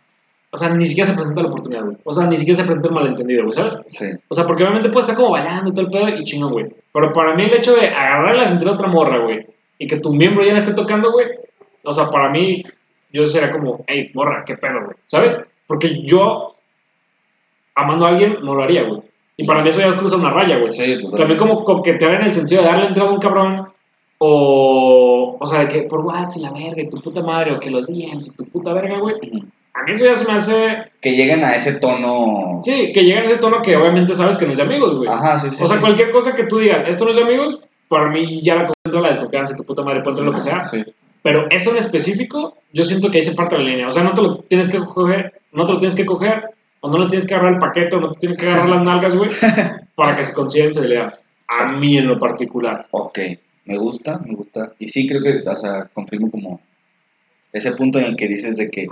o 0.53 0.57
sea, 0.57 0.69
ni 0.69 0.85
siquiera 0.85 1.09
se 1.09 1.15
presenta 1.15 1.41
la 1.41 1.47
oportunidad, 1.47 1.83
güey. 1.85 1.97
O 2.03 2.11
sea, 2.11 2.27
ni 2.27 2.35
siquiera 2.35 2.57
se 2.57 2.65
presenta 2.65 2.89
el 2.89 2.93
malentendido, 2.93 3.43
güey, 3.43 3.53
¿sabes? 3.53 3.81
sí, 3.87 4.05
O 4.27 4.35
sea, 4.35 4.45
porque 4.45 4.63
obviamente 4.63 4.89
puede 4.89 5.03
estar 5.03 5.15
como 5.15 5.31
bailando 5.31 5.69
y 5.69 5.73
todo 5.73 5.85
el 5.85 5.91
pedo 5.91 6.09
y 6.09 6.23
chingón, 6.25 6.51
güey. 6.51 6.65
Pero 6.91 7.13
para 7.13 7.33
mí 7.35 7.43
el 7.43 7.53
hecho 7.53 7.73
de 7.73 7.87
agarrar 7.87 8.35
la 8.35 8.47
cintura 8.47 8.71
de 8.71 8.75
otra 8.75 8.87
morra, 8.87 9.17
güey, 9.19 9.45
y 9.79 9.87
que 9.87 9.97
tu 9.97 10.13
miembro 10.13 10.43
ya 10.43 10.51
la 10.51 10.59
esté 10.59 10.73
tocando, 10.73 11.11
güey, 11.13 11.27
o 11.83 11.93
sea, 11.93 12.09
para 12.09 12.29
mí, 12.29 12.63
yo 13.13 13.25
sería 13.25 13.49
como, 13.49 13.83
hey, 13.87 14.11
morra, 14.13 14.43
qué 14.45 14.57
pedo, 14.57 14.83
güey, 14.83 14.97
¿sabes? 15.07 15.41
Porque 15.67 16.03
yo, 16.03 16.57
amando 17.75 18.05
a 18.05 18.09
alguien, 18.09 18.37
no 18.43 18.53
lo 18.53 18.63
haría, 18.63 18.83
güey. 18.83 19.01
Y 19.37 19.45
para 19.45 19.63
mí 19.63 19.69
eso 19.69 19.79
ya 19.79 19.95
cruza 19.95 20.17
una 20.17 20.31
raya, 20.31 20.57
güey. 20.57 20.71
sí, 20.73 20.81
totalmente. 20.81 21.17
También 21.17 21.39
como 21.39 21.63
coquetear 21.63 22.15
en 22.15 22.23
el 22.23 22.33
sentido 22.33 22.61
de 22.61 22.67
darle 22.67 22.87
entrada 22.87 23.09
a 23.09 23.13
un 23.13 23.19
cabrón, 23.21 23.67
o, 24.17 25.37
o 25.39 25.47
sea, 25.47 25.61
de 25.61 25.67
que 25.69 25.81
por 25.83 26.01
WhatsApp 26.01 26.37
y 26.37 26.41
la 26.41 26.51
verga, 26.51 26.81
y 26.81 26.89
tu 26.89 26.97
puta 26.97 27.21
madre, 27.23 27.53
o 27.53 27.59
que 27.59 27.71
los 27.71 27.87
DMs 27.87 28.27
y 28.27 28.35
tu 28.35 28.45
puta 28.45 28.73
verga, 28.73 28.99
güey. 28.99 29.15
A 29.73 29.83
mí 29.83 29.91
eso 29.93 30.05
ya 30.05 30.15
se 30.15 30.25
me 30.25 30.33
hace, 30.33 30.91
Que 30.99 31.15
lleguen 31.15 31.43
a 31.43 31.55
ese 31.55 31.79
tono. 31.79 32.59
sí, 32.61 32.91
que 32.93 33.03
llega 33.03 33.19
en 33.19 33.25
ese 33.25 33.37
tono 33.37 33.61
que 33.61 33.75
obviamente 33.75 34.13
sabes 34.13 34.37
que 34.37 34.45
no 34.45 34.51
es 34.51 34.57
de 34.57 34.63
amigos, 34.63 34.95
güey. 34.95 35.09
Ajá, 35.09 35.37
sí, 35.37 35.49
sí. 35.49 35.63
O 35.63 35.67
sea, 35.67 35.77
sí. 35.77 35.81
cualquier 35.81 36.11
cosa 36.11 36.35
que 36.35 36.43
tú 36.43 36.57
digas, 36.57 36.87
esto 36.87 37.05
no 37.05 37.11
es 37.11 37.15
de 37.15 37.23
amigos, 37.23 37.61
para 37.87 38.09
mí 38.09 38.41
ya 38.43 38.55
la 38.55 38.71
entra 38.85 39.01
la 39.01 39.09
desconfianza, 39.09 39.55
tu 39.55 39.63
puta 39.63 39.81
madre 39.83 40.01
puede 40.01 40.17
ser 40.17 40.25
lo 40.25 40.33
que 40.33 40.41
sea. 40.41 40.63
Sí. 40.65 40.83
Pero 41.23 41.47
eso 41.49 41.71
en 41.71 41.77
específico, 41.77 42.57
yo 42.73 42.83
siento 42.83 43.11
que 43.11 43.19
ahí 43.19 43.23
se 43.23 43.35
parte 43.35 43.57
la 43.57 43.63
línea. 43.63 43.87
O 43.87 43.91
sea, 43.91 44.03
no 44.03 44.13
te 44.13 44.21
lo 44.21 44.39
tienes 44.39 44.69
que 44.69 44.79
coger, 44.79 45.41
no 45.51 45.65
te 45.65 45.73
lo 45.73 45.79
tienes 45.79 45.95
que 45.95 46.05
coger, 46.05 46.45
o 46.81 46.89
no 46.89 46.97
le 46.97 47.07
tienes 47.07 47.27
que 47.27 47.33
agarrar 47.33 47.53
el 47.53 47.59
paquete, 47.59 47.95
o 47.95 47.99
no 47.99 48.11
te 48.11 48.19
tienes 48.19 48.37
que 48.37 48.47
agarrar 48.47 48.69
las 48.69 48.83
nalgas, 48.83 49.15
güey, 49.15 49.29
para 49.95 50.17
que 50.17 50.23
se 50.23 50.33
considere 50.33 50.69
infidelidad. 50.69 51.13
A 51.47 51.73
mí 51.73 51.97
en 51.97 52.07
lo 52.07 52.19
particular. 52.19 52.87
Ok, 52.91 53.19
me 53.65 53.77
gusta, 53.77 54.19
me 54.25 54.33
gusta. 54.33 54.73
Y 54.79 54.87
sí 54.87 55.07
creo 55.07 55.21
que, 55.21 55.47
o 55.47 55.55
sea, 55.55 55.87
confirmo 55.93 56.31
como 56.31 56.59
ese 57.53 57.73
punto 57.73 57.99
en 57.99 58.05
el 58.05 58.15
que 58.15 58.27
dices 58.27 58.57
de 58.57 58.69
que, 58.69 58.87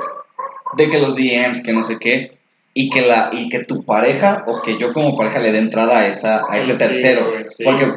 de 0.78 0.90
que 0.90 1.00
los 1.00 1.16
DMs, 1.16 1.62
que 1.64 1.74
no 1.74 1.84
sé 1.84 1.98
qué. 2.00 2.38
y 2.74 2.90
que, 2.90 3.02
la, 3.02 3.30
y 3.34 3.50
que 3.50 3.64
tu 3.66 3.84
pareja 3.84 4.44
o 4.48 4.62
que 4.62 4.78
yo 4.78 4.94
como 4.94 5.18
pareja 5.18 5.40
le 5.40 5.52
dé 5.52 5.58
entrada 5.60 6.00
a, 6.00 6.08
esa, 6.08 6.46
a 6.50 6.58
ese 6.60 6.74
Sí, 6.74 6.78
tercero. 6.78 7.32
sí. 7.48 7.64
Porque 7.64 7.92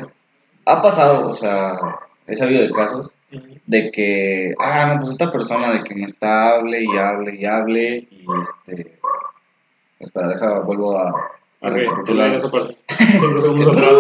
ha 0.67 0.83
pasado, 0.83 1.29
o 1.29 1.33
sea, 1.35 1.75
he 2.27 2.35
sabido 2.35 2.63
de 2.63 2.71
casos 2.73 3.13
de 3.67 3.91
que, 3.93 4.53
ah, 4.59 4.93
no, 4.95 5.01
pues 5.01 5.11
esta 5.13 5.31
persona 5.31 5.73
de 5.73 5.85
que 5.85 5.95
me 5.95 6.07
está 6.07 6.57
hable 6.57 6.83
y 6.83 6.97
hable 6.99 7.37
y 7.37 7.45
hable 7.45 8.09
y 8.11 8.27
este... 8.41 8.99
Espera, 10.01 10.29
deja, 10.29 10.61
vuelvo 10.61 10.99
a, 10.99 11.11
a 11.11 11.69
Ok, 11.69 11.75
recapitular. 11.75 12.35
esa 12.35 12.51
parte. 12.51 12.77
Cinco 13.21 13.41
segundos 13.41 13.69
atrás. 13.69 13.91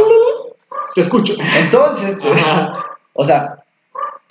Te 0.97 1.01
escucho. 1.01 1.35
Entonces, 1.59 2.19
Ajá. 2.25 2.85
o 3.13 3.25
sea, 3.25 3.62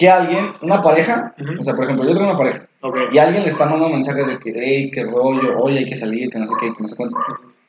que 0.02 0.10
alguien, 0.10 0.46
una 0.62 0.82
pareja, 0.82 1.36
Ujú. 1.40 1.60
o 1.60 1.62
sea, 1.62 1.76
por 1.76 1.84
ejemplo, 1.84 2.08
yo 2.08 2.16
tengo 2.16 2.30
una 2.32 2.38
pareja 2.38 2.66
Ok. 2.82 2.98
y 3.12 3.20
alguien 3.20 3.44
le 3.44 3.50
está 3.50 3.66
mandando 3.66 3.90
mensajes 3.90 4.26
de 4.26 4.40
que, 4.40 4.52
hey, 4.56 4.90
qué 4.92 5.04
rollo, 5.04 5.60
oye, 5.62 5.78
hay 5.80 5.86
que 5.86 5.96
salir, 5.96 6.28
que 6.32 6.40
no 6.40 6.48
sé 6.48 6.56
qué, 6.60 6.74
que 6.74 6.82
no 6.82 6.88
sé 6.88 6.96
cuánto. 6.96 7.16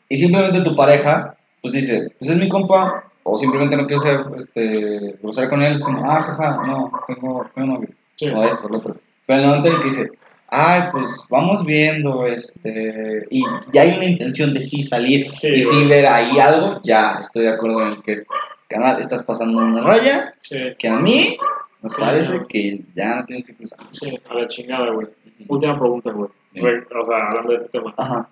Y 0.09 0.17
simplemente 0.17 0.63
tu 0.63 0.75
pareja, 0.75 1.37
pues 1.61 1.75
dice, 1.75 2.09
pues 2.19 2.31
es 2.31 2.39
mi 2.39 2.49
compa, 2.49 3.05
o 3.23 3.37
simplemente 3.37 3.77
no 3.77 3.87
quiero 3.87 4.01
ser, 4.03 4.21
este, 4.35 5.15
grosero 5.23 5.51
con 5.51 5.61
él, 5.61 5.75
es 5.75 5.83
como, 5.83 6.11
ah, 6.11 6.23
jaja, 6.23 6.63
no, 6.67 6.91
tengo, 7.07 7.45
tengo 7.55 7.75
novio, 7.75 7.91
Sí. 8.15 8.31
o 8.31 8.43
esto, 8.45 8.67
lo 8.67 8.79
otro. 8.79 8.97
Pero 9.27 9.39
en 9.39 9.45
el 9.45 9.49
momento 9.51 9.69
en 9.69 9.81
que 9.83 9.89
dice, 9.89 10.11
ay, 10.49 10.85
pues 10.91 11.25
vamos 11.29 11.67
viendo, 11.67 12.27
este, 12.27 13.27
y 13.31 13.45
ya 13.75 13.83
hay 13.83 13.97
una 13.99 14.07
intención 14.07 14.55
de 14.55 14.63
sí 14.63 14.83
salir 14.83 15.29
Sí, 15.29 15.49
y 15.49 15.63
sí 15.63 15.87
ver 15.87 16.07
ahí 16.07 16.39
algo, 16.39 16.81
ya 16.83 17.19
estoy 17.21 17.43
de 17.45 17.51
acuerdo 17.51 17.83
en 17.83 17.89
el 17.89 18.03
que 18.03 18.13
es, 18.13 18.27
canal, 18.69 18.99
estás 18.99 19.23
pasando 19.23 19.59
una 19.59 19.81
raya 19.83 20.35
Sí, 20.41 20.57
que 20.79 20.89
a 20.89 20.97
mí 20.97 21.37
me 21.83 21.91
parece 21.91 22.39
no. 22.39 22.47
que 22.47 22.81
ya 22.95 23.17
no 23.17 23.25
tienes 23.25 23.45
que 23.45 23.55
cruzar. 23.55 23.81
sí, 23.93 24.19
a 24.29 24.35
la 24.35 24.49
chingada, 24.49 24.93
güey. 24.93 25.09
Última 25.49 25.79
pregunta, 25.79 26.13
güey. 26.13 26.31
O 26.55 27.05
sea, 27.05 27.29
hablando 27.29 27.49
de 27.51 27.55
este 27.55 27.71
tema. 27.71 27.93
Ajá. 27.97 28.29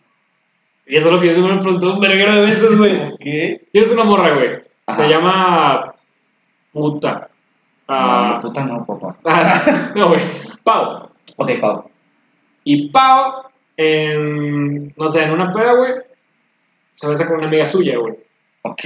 Y 0.86 0.96
eso 0.96 1.08
es 1.08 1.14
lo 1.14 1.20
que 1.20 1.26
yo 1.26 1.32
siempre 1.32 1.54
me 1.54 1.60
pregunto 1.60 1.94
un 1.94 2.00
verguero 2.00 2.32
de 2.32 2.40
veces, 2.40 2.76
güey. 2.78 3.16
¿Qué? 3.20 3.68
Tienes 3.72 3.90
una 3.90 4.04
morra, 4.04 4.34
güey. 4.34 4.62
Se 4.96 5.08
llama. 5.08 5.94
Puta. 6.72 7.28
Ah, 7.88 8.34
no, 8.34 8.40
puta 8.40 8.64
no, 8.64 8.84
papá. 8.84 9.16
ah, 9.24 9.92
no, 9.96 10.08
güey. 10.08 10.20
Pau. 10.62 11.10
Ok, 11.36 11.50
Pau. 11.60 11.90
Y 12.64 12.88
Pau, 12.90 13.44
en. 13.76 14.94
No 14.96 15.08
sé, 15.08 15.24
en 15.24 15.32
una 15.32 15.52
peda, 15.52 15.74
güey. 15.74 15.92
Se 16.94 17.08
besa 17.08 17.26
con 17.26 17.38
una 17.38 17.48
amiga 17.48 17.66
suya, 17.66 17.96
güey. 17.98 18.14
Ok. 18.62 18.84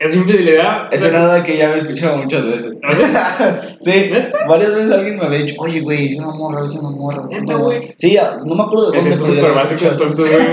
Es 0.00 0.14
infidelidad. 0.14 0.88
Es 0.92 1.02
nada 1.12 1.44
que 1.44 1.58
ya 1.58 1.68
me 1.68 1.74
he 1.74 1.78
escuchado 1.78 2.16
muchas 2.16 2.46
veces. 2.46 2.80
¿Ah, 2.82 3.60
sí, 3.82 4.10
varias 4.48 4.74
veces 4.74 4.90
alguien 4.92 5.18
me 5.18 5.26
había 5.26 5.40
dicho, 5.40 5.54
oye, 5.58 5.80
güey, 5.80 6.06
es 6.06 6.16
una 6.18 6.28
morra, 6.32 6.64
es 6.64 6.70
una 6.70 6.88
morra. 6.90 7.26
¿Neta, 7.28 7.54
güey? 7.56 7.94
Sí, 7.98 8.14
ya, 8.14 8.40
no 8.46 8.54
me 8.54 8.62
acuerdo 8.62 8.90
de 8.92 8.98
Es 8.98 9.04
dónde, 9.10 9.26
ya 9.26 9.40
súper 9.40 9.52
básico, 9.54 9.74
escuchado. 9.84 9.92
entonces, 9.92 10.26
güey. 10.26 10.46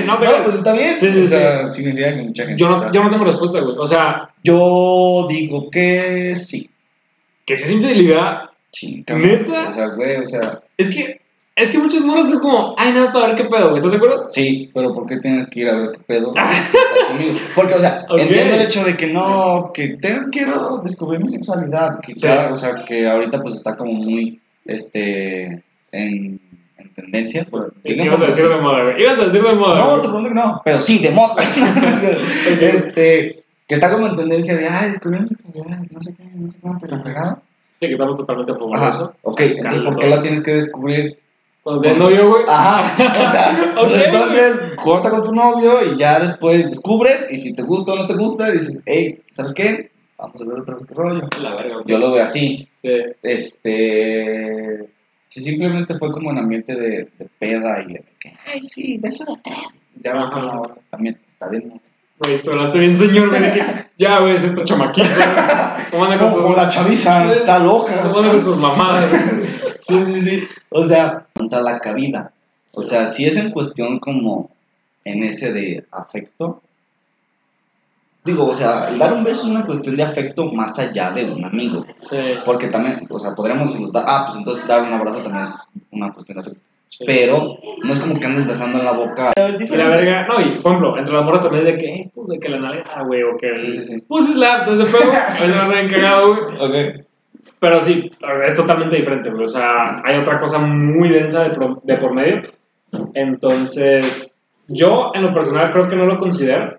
Ok, 0.00 0.04
No, 0.06 0.18
pero. 0.18 0.38
No, 0.38 0.44
pues 0.44 0.56
está 0.56 0.72
bien. 0.72 0.96
Sí, 0.98 1.12
sí, 1.12 1.18
o 1.20 1.26
sea, 1.28 1.72
significa 1.72 2.14
que 2.16 2.22
mucha 2.22 2.42
gente 2.44 2.60
yo, 2.60 2.68
no, 2.70 2.76
está- 2.78 2.92
yo 2.92 3.04
no 3.04 3.10
tengo 3.12 3.24
respuesta, 3.24 3.60
güey. 3.60 3.76
O 3.78 3.86
sea, 3.86 4.30
Yo 4.42 5.26
digo 5.30 5.70
que 5.70 6.34
sí. 6.34 6.68
que 7.46 7.56
si 7.56 7.64
es 7.64 7.70
infidelidad. 7.70 8.50
Sí, 8.72 9.04
¿Neta? 9.08 9.68
O 9.68 9.72
sea, 9.72 9.86
güey, 9.90 10.16
o 10.16 10.26
sea, 10.26 10.60
Es 10.76 10.88
que. 10.88 11.20
Es 11.58 11.68
que 11.70 11.78
muchas 11.78 12.02
morras 12.02 12.26
que 12.26 12.32
es 12.32 12.38
como, 12.40 12.74
ay, 12.78 12.92
nada 12.92 13.06
más 13.06 13.12
para 13.12 13.26
ver 13.26 13.36
qué 13.36 13.44
pedo. 13.44 13.74
¿Estás 13.74 13.90
de 13.90 13.96
acuerdo? 13.96 14.26
sí, 14.30 14.70
pero 14.72 14.94
¿por 14.94 15.06
qué 15.06 15.18
tienes 15.18 15.46
que 15.48 15.60
ir 15.60 15.68
a 15.68 15.76
ver 15.76 15.90
qué 15.92 15.98
pedo? 16.06 16.32
Porque, 17.54 17.74
o 17.74 17.80
sea, 17.80 18.06
entiendo 18.10 18.54
el 18.54 18.62
hecho 18.62 18.84
de 18.84 18.96
que 18.96 19.08
no, 19.08 19.72
que 19.74 19.96
tengo, 19.96 20.28
quiero 20.30 20.78
descubrir 20.84 21.20
mi 21.20 21.28
sexualidad, 21.28 22.00
que 22.00 22.14
Sí. 22.16 22.26
o 22.26 22.56
sea, 22.56 22.84
que 22.84 23.08
ahorita 23.08 23.42
pues 23.42 23.54
está 23.54 23.76
como 23.76 23.92
muy, 23.92 24.40
este, 24.66 25.64
en, 25.90 26.40
en 26.76 26.94
tendencia. 26.94 27.44
Por, 27.44 27.74
¿Qué 27.82 27.94
ibas 27.94 28.20
a 28.20 28.26
decir 28.26 28.48
de 28.48 28.58
moda, 28.58 28.84
güey? 28.84 29.02
Ibas 29.02 29.18
a 29.18 29.24
decir 29.24 29.42
de 29.42 29.54
moda. 29.54 29.80
No, 29.80 29.96
te 29.96 30.08
pregunto 30.08 30.28
que 30.28 30.34
no, 30.34 30.62
pero 30.64 30.80
sí, 30.80 30.98
de 30.98 31.10
moda. 31.10 31.34
este, 32.60 33.42
que 33.66 33.74
está 33.74 33.90
como 33.90 34.06
en 34.06 34.16
tendencia 34.16 34.56
de, 34.56 34.68
ay, 34.68 34.90
descubrí 34.90 35.20
mi 35.20 35.28
sexualidad, 35.28 35.82
no 35.90 36.00
sé 36.00 36.14
qué, 36.16 36.24
no 36.34 36.52
sé 36.52 36.58
cuánto, 36.60 36.86
la 36.86 37.02
fregada. 37.02 37.42
Sí, 37.80 37.86
que 37.86 37.92
estamos 37.92 38.16
totalmente 38.16 38.52
a 38.52 38.54
favor 38.56 38.80
de 38.80 38.88
eso. 38.88 39.14
ok, 39.22 39.40
entonces, 39.40 39.80
¿por 39.82 39.98
qué 39.98 40.06
la 40.08 40.22
tienes 40.22 40.42
que 40.42 40.54
descubrir? 40.54 41.18
Tienes 41.80 41.98
novio, 41.98 42.30
güey. 42.30 42.44
Ajá, 42.48 42.94
o 42.96 43.30
sea, 43.30 43.74
pues 43.80 44.04
entonces 44.04 44.60
corta 44.82 45.10
con 45.10 45.22
tu 45.24 45.32
novio 45.34 45.72
y 45.92 45.96
ya 45.98 46.18
después 46.20 46.68
descubres 46.68 47.28
y 47.30 47.36
si 47.36 47.54
te 47.54 47.62
gusta 47.62 47.92
o 47.92 47.96
no 47.96 48.06
te 48.06 48.14
gusta, 48.14 48.50
dices, 48.50 48.82
hey, 48.86 49.20
¿sabes 49.34 49.52
qué? 49.54 49.90
Vamos 50.16 50.40
a 50.40 50.44
ver 50.46 50.58
otra 50.60 50.74
vez 50.74 50.86
qué 50.86 50.94
rollo. 50.94 51.28
La 51.42 51.54
verga, 51.54 51.74
güey. 51.74 51.84
Yo 51.86 51.98
lo 51.98 52.12
veo 52.12 52.22
así, 52.22 52.68
Sí. 52.82 52.90
este, 53.22 54.88
si 55.28 55.40
simplemente 55.40 55.94
fue 55.98 56.10
como 56.10 56.30
en 56.30 56.38
ambiente 56.38 56.74
de, 56.74 57.08
de 57.18 57.28
peda 57.38 57.82
y 57.86 57.92
de 57.94 58.04
que, 58.18 58.32
ay, 58.52 58.62
sí, 58.62 58.96
beso 58.98 59.24
de 59.24 59.40
tres. 59.42 59.58
Ya 60.02 60.12
Ajá. 60.12 60.30
como 60.30 60.76
también 60.90 61.18
está 61.32 61.48
bien, 61.48 61.68
¿no? 61.68 61.80
Güey, 62.20 62.42
tú 62.42 62.50
hablaste 62.50 62.78
bien, 62.78 62.96
señor, 62.96 63.28
güey. 63.30 63.52
que, 63.52 63.86
Ya, 63.96 64.18
güey, 64.20 64.34
es 64.34 64.44
esta 64.44 64.64
chamaquita. 64.64 65.86
¿Cómo 65.90 66.04
anda 66.04 66.18
con 66.18 66.32
sus, 66.32 66.42
Como 66.42 66.56
la 66.56 66.68
chaviza 66.68 67.32
está 67.32 67.58
loca. 67.60 68.02
cómo 68.02 68.18
anda 68.18 68.32
con 68.32 68.44
sus 68.44 68.56
mamadas? 68.58 69.10
Sí, 69.80 70.04
sí, 70.04 70.20
sí. 70.20 70.48
O 70.70 70.84
sea, 70.84 71.26
contra 71.32 71.60
la 71.60 71.78
cabida. 71.78 72.32
O 72.72 72.82
sea, 72.82 73.06
si 73.06 73.26
es 73.26 73.36
en 73.36 73.50
cuestión 73.50 73.98
como 73.98 74.50
en 75.04 75.22
ese 75.22 75.52
de 75.52 75.86
afecto. 75.90 76.62
Digo, 78.24 78.46
o 78.46 78.52
sea, 78.52 78.88
el 78.88 78.98
dar 78.98 79.12
un 79.12 79.24
beso 79.24 79.42
es 79.42 79.46
una 79.46 79.64
cuestión 79.64 79.96
de 79.96 80.02
afecto 80.02 80.52
más 80.52 80.78
allá 80.78 81.12
de 81.12 81.24
un 81.24 81.44
amigo. 81.44 81.86
Sí. 82.00 82.18
Porque 82.44 82.68
también, 82.68 83.06
o 83.08 83.18
sea, 83.18 83.34
podríamos 83.34 83.74
ah, 83.94 84.24
pues 84.26 84.38
entonces 84.38 84.66
dar 84.66 84.82
un 84.82 84.92
abrazo 84.92 85.22
también 85.22 85.44
es 85.44 85.54
una 85.90 86.12
cuestión 86.12 86.36
de 86.36 86.42
afecto. 86.42 86.60
Sí. 86.88 87.04
Pero 87.06 87.56
no 87.84 87.92
es 87.92 87.98
como 88.00 88.18
que 88.18 88.26
andes 88.26 88.46
besando 88.46 88.78
en 88.78 88.84
la 88.84 88.92
boca. 88.92 89.32
Es 89.36 89.60
Y 89.60 89.76
la 89.76 89.88
verga, 89.88 90.26
no, 90.26 90.40
y 90.40 90.60
por 90.60 90.72
ejemplo, 90.72 90.98
entre 90.98 91.14
las 91.14 91.24
morras 91.24 91.40
también 91.42 91.66
es 91.66 91.72
de 91.72 91.78
que, 91.78 91.86
eh, 91.94 92.10
pues 92.14 92.28
de 92.28 92.38
que 92.38 92.48
la 92.48 92.58
naleta, 92.60 93.02
güey, 93.02 93.22
o 93.22 93.36
que. 93.36 93.54
Sí, 93.54 93.72
sí, 93.72 93.82
sí. 93.84 94.00
Pussy 94.08 94.32
slap, 94.32 94.68
desde 94.68 94.84
pedo, 94.84 95.12
a 95.12 95.32
veces 95.32 95.48
me 95.48 95.60
hace 95.62 95.74
bien 95.74 95.88
cagado, 95.88 96.36
güey. 96.36 96.88
Ok. 96.96 97.04
Pero 97.60 97.80
sí, 97.80 98.10
es 98.46 98.54
totalmente 98.54 98.96
diferente, 98.96 99.30
güey. 99.30 99.44
O 99.44 99.48
sea, 99.48 100.00
hay 100.04 100.18
otra 100.18 100.38
cosa 100.38 100.58
muy 100.58 101.08
densa 101.08 101.42
de, 101.44 101.50
pro- 101.50 101.80
de 101.82 101.96
por 101.96 102.14
medio. 102.14 102.42
Entonces, 103.14 104.32
yo 104.68 105.10
en 105.14 105.22
lo 105.22 105.34
personal 105.34 105.72
creo 105.72 105.88
que 105.88 105.96
no 105.96 106.06
lo 106.06 106.18
considero. 106.18 106.76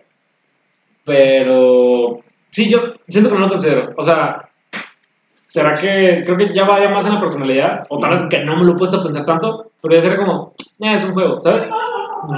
Pero 1.06 2.20
sí, 2.50 2.70
yo 2.70 2.80
siento 3.08 3.30
que 3.30 3.36
no 3.36 3.42
lo 3.46 3.50
considero. 3.50 3.94
O 3.98 4.04
sea, 4.04 4.49
¿será 5.50 5.78
que 5.78 6.22
creo 6.24 6.38
que 6.38 6.54
ya 6.54 6.64
vaya 6.64 6.90
más 6.90 7.06
en 7.08 7.16
la 7.16 7.20
personalidad? 7.20 7.86
O 7.90 7.98
tal 7.98 8.12
vez 8.12 8.24
que 8.30 8.44
no 8.46 8.56
me 8.56 8.64
lo 8.64 8.74
he 8.74 8.78
puesto 8.78 8.98
a 8.98 9.04
pensar 9.04 9.26
tanto. 9.26 9.72
Pero 9.82 9.96
ya 9.96 10.02
sería 10.02 10.18
como, 10.18 10.54
eh, 10.80 10.94
es 10.94 11.04
un 11.04 11.14
juego, 11.14 11.42
¿sabes? 11.42 11.68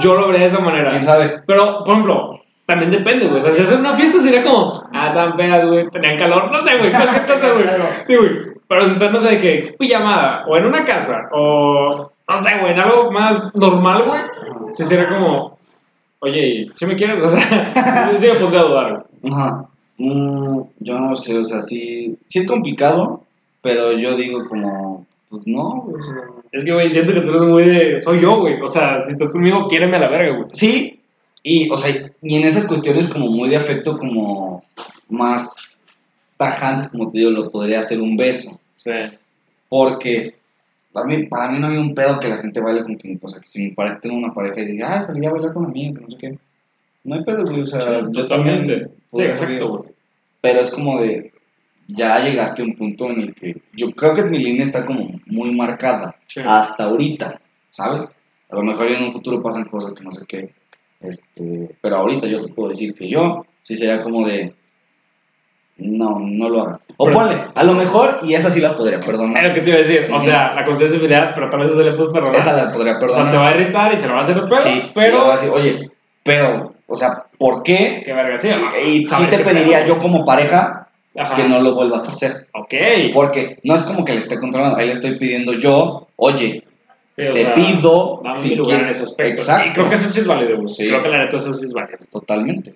Yo 0.00 0.14
lo 0.14 0.28
vería 0.28 0.42
de 0.42 0.46
esa 0.46 0.60
manera. 0.60 0.90
¿Quién 0.90 1.04
sabe? 1.04 1.42
Pero, 1.46 1.84
por 1.84 1.92
ejemplo, 1.92 2.40
también 2.66 2.90
depende, 2.90 3.26
güey. 3.26 3.38
O 3.38 3.42
sea, 3.42 3.52
si 3.52 3.62
hacen 3.62 3.80
una 3.80 3.94
fiesta 3.94 4.18
sería 4.20 4.42
como, 4.42 4.72
ah, 4.92 5.12
tan 5.12 5.36
feas, 5.36 5.68
güey, 5.68 5.90
tenían 5.90 6.16
calor. 6.16 6.50
No 6.50 6.60
sé, 6.60 6.78
güey, 6.78 6.90
cualquier 6.90 7.26
cosa, 7.26 7.52
güey. 7.52 7.64
Sí, 8.04 8.16
güey. 8.16 8.52
Pero 8.66 8.86
si 8.86 8.92
están, 8.92 9.12
no 9.12 9.20
sé, 9.20 9.28
de 9.32 9.40
qué, 9.40 9.74
pijamada, 9.78 10.44
o 10.48 10.56
en 10.56 10.64
una 10.64 10.82
casa, 10.84 11.28
o 11.32 12.10
no 12.26 12.38
sé, 12.38 12.58
güey, 12.58 12.72
en 12.72 12.80
algo 12.80 13.10
más 13.10 13.54
normal, 13.54 14.04
güey, 14.06 14.20
sí 14.72 14.84
sería 14.84 15.08
como, 15.08 15.58
oye, 16.20 16.68
si 16.74 16.86
me 16.86 16.96
quieres, 16.96 17.20
o 17.20 17.28
sea, 17.28 18.10
sí 18.16 18.26
me 18.26 18.34
pondría 18.36 18.62
a 18.62 18.64
dudar, 18.64 18.90
güey. 19.20 19.32
Ajá. 19.34 19.66
Mm, 19.98 20.60
yo 20.80 20.98
no 20.98 21.16
sé, 21.16 21.38
o 21.38 21.44
sea, 21.44 21.62
sí, 21.62 22.18
sí 22.26 22.40
es 22.40 22.46
complicado, 22.46 23.22
pero 23.60 23.92
yo 23.98 24.16
digo 24.16 24.46
como, 24.48 25.06
pues 25.28 25.42
no, 25.46 25.86
o 25.86 26.02
sea, 26.02 26.24
Es 26.50 26.64
que, 26.64 26.72
güey, 26.72 26.88
siento 26.88 27.14
que 27.14 27.20
tú 27.22 27.30
eres 27.30 27.42
muy 27.42 27.64
de, 27.64 27.98
soy 27.98 28.20
yo, 28.20 28.40
güey. 28.40 28.60
O 28.60 28.68
sea, 28.68 29.00
si 29.00 29.12
estás 29.12 29.30
conmigo, 29.30 29.66
quiéreme 29.68 29.96
a 29.96 30.00
la 30.00 30.10
verga, 30.10 30.36
güey. 30.36 30.48
Sí, 30.52 31.00
y, 31.42 31.70
o 31.70 31.78
sea, 31.78 31.90
y 32.22 32.34
en 32.36 32.46
esas 32.46 32.66
cuestiones 32.66 33.08
como 33.08 33.26
muy 33.26 33.48
de 33.48 33.56
afecto, 33.56 33.96
como 33.98 34.64
más 35.08 35.70
tajantes, 36.36 36.90
como 36.90 37.10
te 37.10 37.18
digo, 37.18 37.30
lo 37.30 37.50
podría 37.50 37.80
hacer 37.80 38.00
un 38.00 38.16
beso. 38.16 38.60
Sí. 38.74 38.90
Porque 39.68 40.34
para 40.92 41.06
mí, 41.06 41.26
para 41.26 41.50
mí 41.50 41.58
no 41.58 41.68
hay 41.68 41.78
un 41.78 41.94
pedo 41.94 42.20
que 42.20 42.28
la 42.28 42.38
gente 42.38 42.60
baile 42.60 42.82
con 42.82 42.96
quien, 42.96 43.18
o 43.22 43.28
sea, 43.28 43.40
que 43.40 43.46
si 43.46 43.64
mi 43.64 43.70
pareja 43.70 44.00
tengo 44.00 44.16
una 44.16 44.34
pareja 44.34 44.60
y 44.60 44.72
diga, 44.72 44.94
ah, 44.94 45.02
salí 45.02 45.24
a 45.24 45.30
bailar 45.30 45.52
con 45.54 45.66
amiga, 45.66 45.98
que 45.98 46.04
no 46.04 46.10
sé 46.10 46.16
qué. 46.18 46.38
No 47.04 47.14
hay 47.14 47.24
pedo, 47.24 47.44
güey, 47.44 47.62
o 47.62 47.66
sea, 47.66 48.06
yo 48.10 48.28
también. 48.28 48.90
Sí, 49.12 49.22
exacto, 49.22 49.68
güey. 49.68 49.90
Pero 50.40 50.60
es 50.60 50.70
como 50.70 51.00
de, 51.00 51.32
ya 51.88 52.18
llegaste 52.24 52.62
a 52.62 52.64
un 52.64 52.74
punto 52.76 53.10
en 53.10 53.20
el 53.20 53.34
que 53.34 53.56
yo 53.74 53.90
creo 53.92 54.14
que 54.14 54.22
mi 54.24 54.38
línea 54.38 54.64
está 54.64 54.84
como 54.86 55.08
muy 55.26 55.54
marcada 55.54 56.16
Sí. 56.26 56.40
hasta 56.44 56.84
ahorita, 56.84 57.40
¿sabes? 57.70 58.10
A 58.50 58.56
lo 58.56 58.62
mejor 58.62 58.88
en 58.88 59.04
un 59.04 59.12
futuro 59.12 59.42
pasan 59.42 59.64
cosas 59.64 59.92
que 59.92 60.02
no 60.04 60.12
sé 60.12 60.24
qué, 60.26 60.52
este, 61.00 61.76
pero 61.80 61.96
ahorita 61.96 62.26
yo 62.26 62.40
te 62.40 62.52
puedo 62.52 62.68
decir 62.70 62.94
que 62.94 63.08
yo 63.08 63.44
sí 63.62 63.76
sería 63.76 64.00
como 64.02 64.26
de, 64.26 64.54
no, 65.78 66.18
no 66.20 66.48
lo 66.48 66.62
hagas. 66.62 66.80
O 66.96 67.06
Pero- 67.06 67.18
ponle, 67.18 67.36
a 67.54 67.64
lo 67.64 67.72
mejor, 67.74 68.18
y 68.22 68.34
esa 68.34 68.50
sí 68.50 68.60
la 68.60 68.76
podría 68.76 68.98
Es 68.98 69.06
perdonar. 69.06 69.44
lo 69.46 69.52
que 69.54 69.60
te 69.62 69.70
iba 69.70 69.78
a 69.78 69.82
decir. 69.82 70.08
O 70.12 70.20
sea, 70.20 70.54
la 70.54 70.64
conciencia 70.64 70.96
infidelidad, 70.96 71.32
pero 71.34 71.48
tal 71.50 71.60
vez 71.60 71.70
se 71.70 71.82
le 71.82 71.92
puso 71.94 72.10
perdonar. 72.12 72.38
Esa 72.40 72.52
la 72.66 72.72
podría 72.72 72.92
O 72.96 72.98
sea, 73.00 73.08
te 73.08 73.14
perdonar. 73.14 73.34
va 73.36 73.48
a 73.48 73.54
irritar 73.54 73.94
y 73.94 73.98
se 73.98 74.06
lo 74.06 74.12
va 74.14 74.20
a 74.20 74.22
hacer 74.22 74.36
pedo, 74.44 74.56
sí, 74.58 74.68
y 74.68 74.74
le 74.74 74.82
voy 74.82 74.90
pero... 74.94 75.24
a 75.30 75.32
decir, 75.32 75.50
oye, 75.50 75.90
pero, 76.22 76.71
o 76.92 76.96
sea, 76.96 77.24
¿por 77.38 77.62
qué? 77.62 78.02
Qué 78.04 78.12
verga, 78.12 78.38
sí. 78.38 78.48
Y, 78.86 78.88
y 78.88 78.98
sí 79.02 79.06
¿Sabes 79.08 79.30
te 79.30 79.38
pediría 79.38 79.78
pedo? 79.84 79.94
yo 79.96 79.98
como 80.02 80.24
pareja 80.24 80.88
Ajá. 81.16 81.34
que 81.34 81.44
no 81.48 81.60
lo 81.60 81.74
vuelvas 81.74 82.06
a 82.06 82.10
hacer. 82.12 82.48
Ok. 82.54 82.74
Porque 83.12 83.58
no 83.64 83.74
es 83.74 83.82
como 83.82 84.04
que 84.04 84.12
le 84.12 84.18
esté 84.20 84.38
controlando, 84.38 84.76
ahí 84.76 84.86
le 84.86 84.92
estoy 84.94 85.18
pidiendo 85.18 85.54
yo, 85.54 86.08
oye, 86.16 86.64
Sí, 87.14 87.22
te 87.30 87.44
sea, 87.44 87.54
pido. 87.54 88.22
Dame 88.24 88.40
si 88.40 88.54
lugar 88.54 88.80
en 88.84 88.88
ese 88.88 89.02
aspecto. 89.02 89.42
Exacto. 89.42 89.68
Y 89.68 89.72
creo 89.74 89.88
que 89.90 89.94
eso 89.96 90.08
sí 90.08 90.20
es 90.20 90.26
válido. 90.26 90.66
Sí. 90.66 90.88
Creo 90.88 91.02
que 91.02 91.08
la 91.10 91.24
neta 91.24 91.36
eso 91.36 91.52
sí 91.52 91.66
es 91.66 91.72
válido. 91.74 91.98
Totalmente. 92.10 92.74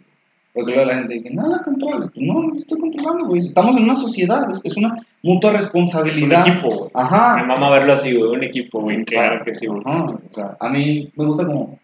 Porque 0.53 0.73
luego 0.73 0.91
la 0.91 0.97
gente 0.99 1.15
dice, 1.15 1.31
no, 1.33 1.49
la 1.49 1.63
controles. 1.63 2.11
No, 2.17 2.43
no 2.43 2.53
te 2.53 2.59
estoy 2.59 2.79
controlando, 2.79 3.27
güey. 3.27 3.41
Estamos 3.41 3.75
en 3.77 3.85
una 3.85 3.97
sociedad, 3.97 4.51
es, 4.51 4.61
es 4.63 4.77
una 4.77 4.95
mutua 5.23 5.51
Es 5.51 5.57
un 5.57 5.63
responsabilidad. 5.63 6.47
equipo, 6.47 6.69
güey. 6.69 6.91
Me 6.95 7.01
Ajá. 7.01 7.45
mama 7.45 7.71
verlo 7.71 7.95
así, 7.95 8.15
güey. 8.15 8.31
Un 8.31 8.45
equipo, 8.45 8.81
güey. 8.83 9.05
Claro 9.07 9.43
que 9.43 9.55
sí, 9.55 9.67
güey. 9.67 9.81
Ajá. 9.87 10.05
O 10.05 10.33
sea, 10.35 10.57
a 10.61 10.69
mí 10.69 11.11
me 11.17 11.25
gusta 11.25 11.47
como. 11.47 11.79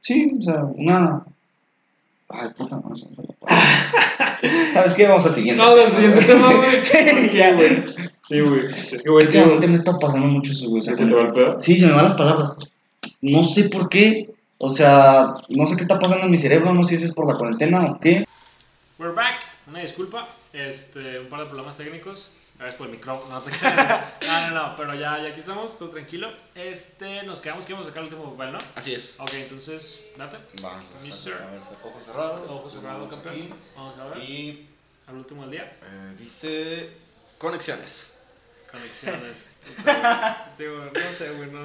Sí, 0.00 0.32
o 0.38 0.42
sea, 0.42 0.64
una. 0.64 1.24
Ay, 2.28 2.48
puta, 2.56 2.76
no 2.76 2.94
se 2.94 3.06
me 3.08 3.16
fue 3.16 3.24
la 3.26 3.34
palabra. 3.34 4.72
¿Sabes 4.72 4.92
qué? 4.94 5.06
Vamos 5.06 5.26
al 5.26 5.34
siguiente. 5.34 5.62
No, 5.62 5.74
del 5.74 5.92
siguiente 5.92 6.24
tema, 6.24 6.54
güey. 6.54 6.84
Sí, 6.84 7.36
ya, 7.36 7.54
güey. 7.54 7.82
Sí, 8.22 8.40
güey. 8.40 8.66
Es 8.92 9.02
que, 9.02 9.10
güey. 9.10 9.26
Últimamente 9.26 9.66
me 9.66 9.74
está 9.74 9.98
pasando 9.98 10.26
mucho 10.26 10.52
eso, 10.52 10.68
güey. 10.68 10.80
O 10.80 10.82
sea, 10.82 10.94
¿Se 10.94 11.06
te 11.06 11.14
va 11.14 11.22
el 11.22 11.32
pedo? 11.32 11.60
Sí, 11.60 11.76
se 11.76 11.86
me 11.86 11.92
van 11.92 12.04
las 12.04 12.14
palabras. 12.14 12.56
No 13.20 13.42
sé 13.42 13.64
por 13.68 13.88
qué. 13.88 14.30
O 14.58 14.68
sea, 14.68 15.34
no 15.48 15.66
sé 15.66 15.76
qué 15.76 15.82
está 15.82 15.98
pasando 15.98 16.26
en 16.26 16.30
mi 16.30 16.38
cerebro. 16.38 16.72
No 16.72 16.84
sé 16.84 16.98
si 16.98 17.04
es 17.04 17.12
por 17.12 17.26
la 17.26 17.34
cuarentena 17.34 17.84
o 17.84 17.98
qué. 17.98 18.24
We're 18.98 19.14
back. 19.14 19.40
Una 19.66 19.80
disculpa. 19.80 20.28
Este, 20.52 21.20
un 21.20 21.28
par 21.28 21.40
de 21.40 21.46
problemas 21.46 21.76
técnicos. 21.76 22.32
Gracias 22.60 22.76
por 22.76 22.88
el 22.88 22.92
micrófono. 22.92 23.34
No, 23.36 23.42
te 23.42 23.50
no, 24.26 24.50
no, 24.50 24.50
no, 24.50 24.76
pero 24.76 24.94
ya, 24.94 25.18
ya 25.22 25.30
aquí 25.30 25.40
estamos, 25.40 25.78
todo 25.78 25.88
tranquilo. 25.88 26.30
Este, 26.54 27.22
nos 27.22 27.40
quedamos 27.40 27.64
que 27.64 27.72
íbamos 27.72 27.86
a 27.86 27.90
sacar 27.90 28.04
el 28.04 28.12
último 28.12 28.36
papel, 28.36 28.52
¿no? 28.52 28.58
Así 28.74 28.92
es. 28.94 29.18
Ok, 29.18 29.32
entonces, 29.32 30.04
date. 30.18 30.36
Va, 30.62 30.78
Mister. 31.02 31.32
a 31.32 31.46
ver, 31.46 31.60
ojos 31.82 32.04
cerrados. 32.04 32.50
Ojo 32.50 32.68
cerrado, 32.68 33.08
campeón. 33.08 33.34
aquí. 33.34 33.54
Vamos 33.74 33.98
a 33.98 34.04
ver. 34.08 34.18
Y 34.18 34.68
Al 35.06 35.14
último 35.16 35.40
del 35.42 35.52
día. 35.52 35.78
eh, 35.82 36.14
dice 36.18 36.90
conexiones. 37.38 38.12
Conexiones. 38.70 39.52
Digo, 40.58 40.84
no 40.84 41.12
sé, 41.16 41.30
güey. 41.38 41.50
No, 41.50 41.60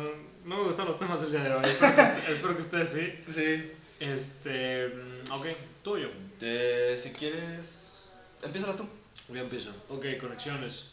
no 0.46 0.58
me 0.60 0.64
gustan 0.64 0.86
los 0.88 0.98
temas 0.98 1.20
del 1.20 1.32
día 1.32 1.44
de 1.44 1.56
hoy. 1.56 1.66
Espero 2.30 2.56
que, 2.56 2.62
ustedes 2.62 2.90
sí. 2.90 3.24
Sí. 3.28 3.72
Este, 4.00 4.88
mm, 4.88 5.32
ok, 5.34 5.46
tuyo. 5.84 6.08
si 6.40 7.12
quieres, 7.12 8.06
empieza 8.42 8.78
tú. 8.78 8.88
Yo 9.30 9.36
empiezo. 9.42 9.72
Ok, 9.90 10.06
conexiones. 10.20 10.92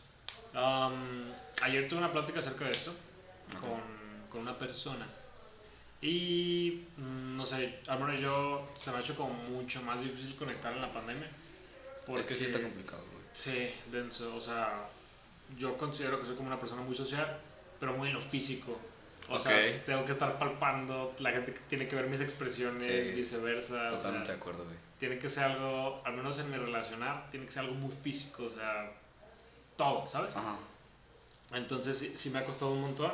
Am, 0.55 1.25
ayer 1.63 1.89
tuve 1.89 1.99
una 1.99 2.13
plática 2.13 2.41
acerca 2.41 2.65
de 2.67 2.73
esto 2.73 2.93
con, 3.61 3.81
con 4.31 4.41
una 4.43 4.59
persona. 4.59 5.07
Y 6.01 6.83
mm, 6.97 7.37
no 7.37 7.47
sé, 7.47 7.79
al 7.87 8.01
menos 8.01 8.21
yo 8.21 8.69
se 8.77 8.91
me 8.91 8.97
ha 8.99 9.01
hecho 9.01 9.17
como 9.17 9.35
mucho 9.35 9.83
más 9.83 10.01
difícil 10.03 10.35
conectar 10.37 10.73
en 10.73 10.83
la 10.83 10.93
pandemia. 10.93 11.29
Es 12.19 12.27
que 12.27 12.35
sí 12.35 12.45
está 12.45 12.59
porque- 12.59 12.73
complicado, 12.73 13.03
güey. 13.13 13.23
Sí, 13.33 13.71
denso. 13.91 14.35
O 14.37 14.41
sea, 14.41 14.89
yo 15.59 15.77
considero 15.79 16.21
que 16.21 16.27
soy 16.27 16.35
como 16.37 16.49
una 16.49 16.59
persona 16.61 16.83
muy 16.83 16.97
social, 16.97 17.39
pero 17.79 17.93
muy 17.97 18.09
en 18.09 18.15
lo 18.15 18.21
físico. 18.21 18.79
O 19.29 19.39
sea, 19.39 19.57
Ok. 19.57 19.85
tengo 19.87 20.05
que 20.05 20.13
estar 20.13 20.39
palpando, 20.39 21.15
la 21.19 21.31
gente 21.31 21.53
tiene 21.69 21.89
que 21.89 21.97
ver 21.97 22.07
mis 22.09 22.21
expresiones, 22.21 22.83
Sí, 22.83 23.13
viceversa. 23.15 23.89
o 23.89 23.97
Totalmente 23.97 24.27
sea, 24.27 24.35
de 24.35 24.41
acuerdo, 24.41 24.65
güey. 24.65 24.77
tiene 24.99 25.19
que 25.19 25.31
ser 25.31 25.45
algo, 25.45 26.03
al 26.05 26.15
menos 26.15 26.39
en 26.39 26.51
mi 26.51 26.57
relacionar, 26.57 27.31
tiene 27.31 27.47
que 27.47 27.53
ser 27.53 27.63
algo 27.65 27.75
muy 27.75 27.93
físico, 28.03 28.45
o 28.45 28.51
sea, 28.51 28.91
todo, 29.77 30.09
¿sabes? 30.09 30.37
Ajá. 30.37 30.57
Entonces 31.53 31.99
sí, 31.99 32.13
sí 32.17 32.31
me 32.31 32.39
ha 32.41 32.45
costado 32.45 32.73
un 32.73 32.81
montón 32.83 33.13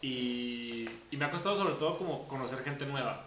y, 0.00 0.88
y 1.10 1.16
me 1.16 1.24
ha 1.24 1.30
costado 1.30 1.56
sobre 1.56 1.74
todo 1.74 1.96
como 1.98 2.26
conocer 2.28 2.62
gente 2.64 2.86
nueva. 2.86 3.24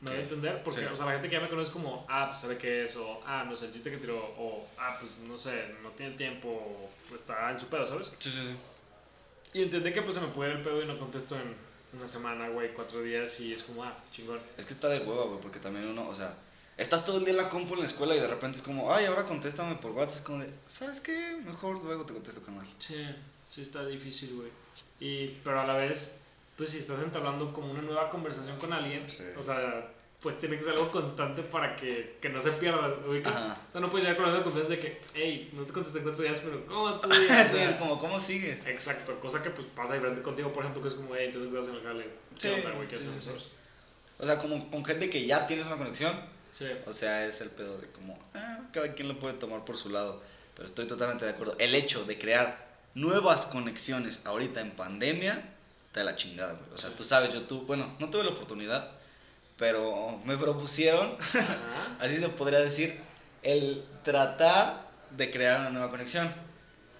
¿Me 0.00 0.10
voy 0.10 0.18
a 0.20 0.22
entender? 0.22 0.62
Porque, 0.62 0.80
Sí. 0.80 0.86
o 0.92 0.96
sea, 0.96 1.06
la 1.06 1.12
gente 1.12 1.28
que 1.28 1.34
ya 1.36 1.40
me 1.40 1.48
conoce 1.48 1.68
es 1.68 1.72
como, 1.72 2.04
ah, 2.08 2.26
pues 2.28 2.40
sabe 2.40 2.58
qué 2.58 2.84
es, 2.86 2.96
o 2.96 3.22
ah, 3.26 3.44
no 3.48 3.56
sé, 3.56 3.66
el 3.66 3.72
chiste 3.72 3.90
que 3.90 3.96
tiró, 3.98 4.16
o 4.38 4.66
ah, 4.78 4.96
pues 5.00 5.16
no 5.18 5.36
sé, 5.36 5.74
no 5.82 5.90
tiene 5.90 6.14
tiempo, 6.16 6.48
o 6.48 7.14
está 7.14 7.50
en 7.50 7.58
su 7.60 7.66
pedo, 7.68 7.86
¿sabes? 7.86 8.12
Sí, 8.18 8.30
sí, 8.30 8.40
sí. 8.40 8.54
Y 9.54 9.62
entendí 9.62 9.92
que 9.92 10.02
pues 10.02 10.16
se 10.16 10.20
me 10.20 10.28
puede 10.28 10.50
ir 10.50 10.56
el 10.58 10.62
pedo 10.62 10.82
y 10.82 10.86
no 10.86 10.98
contesto 10.98 11.36
en 11.36 11.54
una 11.98 12.08
semana, 12.08 12.48
güey, 12.48 12.74
cuatro 12.74 13.02
días 13.02 13.38
y 13.40 13.52
es 13.54 13.62
como, 13.62 13.84
ah, 13.84 13.96
chingón. 14.12 14.40
Es 14.58 14.66
que 14.66 14.74
está 14.74 14.88
de 14.88 14.98
hueva, 14.98 15.24
güey, 15.26 15.40
porque 15.40 15.60
también 15.60 15.86
uno, 15.88 16.08
o 16.08 16.14
sea, 16.14 16.34
estás 16.76 17.04
todo 17.04 17.18
el 17.18 17.24
día 17.24 17.30
en 17.32 17.38
la 17.38 17.48
compu 17.48 17.74
en 17.74 17.80
la 17.80 17.86
escuela 17.86 18.16
y 18.16 18.20
de 18.20 18.26
repente 18.26 18.58
es 18.58 18.62
como, 18.64 18.92
ay, 18.92 19.04
ahora 19.06 19.24
contéstame 19.24 19.76
por 19.76 19.92
WhatsApp. 19.92 20.18
Es 20.18 20.22
como 20.22 20.38
de, 20.42 20.52
¿sabes 20.66 21.00
qué? 21.00 21.36
Mejor 21.46 21.82
luego 21.84 22.04
te 22.04 22.12
contesto, 22.14 22.42
canal. 22.42 22.66
Sí, 22.78 23.06
sí 23.50 23.62
está 23.62 23.86
difícil, 23.86 24.34
güey. 24.34 24.48
Y, 24.98 25.28
pero 25.44 25.60
a 25.60 25.66
la 25.66 25.74
vez, 25.74 26.20
pues 26.56 26.70
si 26.70 26.78
estás 26.78 27.00
entablando 27.00 27.52
como 27.52 27.70
una 27.70 27.82
nueva 27.82 28.10
conversación 28.10 28.58
con 28.58 28.72
alguien, 28.72 29.08
Sí. 29.08 29.22
o 29.38 29.42
sea, 29.44 29.88
pues 30.24 30.38
tiene 30.40 30.56
que 30.56 30.64
ser 30.64 30.72
algo 30.72 30.90
constante 30.90 31.42
para 31.42 31.76
que, 31.76 32.16
que 32.20 32.30
no 32.30 32.40
se 32.40 32.50
pierda. 32.52 32.78
O 33.06 33.12
sea, 33.22 33.80
no 33.80 33.90
puedes 33.90 34.08
llegar 34.08 34.16
con 34.24 34.34
la 34.34 34.42
confianza 34.42 34.70
de 34.70 34.80
que, 34.80 35.00
hey, 35.14 35.50
no 35.52 35.64
te 35.64 35.72
contesté 35.74 35.98
en 35.98 36.04
cuatro 36.04 36.24
días, 36.24 36.40
pero 36.42 36.66
¿cómo 36.66 36.98
tú? 36.98 37.10
Sí, 37.14 37.24
O 37.24 37.26
sea, 37.28 37.70
es 37.70 37.76
como, 37.76 38.00
¿cómo 38.00 38.18
sigues? 38.18 38.66
Exacto, 38.66 39.20
cosa 39.20 39.42
que 39.42 39.50
pues 39.50 39.66
pasa 39.76 39.92
diferente 39.92 40.22
contigo, 40.22 40.50
por 40.50 40.62
ejemplo, 40.64 40.82
que 40.82 40.88
es 40.88 40.94
como, 40.94 41.14
hey, 41.14 41.26
entonces 41.26 41.52
¿qué 41.52 41.58
haces 41.58 41.70
en 41.70 41.76
el 41.76 41.82
jale? 41.82 42.04
¿Qué 42.04 42.40
Sí, 42.40 42.48
onda, 42.48 42.70
sí, 42.90 42.96
sí, 42.96 43.20
sí. 43.20 43.30
O 44.18 44.24
sea, 44.24 44.38
como 44.38 44.70
con 44.70 44.82
gente 44.84 45.10
que 45.10 45.26
ya 45.26 45.46
tienes 45.46 45.66
una 45.66 45.76
conexión, 45.76 46.12
Sí. 46.58 46.66
o 46.86 46.92
sea, 46.92 47.26
es 47.26 47.40
el 47.42 47.50
pedo 47.50 47.76
de 47.76 47.88
como, 47.88 48.18
ah, 48.34 48.60
cada 48.72 48.94
quien 48.94 49.08
lo 49.08 49.18
puede 49.18 49.34
tomar 49.34 49.64
por 49.66 49.76
su 49.76 49.90
lado. 49.90 50.22
Pero 50.54 50.66
estoy 50.66 50.86
totalmente 50.86 51.24
de 51.26 51.32
acuerdo. 51.32 51.54
El 51.58 51.74
hecho 51.74 52.04
de 52.04 52.16
crear 52.16 52.64
nuevas 52.94 53.44
conexiones 53.44 54.22
ahorita 54.24 54.60
en 54.62 54.70
pandemia, 54.70 55.42
te 55.92 56.00
da 56.00 56.04
la 56.06 56.16
chingada, 56.16 56.54
güey. 56.54 56.70
O 56.72 56.78
sea, 56.78 56.96
tú 56.96 57.04
sabes, 57.04 57.32
yo 57.34 57.42
tú, 57.42 57.62
bueno, 57.66 57.94
no 57.98 58.08
tuve 58.08 58.22
la 58.24 58.30
oportunidad, 58.30 58.90
pero 59.56 60.18
me 60.24 60.36
propusieron 60.36 61.16
Ajá. 61.34 61.96
así 62.00 62.16
se 62.16 62.28
podría 62.30 62.60
decir, 62.60 62.98
el 63.42 63.84
tratar 64.02 64.88
de 65.10 65.30
crear 65.30 65.60
una 65.60 65.70
nueva 65.70 65.90
conexión. 65.90 66.32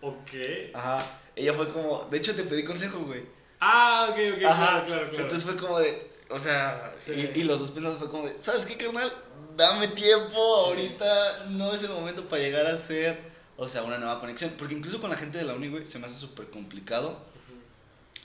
Ok. 0.01 0.31
Ajá. 0.75 1.05
Ella 1.37 1.55
fue 1.55 1.69
como, 1.69 2.05
de 2.11 2.19
hecho 2.19 2.35
te 2.37 2.45
pedí 2.45 2.63
consejo, 2.65 3.01
güey. 3.01 3.25
Ah, 3.61 4.09
ok, 4.11 4.19
ok, 4.37 4.45
Ajá. 4.45 4.67
claro, 4.67 4.87
claro, 4.87 5.03
claro. 5.11 5.23
Entonces 5.25 5.45
fue 5.45 5.57
como 5.57 5.81
de, 5.81 6.11
o 6.31 6.39
sea, 6.39 6.93
Sí. 7.01 7.31
y, 7.35 7.41
y 7.41 7.45
los 7.45 7.59
dos 7.61 7.71
pensamos 7.71 7.99
fue 7.99 8.09
como 8.11 8.27
de, 8.29 8.37
¿sabes 8.41 8.67
qué, 8.67 8.77
carnal? 8.77 9.11
Dame 9.57 9.89
tiempo, 9.89 10.37
ahorita 10.67 11.47
no 11.51 11.73
es 11.73 11.83
el 11.85 11.91
momento 11.91 12.29
para 12.29 12.43
llegar 12.43 12.67
a 12.67 12.73
hacer, 12.73 13.19
o 13.57 13.67
sea, 13.69 13.83
una 13.85 13.99
nueva 13.99 14.21
conexión. 14.21 14.53
Porque 14.59 14.75
incluso 14.75 15.01
con 15.01 15.11
la 15.11 15.17
gente 15.17 15.39
de 15.39 15.45
la 15.45 15.55
uni, 15.55 15.69
güey, 15.69 15.87
se 15.87 15.99
me 15.99 16.07
hace 16.07 16.19
súper 16.19 16.51
complicado 16.51 17.19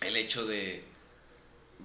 el 0.01 0.15
hecho 0.17 0.45
de 0.45 0.83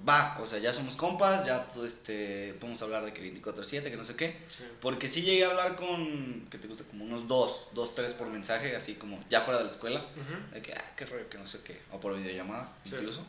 va, 0.08 0.38
o 0.40 0.46
sea, 0.46 0.58
ya 0.58 0.74
somos 0.74 0.96
compas, 0.96 1.46
ya 1.46 1.66
este, 1.84 2.54
podemos 2.54 2.82
hablar 2.82 3.04
de 3.04 3.12
que 3.12 3.22
24/7, 3.22 3.84
que 3.90 3.96
no 3.96 4.04
sé 4.04 4.16
qué. 4.16 4.36
Sí. 4.50 4.64
Porque 4.80 5.08
sí 5.08 5.22
llegué 5.22 5.44
a 5.44 5.50
hablar 5.50 5.76
con, 5.76 6.46
que 6.50 6.58
te 6.58 6.68
gusta, 6.68 6.84
como 6.84 7.04
unos 7.04 7.26
dos, 7.28 7.68
dos, 7.72 7.94
tres 7.94 8.12
por 8.14 8.28
mensaje, 8.28 8.74
así 8.76 8.94
como 8.94 9.22
ya 9.30 9.40
fuera 9.42 9.58
de 9.58 9.64
la 9.64 9.70
escuela. 9.70 10.04
De 10.52 10.60
que, 10.62 10.72
ah, 10.72 10.92
qué 10.96 11.06
rollo, 11.06 11.28
que 11.28 11.38
no 11.38 11.46
sé 11.46 11.62
qué. 11.62 11.80
O 11.92 12.00
por 12.00 12.16
videollamada, 12.16 12.72
Sí. 12.84 12.90
incluso. 12.94 13.24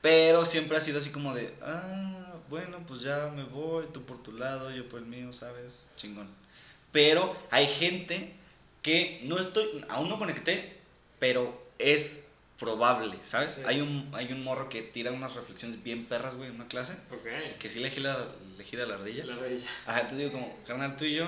Pero 0.00 0.44
siempre 0.44 0.76
ha 0.76 0.80
sido 0.80 0.98
así 0.98 1.10
como 1.10 1.34
de, 1.34 1.54
ah, 1.62 2.34
bueno, 2.50 2.78
pues 2.86 3.00
ya 3.00 3.32
me 3.34 3.44
voy, 3.44 3.86
tú 3.92 4.04
por 4.04 4.22
tu 4.22 4.32
lado, 4.32 4.70
yo 4.70 4.86
por 4.88 5.00
el 5.00 5.06
mío, 5.06 5.32
¿sabes? 5.32 5.80
Chingón. 5.96 6.28
Pero 6.92 7.34
hay 7.50 7.66
gente 7.66 8.34
que 8.82 9.20
no 9.24 9.38
estoy, 9.38 9.84
aún 9.88 10.08
no 10.10 10.18
conecté, 10.18 10.78
pero 11.18 11.58
es 11.78 12.20
probable, 12.58 13.18
¿sabes? 13.22 13.52
Sí. 13.52 13.62
Hay, 13.66 13.80
un, 13.80 14.10
hay 14.12 14.32
un 14.32 14.44
morro 14.44 14.68
que 14.68 14.82
tira 14.82 15.10
unas 15.10 15.34
reflexiones 15.34 15.82
bien 15.82 16.06
perras, 16.06 16.36
güey, 16.36 16.48
en 16.48 16.56
una 16.56 16.68
clase. 16.68 16.94
Ok. 17.10 17.58
Que 17.58 17.68
sí 17.68 17.80
le 17.80 17.90
gira, 17.90 18.16
le 18.56 18.64
gira 18.64 18.86
la 18.86 18.94
ardilla. 18.94 19.26
La 19.26 19.36
rey. 19.36 19.64
Ajá, 19.86 20.00
entonces 20.00 20.18
digo 20.18 20.32
como, 20.32 20.56
carnal, 20.66 20.96
tú 20.96 21.04
y 21.04 21.14
yo 21.14 21.26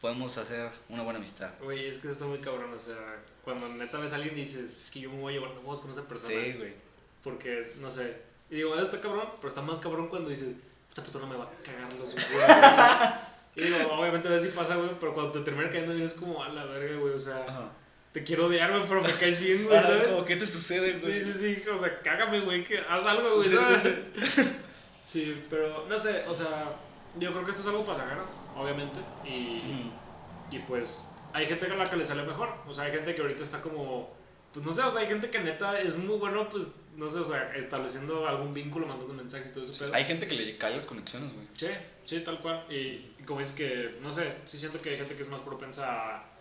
podemos 0.00 0.36
hacer 0.38 0.70
una 0.88 1.02
buena 1.02 1.18
amistad. 1.18 1.54
Güey, 1.62 1.86
es 1.86 1.98
que 1.98 2.08
eso 2.08 2.12
está 2.12 2.24
muy 2.26 2.38
cabrón, 2.38 2.72
o 2.74 2.80
sea, 2.80 2.96
cuando 3.42 3.68
neta 3.68 3.98
ves 3.98 4.12
a 4.12 4.16
alguien 4.16 4.36
y 4.36 4.42
dices, 4.42 4.82
es 4.84 4.90
que 4.90 5.00
yo 5.00 5.10
me 5.10 5.20
voy 5.20 5.34
a 5.34 5.38
llevar 5.38 5.54
juegos 5.56 5.80
con 5.80 5.92
esa 5.92 6.06
persona. 6.06 6.34
Sí, 6.34 6.52
güey. 6.52 6.74
Porque, 7.22 7.72
no 7.80 7.90
sé, 7.90 8.16
y 8.50 8.56
digo, 8.56 8.74
eso 8.74 8.84
está 8.84 9.00
cabrón, 9.00 9.28
pero 9.36 9.48
está 9.48 9.62
más 9.62 9.80
cabrón 9.80 10.08
cuando 10.08 10.30
dices, 10.30 10.54
esta 10.88 11.02
persona 11.02 11.26
me 11.26 11.36
va 11.36 11.44
a 11.44 11.62
cagar 11.62 11.92
los 11.94 12.14
huevos. 12.14 13.14
y 13.56 13.62
digo, 13.62 13.76
obviamente 13.92 14.28
a 14.28 14.32
veces 14.32 14.50
sí 14.50 14.56
pasa, 14.56 14.76
güey, 14.76 14.90
pero 15.00 15.14
cuando 15.14 15.32
te 15.32 15.40
termina 15.40 15.68
cayendo 15.70 15.94
bien 15.94 16.04
es 16.04 16.14
como, 16.14 16.42
a 16.42 16.48
la 16.50 16.64
verga, 16.66 16.98
güey, 16.98 17.14
o 17.14 17.18
sea, 17.18 17.44
Ajá. 17.44 17.72
Te 18.16 18.24
quiero 18.24 18.46
odiar, 18.46 18.70
güey, 18.70 18.84
pero 18.88 19.02
me 19.02 19.12
caes 19.20 19.38
bien, 19.38 19.64
güey, 19.64 19.76
Ah, 19.76 19.82
¿sabes? 19.82 20.00
es 20.00 20.08
como, 20.08 20.24
¿qué 20.24 20.36
te 20.36 20.46
sucede, 20.46 21.00
güey? 21.00 21.24
Sí, 21.24 21.32
sí, 21.34 21.54
sí, 21.62 21.68
o 21.68 21.78
sea, 21.78 22.00
cágame, 22.00 22.40
güey, 22.40 22.64
que 22.64 22.78
haz 22.78 23.04
algo, 23.04 23.36
güey, 23.36 23.48
Sí. 23.48 23.56
Sí, 25.04 25.42
pero, 25.50 25.86
no 25.86 25.98
sé, 25.98 26.24
o 26.26 26.34
sea, 26.34 26.72
yo 27.18 27.30
creo 27.32 27.44
que 27.44 27.50
esto 27.50 27.62
es 27.62 27.68
algo 27.68 27.84
pasajero, 27.84 28.24
obviamente, 28.56 29.00
y... 29.24 29.60
Mm. 29.62 30.06
Y 30.50 30.58
pues 30.60 31.10
hay 31.32 31.46
gente 31.46 31.66
a 31.66 31.74
la 31.74 31.90
que 31.90 31.96
le 31.96 32.06
sale 32.06 32.22
mejor. 32.22 32.48
O 32.66 32.72
sea, 32.72 32.84
hay 32.84 32.92
gente 32.92 33.14
que 33.14 33.20
ahorita 33.20 33.42
está 33.42 33.60
como. 33.60 34.14
Pues 34.54 34.64
no 34.64 34.72
sé, 34.72 34.80
o 34.82 34.90
sea, 34.90 35.00
hay 35.00 35.08
gente 35.08 35.28
que 35.28 35.38
neta 35.40 35.78
es 35.80 35.96
muy 35.96 36.16
bueno, 36.18 36.48
pues 36.48 36.68
no 36.96 37.10
sé, 37.10 37.18
o 37.18 37.24
sea, 37.24 37.52
estableciendo 37.56 38.26
algún 38.26 38.54
vínculo, 38.54 38.86
mandando 38.86 39.12
mensajes 39.12 39.50
y 39.50 39.54
todo 39.54 39.64
eso. 39.64 39.90
Hay 39.92 40.04
gente 40.04 40.26
que 40.26 40.34
le 40.34 40.56
cae 40.56 40.72
las 40.72 40.86
conexiones, 40.86 41.32
güey. 41.34 41.46
Sí, 41.54 41.68
sí, 42.04 42.20
tal 42.20 42.40
cual. 42.40 42.64
Y, 42.70 43.10
y 43.18 43.22
como 43.26 43.40
es 43.40 43.50
que, 43.50 43.96
no 44.00 44.12
sé, 44.12 44.32
sí 44.46 44.58
siento 44.58 44.80
que 44.80 44.90
hay 44.90 44.96
gente 44.96 45.14
que 45.16 45.22
es 45.22 45.28
más 45.28 45.40
propensa 45.42 46.16
a. 46.16 46.35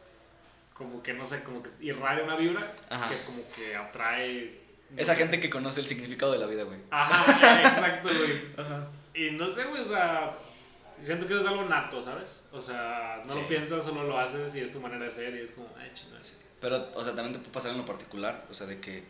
Como 0.75 1.01
que, 1.01 1.13
no 1.13 1.25
sé, 1.25 1.41
como 1.43 1.63
que 1.63 1.69
irradia 1.79 2.23
una 2.23 2.35
vibra 2.35 2.75
Ajá. 2.89 3.09
que 3.09 3.23
como 3.25 3.41
que 3.55 3.75
atrae. 3.75 4.59
no 4.91 5.01
Esa 5.01 5.15
gente 5.15 5.39
que 5.39 5.49
conoce 5.49 5.79
el 5.79 5.87
significado 5.87 6.33
de 6.33 6.37
la 6.37 6.45
vida, 6.47 6.63
güey. 6.63 6.79
Ajá, 6.91 7.59
exacto, 7.61 8.09
güey. 8.13 8.41
Ajá. 8.57 8.87
Y 9.13 9.31
no 9.31 9.49
sé, 9.49 9.63
güey, 9.63 9.81
o 9.81 9.87
sea, 9.87 10.37
siento 11.01 11.25
que 11.27 11.39
es 11.39 11.45
algo 11.45 11.63
nato, 11.63 12.01
¿sabes? 12.01 12.45
O 12.51 12.61
sea, 12.61 13.21
no 13.25 13.33
Sí. 13.33 13.39
lo 13.41 13.47
piensas, 13.47 13.85
solo 13.85 14.03
lo 14.03 14.19
haces 14.19 14.53
y 14.55 14.59
es 14.59 14.71
tu 14.73 14.81
manera 14.81 15.05
de 15.05 15.11
ser 15.11 15.33
y 15.35 15.39
es 15.45 15.51
como, 15.51 15.69
ay, 15.79 15.89
chingada. 15.93 16.19
Pero, 16.59 16.91
o 16.95 17.03
sea, 17.05 17.15
también 17.15 17.31
te 17.33 17.39
puede 17.39 17.51
pasar 17.53 17.71
en 17.71 17.77
lo 17.77 17.85
particular, 17.85 18.45
o 18.49 18.53
sea, 18.53 18.67
de 18.67 18.81
que, 18.81 19.05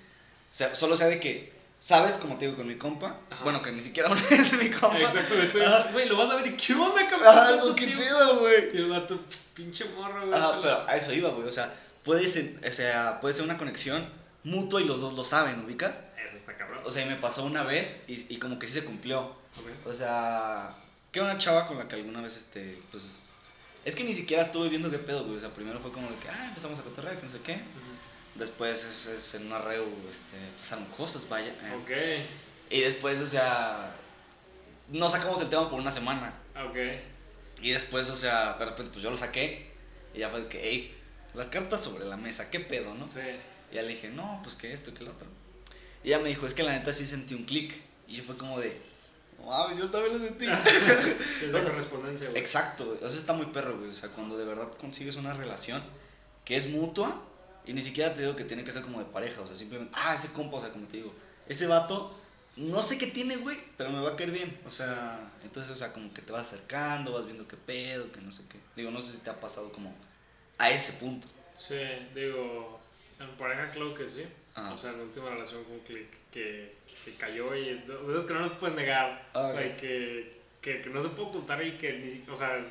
sea- 0.49 0.75
solo 0.75 0.95
sea 0.95 1.07
de 1.07 1.19
que 1.19 1.51
¿Sabes? 1.79 2.17
Como 2.17 2.37
te 2.37 2.45
digo 2.45 2.57
con 2.57 2.67
mi 2.67 2.75
compa. 2.75 3.17
Ajá. 3.29 3.43
Bueno, 3.43 3.61
que 3.61 3.71
ni 3.71 3.81
siquiera 3.81 4.09
aún 4.09 4.17
es 4.17 4.53
mi 4.53 4.69
compa. 4.69 4.97
Exactamente. 4.99 5.59
Güey, 5.93 6.09
lo 6.09 6.17
vas 6.17 6.29
a 6.31 6.35
ver 6.35 6.47
y 6.47 6.57
qué 6.57 6.73
onda, 6.73 7.07
cabrón. 7.09 7.29
Ah, 7.31 7.73
qué 7.75 7.87
pedo, 7.87 8.39
güey. 8.39 8.73
Y 8.75 8.77
el 8.77 8.89
vato, 8.89 9.19
pinche 9.53 9.85
morro, 9.95 10.27
güey. 10.27 10.39
Sale- 10.39 10.61
pero 10.61 10.89
a 10.89 10.95
eso 10.95 11.13
iba, 11.13 11.29
güey. 11.29 11.47
O 11.47 11.51
sea, 11.51 11.73
puede 12.03 12.27
ser, 12.27 12.55
o 12.67 12.71
sea, 12.71 13.19
puede 13.21 13.33
ser 13.35 13.43
una 13.45 13.57
conexión 13.57 14.07
mutua 14.43 14.81
y 14.81 14.85
los 14.85 15.01
dos 15.01 15.13
lo 15.13 15.23
saben, 15.23 15.63
¿ubicas? 15.63 16.01
Eso 16.27 16.37
está 16.37 16.55
cabrón. 16.57 16.79
O 16.85 16.91
sea, 16.91 17.05
y 17.05 17.09
me 17.09 17.15
pasó 17.17 17.43
una 17.43 17.63
vez 17.63 18.01
y, 18.07 18.33
y 18.33 18.37
como 18.39 18.57
que 18.57 18.67
sí 18.67 18.73
se 18.73 18.85
cumplió. 18.85 19.19
Ok. 19.21 19.87
O 19.87 19.93
sea, 19.93 20.73
que 21.11 21.21
una 21.21 21.37
chava 21.37 21.67
con 21.67 21.77
la 21.77 21.87
que 21.87 21.95
alguna 21.95 22.21
vez, 22.21 22.35
este, 22.37 22.79
pues... 22.91 23.23
Es 23.85 23.93
que 23.93 24.03
ni 24.03 24.13
siquiera 24.13 24.41
estuve 24.43 24.69
viendo 24.69 24.89
qué 24.89 24.97
pedo, 24.97 25.25
güey. 25.25 25.37
O 25.37 25.39
sea, 25.39 25.53
primero 25.53 25.79
fue 25.79 25.91
como 25.91 26.09
de 26.09 26.15
que, 26.17 26.27
ah, 26.29 26.45
empezamos 26.47 26.79
a 26.79 26.83
cotorrear, 26.83 27.17
que 27.17 27.25
no 27.25 27.31
sé 27.31 27.39
qué. 27.41 27.53
Después, 28.35 28.83
es, 28.83 29.05
es 29.05 29.33
en 29.35 29.47
una 29.47 29.59
reu, 29.59 29.85
este, 30.09 30.37
pasaron 30.59 30.85
cosas, 30.85 31.27
vaya. 31.29 31.47
eh. 31.47 31.75
Ok. 31.81 32.71
Y 32.73 32.81
después, 32.81 33.21
o 33.21 33.27
sea, 33.27 33.95
no 34.89 35.09
sacamos 35.09 35.39
el 35.41 35.49
tema 35.49 35.69
por 35.69 35.79
una 35.79 35.91
semana. 35.91 36.33
Ok. 36.67 36.77
Y 37.61 37.71
después, 37.71 38.09
o 38.09 38.15
sea, 38.15 38.53
de 38.53 38.65
repente, 38.65 38.91
pues 38.91 39.03
yo 39.03 39.09
lo 39.09 39.15
saqué. 39.15 39.71
Y 40.13 40.19
ya 40.19 40.29
fue 40.29 40.41
de 40.41 40.47
que, 40.47 40.59
hey, 40.61 40.97
las 41.33 41.47
cartas 41.47 41.83
sobre 41.83 42.05
la 42.05 42.17
mesa, 42.17 42.49
¿qué 42.49 42.59
pedo, 42.59 42.93
no? 42.93 43.07
Sí. 43.09 43.19
Y 43.71 43.75
ya 43.75 43.81
le 43.81 43.89
dije, 43.89 44.09
no, 44.09 44.39
pues 44.43 44.55
que 44.55 44.73
esto, 44.73 44.93
que 44.93 45.03
lo 45.03 45.11
otro. 45.11 45.27
Y 46.03 46.09
ella 46.09 46.19
me 46.19 46.29
dijo, 46.29 46.45
es 46.45 46.53
que 46.53 46.63
la 46.63 46.73
neta 46.73 46.91
sí 46.91 47.05
sentí 47.05 47.33
un 47.35 47.45
clic. 47.45 47.73
Y 48.07 48.17
yo 48.17 48.23
fue 48.23 48.37
como 48.37 48.59
de, 48.59 48.75
wow, 49.39 49.75
yo 49.77 49.89
también 49.89 50.13
lo 50.13 50.25
sentí. 50.25 50.45
Es 51.41 51.51
la 51.51 51.61
correspondencia, 51.61 52.29
güey. 52.29 52.39
Exacto, 52.39 52.85
güey. 52.85 52.97
O 53.01 53.07
sea, 53.07 53.17
está 53.17 53.33
muy 53.33 53.45
perro, 53.47 53.77
güey. 53.77 53.89
O 53.89 53.95
sea, 53.95 54.09
cuando 54.09 54.37
de 54.37 54.45
verdad 54.45 54.71
consigues 54.79 55.15
una 55.15 55.33
relación 55.33 55.81
que 56.43 56.57
es 56.57 56.67
mutua 56.67 57.23
y 57.65 57.73
ni 57.73 57.81
siquiera 57.81 58.13
te 58.13 58.21
digo 58.21 58.35
que 58.35 58.43
tiene 58.43 58.63
que 58.63 58.71
ser 58.71 58.83
como 58.83 58.99
de 58.99 59.05
pareja. 59.05 59.41
O 59.41 59.47
sea, 59.47 59.55
simplemente, 59.55 59.93
ah, 59.95 60.15
ese 60.15 60.31
compa, 60.33 60.57
o 60.57 60.61
sea, 60.61 60.71
como 60.71 60.87
te 60.87 60.97
digo, 60.97 61.13
ese 61.47 61.67
vato, 61.67 62.17
no 62.55 62.81
sé 62.81 62.97
qué 62.97 63.07
tiene, 63.07 63.37
güey, 63.37 63.57
pero 63.77 63.89
me 63.89 64.01
va 64.01 64.11
a 64.11 64.15
caer 64.15 64.31
bien. 64.31 64.59
O 64.65 64.69
sea, 64.69 65.31
entonces, 65.43 65.71
o 65.71 65.75
sea, 65.75 65.91
como 65.91 66.13
que 66.13 66.21
te 66.21 66.31
vas 66.31 66.53
acercando, 66.53 67.13
vas 67.13 67.25
viendo 67.25 67.47
qué 67.47 67.57
pedo, 67.57 68.11
que 68.11 68.21
no 68.21 68.31
sé 68.31 68.43
qué. 68.49 68.59
Digo, 68.75 68.91
no 68.91 68.99
sé 68.99 69.13
si 69.13 69.19
te 69.19 69.29
ha 69.29 69.39
pasado 69.39 69.71
como 69.71 69.93
a 70.57 70.69
ese 70.69 70.93
punto. 70.93 71.27
Sí, 71.55 71.79
digo, 72.13 72.79
en 73.19 73.29
pareja 73.37 73.71
claro 73.71 73.93
que 73.93 74.09
sí. 74.09 74.25
Ajá. 74.53 74.73
O 74.73 74.77
sea, 74.77 74.91
en 74.91 74.97
la 74.99 75.03
última 75.03 75.29
relación 75.29 75.63
un 75.69 75.79
click 75.79 76.07
que, 76.31 76.75
que 77.03 77.15
cayó 77.15 77.55
y 77.55 77.69
esos 77.69 78.23
que 78.23 78.33
no 78.33 78.41
nos 78.41 78.57
puedes 78.57 78.75
negar. 78.75 79.29
Ah, 79.33 79.47
o 79.47 79.51
sea, 79.51 79.75
que, 79.77 80.41
que, 80.61 80.81
que 80.81 80.89
no 80.89 81.01
se 81.01 81.09
puede 81.09 81.29
ocultar 81.29 81.65
y 81.65 81.77
que 81.77 81.99
ni 81.99 82.09
siquiera, 82.09 82.33
o 82.33 82.37
sea, 82.37 82.65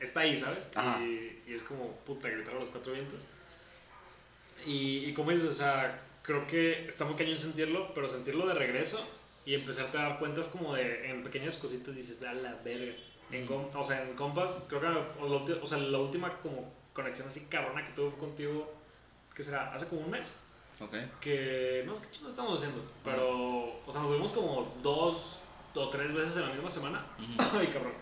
está 0.00 0.20
ahí, 0.20 0.38
¿sabes? 0.38 0.68
Y, 1.00 1.50
y 1.50 1.54
es 1.54 1.62
como, 1.62 1.92
puta, 2.00 2.28
gritar 2.28 2.54
a 2.54 2.58
los 2.60 2.70
cuatro 2.70 2.92
vientos. 2.92 3.20
Y, 4.66 5.04
y 5.06 5.14
como 5.14 5.30
dices, 5.30 5.48
o 5.48 5.52
sea, 5.54 6.02
creo 6.22 6.46
que 6.46 6.86
está 6.86 7.04
muy 7.04 7.14
cañón 7.14 7.38
sentirlo, 7.38 7.92
pero 7.94 8.08
sentirlo 8.08 8.46
de 8.46 8.54
regreso 8.54 9.04
y 9.44 9.54
empezarte 9.54 9.98
a 9.98 10.02
dar 10.02 10.18
cuentas 10.18 10.48
como 10.48 10.74
de, 10.74 11.10
en 11.10 11.22
pequeñas 11.22 11.56
cositas 11.56 11.94
dices, 11.94 12.22
a 12.22 12.34
la 12.34 12.54
verga. 12.64 12.92
En, 13.30 13.48
o 13.74 13.84
sea, 13.84 14.02
en 14.02 14.14
compas, 14.16 14.64
creo 14.68 14.80
que 14.80 14.86
o 14.86 15.28
la, 15.28 15.54
o 15.62 15.66
sea, 15.66 15.78
la 15.78 15.98
última 15.98 16.40
como 16.40 16.72
conexión 16.92 17.28
así 17.28 17.46
cabrona 17.48 17.84
que 17.84 17.92
tuve 17.92 18.16
contigo, 18.16 18.72
que 19.34 19.44
será? 19.44 19.72
Hace 19.72 19.86
como 19.86 20.02
un 20.02 20.10
mes 20.10 20.42
Ok. 20.80 20.94
que 21.20 21.84
no 21.86 21.94
sé 21.94 22.06
qué 22.06 22.10
chingados 22.12 22.32
estamos 22.34 22.60
haciendo, 22.60 22.82
pero, 23.04 23.80
o 23.86 23.92
sea, 23.92 24.00
nos 24.00 24.12
vimos 24.12 24.32
como 24.32 24.74
dos 24.82 25.40
o 25.74 25.88
tres 25.90 26.12
veces 26.12 26.36
en 26.36 26.42
la 26.42 26.52
misma 26.54 26.70
semana. 26.70 27.06
Ujú. 27.18 27.56
Ay, 27.58 27.68
cabrón. 27.68 27.92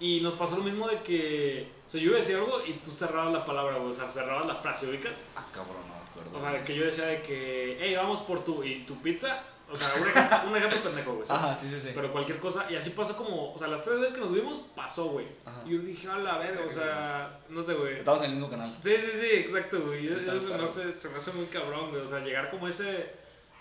Y 0.00 0.20
nos 0.22 0.34
pasó 0.34 0.56
lo 0.56 0.64
mismo 0.64 0.88
de 0.88 1.02
que, 1.02 1.70
o 1.86 1.90
sea, 1.90 2.00
yo 2.00 2.08
iba 2.08 2.16
a 2.16 2.20
decir 2.20 2.36
algo 2.36 2.64
y 2.66 2.72
tú 2.72 2.90
cerrabas 2.90 3.34
la 3.34 3.44
palabra, 3.44 3.76
o 3.76 3.92
sea, 3.92 4.08
cerrabas 4.08 4.46
la 4.46 4.56
frase, 4.56 4.88
¿ubicas? 4.88 5.26
Ah, 5.36 5.46
cabrón, 5.52 5.76
no 5.88 5.94
me 5.94 6.10
acuerdo. 6.10 6.38
O 6.38 6.40
sea, 6.40 6.64
que 6.64 6.74
yo 6.74 6.86
decía 6.86 7.04
de 7.06 7.22
que, 7.22 7.76
hey, 7.78 7.94
vamos 7.96 8.20
por 8.20 8.42
tu, 8.42 8.64
y 8.64 8.84
tu 8.84 9.00
pizza, 9.02 9.42
o 9.70 9.76
sea, 9.76 9.88
un 10.00 10.08
ejemplo, 10.08 10.50
un 10.50 10.56
ejemplo 10.56 10.80
pendejo, 10.80 11.12
güey. 11.16 11.26
Ajá, 11.28 11.54
sí, 11.60 11.68
sí, 11.68 11.78
sí. 11.78 11.90
Pero 11.94 12.10
cualquier 12.12 12.38
cosa, 12.40 12.66
y 12.70 12.76
así 12.76 12.90
pasó 12.90 13.14
como, 13.14 13.52
o 13.52 13.58
sea, 13.58 13.68
las 13.68 13.82
tres 13.82 14.00
veces 14.00 14.14
que 14.14 14.20
nos 14.20 14.32
vimos, 14.32 14.58
pasó, 14.74 15.10
güey. 15.10 15.26
Ajá. 15.44 15.62
Y 15.66 15.70
yo 15.70 15.78
dije, 15.78 16.08
a 16.08 16.16
la 16.16 16.38
verga, 16.38 16.64
o 16.64 16.68
sea, 16.70 17.40
no 17.50 17.62
sé, 17.62 17.74
güey. 17.74 17.98
Estamos 17.98 18.20
en 18.20 18.26
el 18.26 18.32
mismo 18.32 18.48
canal. 18.48 18.74
Sí, 18.82 18.94
sí, 18.96 19.18
sí, 19.20 19.36
exacto, 19.36 19.82
güey. 19.82 20.08
Eso 20.08 20.24
perro. 20.24 20.58
no 20.62 20.66
sé, 20.66 20.98
se 20.98 21.08
me 21.10 21.18
hace 21.18 21.32
muy 21.32 21.44
cabrón, 21.46 21.90
güey. 21.90 22.00
O 22.00 22.06
sea, 22.06 22.20
llegar 22.20 22.50
como 22.50 22.66
a 22.66 22.70
ese 22.70 23.10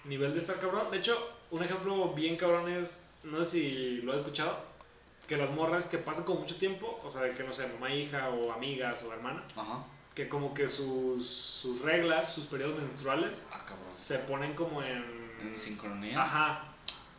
nivel 0.05 0.31
de 0.31 0.39
estar 0.39 0.55
cabrón. 0.59 0.89
De 0.89 0.97
hecho, 0.97 1.17
un 1.51 1.63
ejemplo 1.63 2.13
bien 2.13 2.37
cabrón 2.37 2.71
es, 2.71 3.05
no 3.23 3.43
sé 3.43 3.51
si 3.51 4.01
lo 4.01 4.13
has 4.13 4.19
escuchado, 4.19 4.68
que 5.29 5.37
las 5.37 5.49
morras 5.51 5.85
que 5.85 5.97
pasan 5.99 6.23
como 6.25 6.41
mucho 6.41 6.55
tiempo, 6.57 6.99
o 7.03 7.11
sea, 7.11 7.21
de 7.21 7.33
que 7.33 7.43
no 7.43 7.53
sé, 7.53 7.67
mamá, 7.67 7.93
hija 7.93 8.29
o 8.29 8.51
amigas 8.51 9.01
o 9.03 9.13
hermana, 9.13 9.43
Ajá. 9.55 9.85
que 10.15 10.27
como 10.27 10.53
que 10.55 10.67
sus, 10.67 11.25
sus 11.27 11.81
reglas, 11.83 12.33
sus 12.33 12.47
periodos 12.47 12.81
menstruales, 12.81 13.43
Ah, 13.53 13.63
se 13.95 14.17
ponen 14.19 14.55
como 14.55 14.81
en... 14.83 15.29
¿En 15.41 15.57
sincronía? 15.57 16.21
Ajá. 16.21 16.65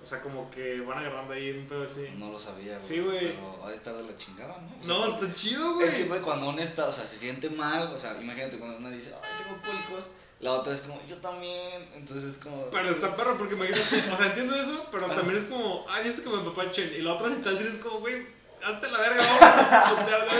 O 0.03 0.07
sea, 0.07 0.21
como 0.23 0.51
que 0.51 0.81
van 0.81 0.99
agarrando 0.99 1.35
ahí 1.35 1.51
un 1.53 1.67
pedo 1.67 1.85
así. 1.85 2.07
No 2.17 2.31
lo 2.31 2.39
sabía, 2.39 2.77
güey. 2.79 2.89
Sí, 2.89 3.01
güey. 3.01 3.35
Pero 3.35 3.61
ha 3.65 3.69
de 3.71 3.77
estar 3.77 3.95
de 3.95 4.05
la 4.05 4.17
chingada, 4.17 4.59
¿no? 4.61 4.69
O 4.81 4.85
sea, 4.85 4.95
No, 4.95 5.07
está 5.27 5.35
chido, 5.35 5.75
güey. 5.75 5.87
Es 5.87 5.93
que, 5.93 6.05
güey, 6.05 6.21
cuando 6.23 6.49
una 6.49 6.63
está, 6.63 6.89
o 6.89 6.93
sea, 6.93 7.07
se 7.07 7.17
siente 7.19 7.49
mal, 7.51 7.89
o 7.95 7.99
sea, 7.99 8.21
imagínate 8.21 8.59
cuando 8.59 8.79
una 8.79 8.91
dice, 8.91 9.15
ay, 9.23 9.45
tengo 9.45 9.61
cólicos, 9.61 10.11
la 10.41 10.53
otra 10.53 10.73
es 10.75 10.81
como, 10.83 11.01
yo 11.07 11.17
también, 11.19 11.89
entonces 11.95 12.37
es 12.37 12.39
como... 12.39 12.65
Pero 12.71 12.91
está 12.91 13.15
perro 13.15 13.37
porque 13.37 13.55
imagínate, 13.55 13.83
o 14.13 14.17
sea, 14.17 14.27
entiendo 14.27 14.55
eso, 14.57 14.87
pero 14.91 15.07
también 15.07 15.37
es 15.37 15.45
como, 15.45 15.85
ay, 15.89 16.09
esto 16.09 16.23
que 16.23 16.37
me 16.37 16.45
papachen. 16.45 16.95
Y 16.95 17.03
la 17.03 17.15
otra 17.15 17.29
instancia 17.29 17.69
es 17.69 17.77
como, 17.77 18.01
güey, 18.01 18.27
hazte 18.65 18.91
la 18.91 19.01
verga, 19.01 19.23
vamos. 19.23 20.31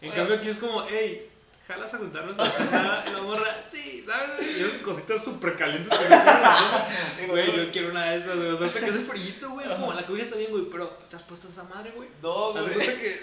En 0.00 0.08
Bueno. 0.08 0.14
cambio 0.14 0.36
aquí 0.36 0.48
es 0.48 0.56
como, 0.56 0.84
hey, 0.88 1.30
jalas 1.66 1.94
a 1.94 1.98
juntarnos 1.98 2.38
a 2.38 2.42
hacer 2.42 2.70
nada. 2.70 3.04
Y 3.06 3.10
la 3.12 3.22
morra, 3.22 3.64
sí, 3.70 4.04
¿sabes? 4.06 4.56
Y 4.56 4.60
esas 4.62 4.82
cositas 4.82 5.22
súper 5.24 5.56
calientes 5.56 5.98
que 5.98 6.08
me. 6.08 7.26
Güey, 7.28 7.56
yo 7.56 7.70
quiero 7.72 7.90
una 7.90 8.12
de 8.12 8.18
esas, 8.18 8.36
güey. 8.36 8.50
O 8.50 8.56
sea, 8.56 8.66
hasta 8.66 8.80
que 8.80 8.86
hace 8.86 9.00
frillito, 9.00 9.50
güey. 9.50 9.68
Como 9.68 9.92
la 9.92 10.06
cobija 10.06 10.24
está 10.24 10.36
bien, 10.36 10.50
güey, 10.50 10.64
pero 10.70 10.88
¿te 11.10 11.16
has 11.16 11.22
puesto 11.22 11.48
esa 11.48 11.64
madre, 11.64 11.92
güey? 11.94 12.08
No, 12.22 12.52
güey. 12.52 12.78
que, 12.78 13.22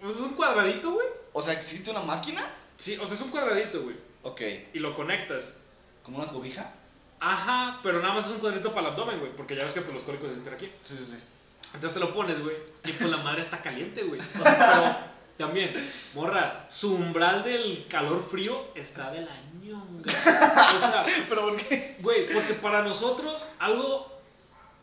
pues 0.00 0.14
es 0.14 0.20
un 0.20 0.34
cuadradito, 0.34 0.92
güey. 0.92 1.06
O 1.32 1.42
sea, 1.42 1.52
¿existe 1.54 1.90
una 1.90 2.02
máquina? 2.02 2.46
Sí, 2.76 2.96
o 3.00 3.06
sea, 3.06 3.14
es 3.16 3.20
un 3.22 3.30
cuadradito, 3.30 3.82
güey. 3.82 3.96
Ok. 4.26 4.40
Y 4.74 4.78
lo 4.80 4.94
conectas. 4.94 5.56
¿Como 6.02 6.18
una 6.18 6.26
cobija? 6.26 6.72
Ajá, 7.20 7.80
pero 7.82 8.00
nada 8.00 8.14
más 8.14 8.26
es 8.26 8.32
un 8.32 8.38
cuadrito 8.40 8.70
para 8.72 8.88
el 8.88 8.92
abdomen, 8.92 9.20
güey. 9.20 9.32
Porque 9.36 9.56
ya 9.56 9.64
ves 9.64 9.74
que 9.74 9.80
pues, 9.80 9.94
los 9.94 10.02
cólicos 10.02 10.30
están 10.30 10.54
aquí. 10.54 10.70
Sí, 10.82 10.96
sí, 10.96 11.04
sí. 11.04 11.18
Entonces 11.74 11.94
te 11.94 12.00
lo 12.00 12.12
pones, 12.12 12.42
güey. 12.42 12.56
Y 12.84 12.92
pues 12.92 13.10
la 13.10 13.18
madre 13.18 13.42
está 13.42 13.62
caliente, 13.62 14.02
güey. 14.02 14.20
O 14.20 14.42
sea, 14.42 14.56
pero 14.58 14.96
también, 15.38 15.72
morras, 16.14 16.62
su 16.68 16.94
umbral 16.94 17.44
del 17.44 17.86
calor 17.88 18.26
frío 18.30 18.68
está 18.74 19.10
de 19.10 19.22
la 19.22 19.32
ñonga. 19.62 20.12
O 20.76 20.80
sea, 20.80 21.04
¿Pero 21.28 21.42
por 21.42 21.56
qué? 21.56 21.96
güey, 22.00 22.32
porque 22.32 22.54
para 22.54 22.82
nosotros 22.82 23.44
algo 23.58 24.20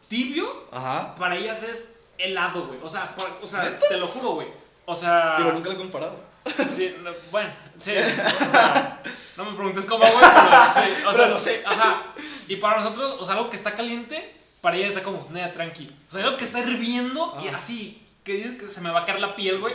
tibio, 0.08 0.68
Ajá. 0.72 1.16
para 1.16 1.36
ellas 1.38 1.64
es 1.64 1.96
helado, 2.18 2.68
güey. 2.68 2.80
O 2.84 2.90
sea, 2.90 3.16
o 3.42 3.48
sea 3.48 3.64
¿Neta? 3.64 3.88
te 3.88 3.98
lo 3.98 4.08
juro, 4.08 4.32
güey. 4.36 4.48
O 4.86 4.96
sea, 4.96 5.38
Digo, 5.38 5.54
nunca 5.54 5.70
lo 5.70 5.76
he 5.76 5.78
comparado. 5.78 6.20
sí, 6.76 6.96
no, 7.02 7.12
bueno, 7.32 7.50
sí, 7.80 7.92
o 7.92 8.52
sea, 8.52 9.02
no 9.38 9.46
me 9.46 9.56
preguntes 9.56 9.86
cómo, 9.86 10.06
güey, 10.06 10.14
pero 10.20 10.86
sí, 10.86 11.04
o 11.06 11.12
Pero 11.12 11.18
sea, 11.18 11.28
lo 11.28 11.40
sé. 11.40 11.64
Ajá. 11.66 12.14
Y 12.48 12.58
para 12.58 12.82
nosotros, 12.82 13.18
o 13.20 13.26
sea, 13.26 13.36
algo 13.36 13.50
que 13.50 13.56
está 13.56 13.76
caliente, 13.76 14.34
para 14.62 14.78
ella 14.78 14.88
está 14.88 15.04
como, 15.04 15.28
nada, 15.32 15.54
tranqui. 15.54 15.88
O 16.10 16.12
sea, 16.12 16.24
algo 16.24 16.38
que 16.38 16.44
está 16.44 16.60
hirviendo 16.60 17.38
y 17.44 17.48
así, 17.48 18.06
que 18.24 18.34
dices 18.34 18.60
que 18.60 18.68
se 18.68 18.82
me 18.82 18.90
va 18.90 19.02
a 19.02 19.06
caer 19.06 19.20
la 19.20 19.36
piel, 19.36 19.60
güey. 19.60 19.74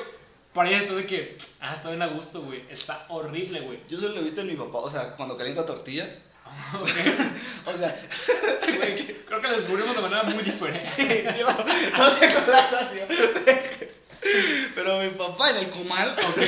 Para 0.53 0.71
ella 0.71 0.79
está 0.81 0.95
de 0.95 1.07
que, 1.07 1.39
ah, 1.61 1.75
está 1.75 1.89
bien 1.91 2.03
a 2.03 2.07
gusto, 2.07 2.43
güey. 2.43 2.65
Está 2.71 3.07
horrible, 3.09 3.61
güey. 3.61 3.81
Yo 3.89 4.01
solo 4.01 4.15
lo 4.15 4.21
he 4.21 4.25
visto 4.25 4.41
en 4.41 4.49
mi 4.49 4.55
papá, 4.55 4.79
o 4.79 4.91
sea, 4.91 5.15
cuando 5.17 5.37
calienta 5.37 5.65
tortillas. 5.67 6.23
O 7.67 7.77
sea, 7.77 8.01
güey, 8.79 9.19
Creo 9.29 9.43
que 9.43 9.49
lo 9.49 9.57
descubrimos 9.57 9.95
de 9.95 10.01
manera 10.01 10.23
muy 10.23 10.43
diferente. 10.43 11.35
digo, 11.37 11.51
no 11.99 12.11
sé 12.11 12.35
con 12.35 12.51
la. 12.51 13.95
Pero 14.75 15.01
mi 15.03 15.11
papá 15.11 15.51
en 15.51 15.57
el 15.57 15.71
comal, 15.71 16.11
Ok. 16.29 16.39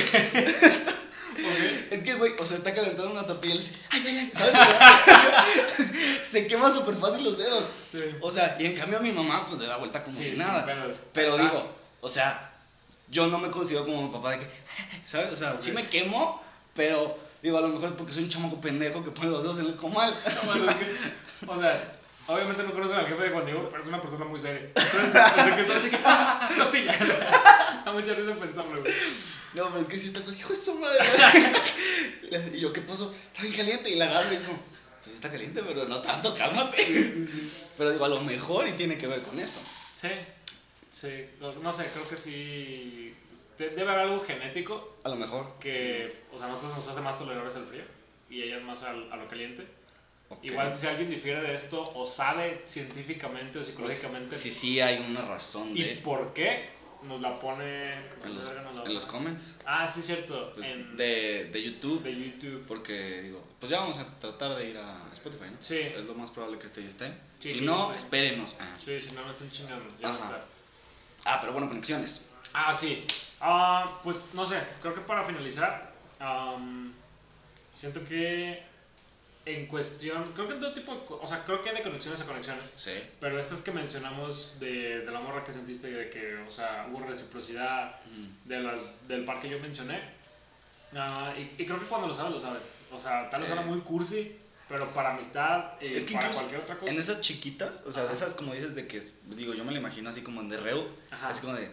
es 1.91 2.03
que, 2.03 2.13
güey, 2.15 2.33
o 2.39 2.45
sea, 2.45 2.57
está 2.57 2.73
calentando 2.73 3.11
una 3.11 3.25
tortilla 3.25 3.55
y 3.55 3.57
le 3.57 3.63
dice, 3.63 3.75
ay, 3.89 4.03
ay, 4.05 4.17
ay, 4.17 4.31
¿sabes? 4.35 4.53
Se 6.31 6.47
quema 6.47 6.71
súper 6.71 6.95
fácil 6.95 7.23
los 7.23 7.37
dedos. 7.37 7.63
Sí. 7.91 7.99
O 8.21 8.29
sea, 8.31 8.57
y 8.59 8.65
en 8.65 8.75
cambio 8.75 8.99
a 8.99 9.01
mi 9.01 9.11
mamá, 9.11 9.47
pues 9.47 9.59
le 9.61 9.67
da 9.67 9.77
vuelta 9.77 10.03
como 10.03 10.15
Sí, 10.17 10.23
si 10.23 10.31
sí, 10.31 10.37
nada. 10.37 10.65
pero- 10.65 10.93
Pero 11.13 11.33
Ah. 11.35 11.41
digo, 11.41 11.75
o 12.01 12.07
sea, 12.07 12.51
yo 13.09 13.27
no 13.27 13.37
me 13.37 13.49
considero 13.51 13.85
como 13.85 14.03
mi 14.07 14.13
papá 14.13 14.31
de 14.31 14.39
que, 14.39 14.47
¿sabes? 15.03 15.31
O 15.31 15.35
sea, 15.35 15.57
sí 15.57 15.71
me 15.71 15.87
quemo, 15.87 16.41
pero 16.75 17.17
digo, 17.41 17.57
a 17.57 17.61
lo 17.61 17.67
mejor 17.69 17.89
es 17.89 17.95
porque 17.95 18.13
soy 18.13 18.23
un 18.23 18.29
chamaco 18.29 18.61
pendejo 18.61 19.03
que 19.03 19.11
pone 19.11 19.29
los 19.29 19.41
dedos 19.43 19.59
en 19.59 19.65
el 19.67 19.75
comal. 19.75 20.13
No, 20.35 20.41
bueno, 20.51 20.69
es 20.69 20.75
que, 20.75 20.95
o 21.47 21.59
sea, 21.59 21.99
obviamente 22.33 22.63
no 22.63 22.73
conocen 22.73 22.97
al 22.97 23.07
jefe 23.07 23.23
de 23.23 23.29
Juan 23.29 23.45
Diego, 23.45 23.67
pero 23.69 23.81
es 23.83 23.87
una 23.89 24.01
persona 24.01 24.25
muy 24.25 24.39
seria. 24.39 24.61
Entonces, 24.75 25.67
desde 25.67 25.89
que 25.89 25.95
está 25.95 26.45
así 26.45 26.55
que, 26.55 26.55
tortilla. 26.63 26.97
Da 27.85 27.91
mucha 27.93 28.13
risa 28.13 28.35
pensarlo, 28.35 28.79
güey. 28.81 28.93
No, 29.55 29.67
pero 29.69 29.81
es 29.81 29.87
que 29.87 29.97
sí 29.99 30.07
está 30.07 30.21
como, 30.21 30.33
hijo 30.37 30.49
de 30.49 30.55
su 30.55 30.75
madre. 30.79 30.99
Y 32.53 32.59
yo, 32.59 32.71
¿qué 32.71 32.81
pasó? 32.81 33.13
Está 33.33 33.41
bien 33.43 33.55
caliente. 33.55 33.89
Y 33.89 33.95
la 33.95 34.05
agarro 34.05 34.31
y 34.31 34.35
es 34.35 34.41
como, 34.43 34.59
pues 35.03 35.15
está 35.15 35.29
caliente, 35.31 35.61
pero 35.67 35.85
no 35.87 36.01
tanto, 36.01 36.35
cálmate. 36.37 37.27
Pero 37.77 37.91
digo, 37.91 38.05
a 38.05 38.09
lo 38.09 38.21
mejor 38.21 38.67
y 38.67 38.71
tiene 38.73 38.97
que 38.97 39.07
ver 39.07 39.21
con 39.23 39.39
eso. 39.39 39.59
Sí, 39.95 40.09
sí, 40.91 41.25
no 41.39 41.53
no 41.53 41.73
sé, 41.73 41.85
creo 41.93 42.07
que 42.07 42.17
sí. 42.17 43.13
de- 43.57 43.69
Debe 43.71 43.81
haber 43.91 43.99
algo 43.99 44.23
genético 44.23 44.97
A 45.03 45.09
lo 45.09 45.15
mejor. 45.15 45.57
que, 45.59 46.23
o 46.31 46.37
sea, 46.37 46.47
a 46.47 46.49
nosotros 46.51 46.77
nos 46.77 46.87
hace 46.87 47.01
más 47.01 47.17
tolerables 47.19 47.55
al 47.55 47.65
frío 47.67 47.83
y 48.29 48.43
ellas 48.43 48.61
más 48.63 48.83
al- 48.83 49.11
a 49.11 49.17
lo 49.17 49.27
caliente. 49.27 49.67
Igual 50.41 50.75
si 50.77 50.87
alguien 50.87 51.09
difiere 51.09 51.41
de 51.41 51.55
esto 51.55 51.91
o 51.95 52.05
sabe 52.05 52.63
científicamente 52.65 53.59
o 53.59 53.61
Pues, 53.61 53.67
psicológicamente 53.67 54.37
sí, 54.37 54.51
sí, 54.51 54.79
hay 54.79 55.05
una 55.09 55.21
razón 55.21 55.71
y 55.75 55.83
por 55.95 56.33
qué, 56.33 56.69
nos 57.03 57.19
la 57.21 57.39
pone 57.39 57.93
En 58.23 58.35
los, 58.35 58.49
en 58.49 59.09
comments 59.09 59.59
Ah, 59.65 59.91
sí, 59.91 60.01
cierto. 60.01 60.51
pues, 60.53 60.67
en, 60.67 60.95
de, 60.95 61.45
de 61.45 61.63
YouTube. 61.63 62.01
de 62.03 62.15
YouTube. 62.15 62.65
Porque 62.67 63.21
digo, 63.23 63.43
pues 63.59 63.71
ya 63.71 63.79
vamos 63.79 63.97
a 63.99 64.05
tratar 64.19 64.55
de 64.55 64.69
ir 64.69 64.77
a 64.77 65.07
Spotify, 65.11 65.45
¿no? 65.51 65.57
Sí. 65.59 65.79
Es 65.79 66.03
lo 66.03 66.13
más 66.13 66.29
probable 66.29 66.59
que 66.59 66.67
este 66.67 66.83
ya 66.83 66.89
esté. 66.89 67.07
Sí, 67.39 67.49
si 67.49 67.59
sí, 67.59 67.65
no, 67.65 67.89
sí. 67.91 67.97
espérenos. 67.97 68.55
Ah. 68.59 68.75
Sí, 68.79 69.01
si 69.01 69.15
no 69.15 69.25
me 69.25 69.31
están 69.31 69.51
chingando. 69.51 69.85
Ya 69.99 70.09
va 70.09 70.13
a 70.13 70.17
Ajá. 70.17 70.25
estar. 70.25 70.45
Ah, 71.25 71.37
pero 71.41 71.53
bueno, 71.53 71.67
conexiones. 71.67 72.27
Ah, 72.53 72.75
sí. 72.75 73.01
Ah, 73.39 73.99
pues 74.03 74.17
no 74.33 74.45
sé, 74.45 74.59
creo 74.81 74.93
que 74.93 75.01
para 75.01 75.23
finalizar, 75.23 75.91
am, 76.19 76.93
siento 77.73 78.03
que 78.07 78.63
en 79.45 79.65
cuestión, 79.67 80.23
creo 80.33 80.47
que 80.47 80.53
en 80.53 80.59
todo 80.59 80.73
tipo 80.73 80.93
de, 80.93 81.01
o 81.09 81.27
sea, 81.27 81.43
creo 81.45 81.61
que 81.63 81.69
hay 81.69 81.77
de 81.77 81.81
conexiones 81.83 82.21
a 82.21 82.25
conexiones, 82.25 82.63
Sí. 82.75 82.91
pero 83.19 83.39
estas 83.39 83.61
que 83.61 83.71
mencionamos 83.71 84.59
de, 84.59 84.99
de 84.99 85.11
la 85.11 85.19
morra 85.19 85.43
que 85.43 85.51
sentiste, 85.51 85.89
de 85.91 86.09
que, 86.11 86.35
o 86.47 86.51
sea, 86.51 86.87
hubo 86.91 86.99
reciprocidad, 87.07 87.95
Mm. 88.05 88.47
de 88.49 88.59
las, 88.59 88.79
del 89.07 89.25
par 89.25 89.39
que 89.41 89.49
yo 89.49 89.57
mencioné, 89.59 89.99
ah, 90.95 91.33
y, 91.37 91.61
y 91.61 91.65
creo 91.65 91.79
que 91.79 91.85
cuando 91.87 92.07
lo 92.07 92.13
sabes, 92.13 92.33
lo 92.33 92.39
sabes. 92.39 92.79
O 92.91 92.99
sea, 92.99 93.29
tal 93.29 93.41
vez 93.41 93.49
Sí. 93.49 93.55
suena 93.55 93.69
muy 93.71 93.81
cursi, 93.81 94.35
pero 94.69 94.87
para 94.93 95.15
amistad 95.15 95.73
y 95.81 95.93
Es 95.95 96.05
que 96.05 96.13
para 96.13 96.31
cualquier 96.31 96.61
otra 96.61 96.77
cosa. 96.77 96.91
En 96.91 96.99
esas 96.99 97.21
chiquitas, 97.21 97.83
o 97.85 97.91
sea, 97.91 98.03
de 98.03 98.09
Ajá. 98.09 98.15
esas 98.17 98.33
como 98.35 98.53
dices 98.53 98.75
de 98.75 98.87
que, 98.87 99.01
digo, 99.35 99.53
yo 99.53 99.63
me 99.65 99.71
lo 99.71 99.79
imagino 99.79 100.09
así 100.09 100.21
como 100.21 100.41
en 100.41 100.49
derreo, 100.49 100.87
Ajá. 101.09 101.29
así 101.29 101.41
como 101.41 101.55
de... 101.55 101.69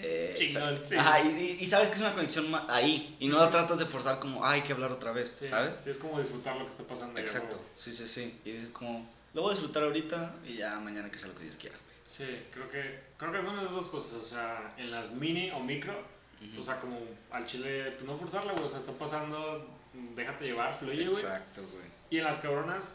eh, 0.00 0.34
Chingón, 0.38 0.80
sí. 0.88 0.94
Ajá, 0.96 1.20
y, 1.20 1.58
y- 1.60 1.66
sabes 1.66 1.88
que 1.88 1.94
es 1.96 2.00
una 2.00 2.14
conexión 2.14 2.46
ahí, 2.68 3.16
y 3.18 3.28
no 3.28 3.38
la 3.38 3.50
tratas 3.50 3.78
de 3.78 3.86
forzar 3.86 4.18
como, 4.20 4.44
"Ah, 4.44 4.52
hay 4.52 4.62
que 4.62 4.72
hablar 4.72 4.92
otra 4.92 5.12
vez, 5.12 5.36
Sí, 5.38 5.46
¿sabes? 5.46 5.80
Sí, 5.84 5.90
es 5.90 5.98
como 5.98 6.18
disfrutar 6.20 6.56
lo 6.56 6.64
que 6.66 6.70
está 6.72 6.84
pasando. 6.84 7.14
ya, 7.16 7.20
Exacto, 7.22 7.56
como- 7.56 7.68
sí, 7.76 7.92
sí, 7.92 8.06
sí. 8.06 8.40
Y 8.44 8.52
dices 8.52 8.70
como, 8.70 9.08
lo 9.34 9.42
voy 9.42 9.50
a 9.50 9.54
disfrutar 9.54 9.82
ahorita 9.84 10.36
y 10.46 10.54
ya 10.54 10.78
mañana 10.80 11.10
que 11.10 11.18
sea 11.18 11.28
lo 11.28 11.34
que 11.34 11.42
Dios 11.44 11.56
quiera. 11.56 11.76
Sí, 12.06 12.24
creo 12.52 12.68
que, 12.70 13.00
creo 13.18 13.32
que 13.32 13.42
son 13.42 13.58
esas 13.58 13.72
dos 13.72 13.88
cosas, 13.88 14.12
o 14.14 14.24
sea, 14.24 14.74
en 14.78 14.90
las 14.90 15.10
mini 15.10 15.50
o 15.50 15.60
micro, 15.60 15.92
Ujú. 16.40 16.60
o 16.60 16.64
sea, 16.64 16.80
como 16.80 16.98
al 17.30 17.44
chile, 17.46 17.90
pues 17.92 18.04
no 18.04 18.16
forzarla, 18.18 18.52
güey, 18.52 18.64
o 18.64 18.68
sea, 18.68 18.78
está 18.80 18.92
pasando, 18.92 19.68
déjate 19.92 20.44
llevar, 20.46 20.78
fluye, 20.78 21.04
güey. 21.06 21.08
Exacto, 21.22 21.62
güey. 21.72 21.84
Y 22.10 22.18
en 22.18 22.24
las 22.24 22.38
cabronas, 22.38 22.92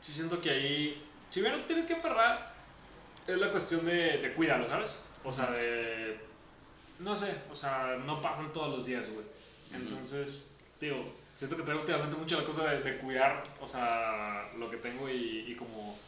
sí 0.00 0.12
siento 0.12 0.40
que 0.42 0.50
ahí, 0.50 1.10
si 1.30 1.40
bien 1.40 1.58
no 1.58 1.64
tienes 1.64 1.86
que 1.86 1.94
perrar, 1.96 2.54
es 3.26 3.38
la 3.38 3.50
cuestión 3.50 3.84
de, 3.86 4.18
de 4.18 4.34
cuidarlo, 4.34 4.68
¿sabes? 4.68 4.92
O 5.26 5.32
sea, 5.32 5.50
de, 5.50 6.16
no 7.00 7.16
sé, 7.16 7.34
o 7.50 7.54
sea, 7.54 7.98
no 8.06 8.22
pasan 8.22 8.52
todos 8.52 8.74
los 8.76 8.86
días, 8.86 9.10
güey. 9.10 9.26
Entonces, 9.74 10.56
digo, 10.80 10.96
siento 11.34 11.56
que 11.56 11.64
tengo 11.64 11.80
últimamente 11.80 12.16
mucho 12.16 12.38
la 12.40 12.46
cosa 12.46 12.70
de, 12.70 12.80
de 12.80 12.98
cuidar, 12.98 13.42
o 13.60 13.66
sea, 13.66 14.48
lo 14.56 14.70
que 14.70 14.76
tengo 14.76 15.10
y, 15.10 15.44
y 15.50 15.56
como, 15.56 15.98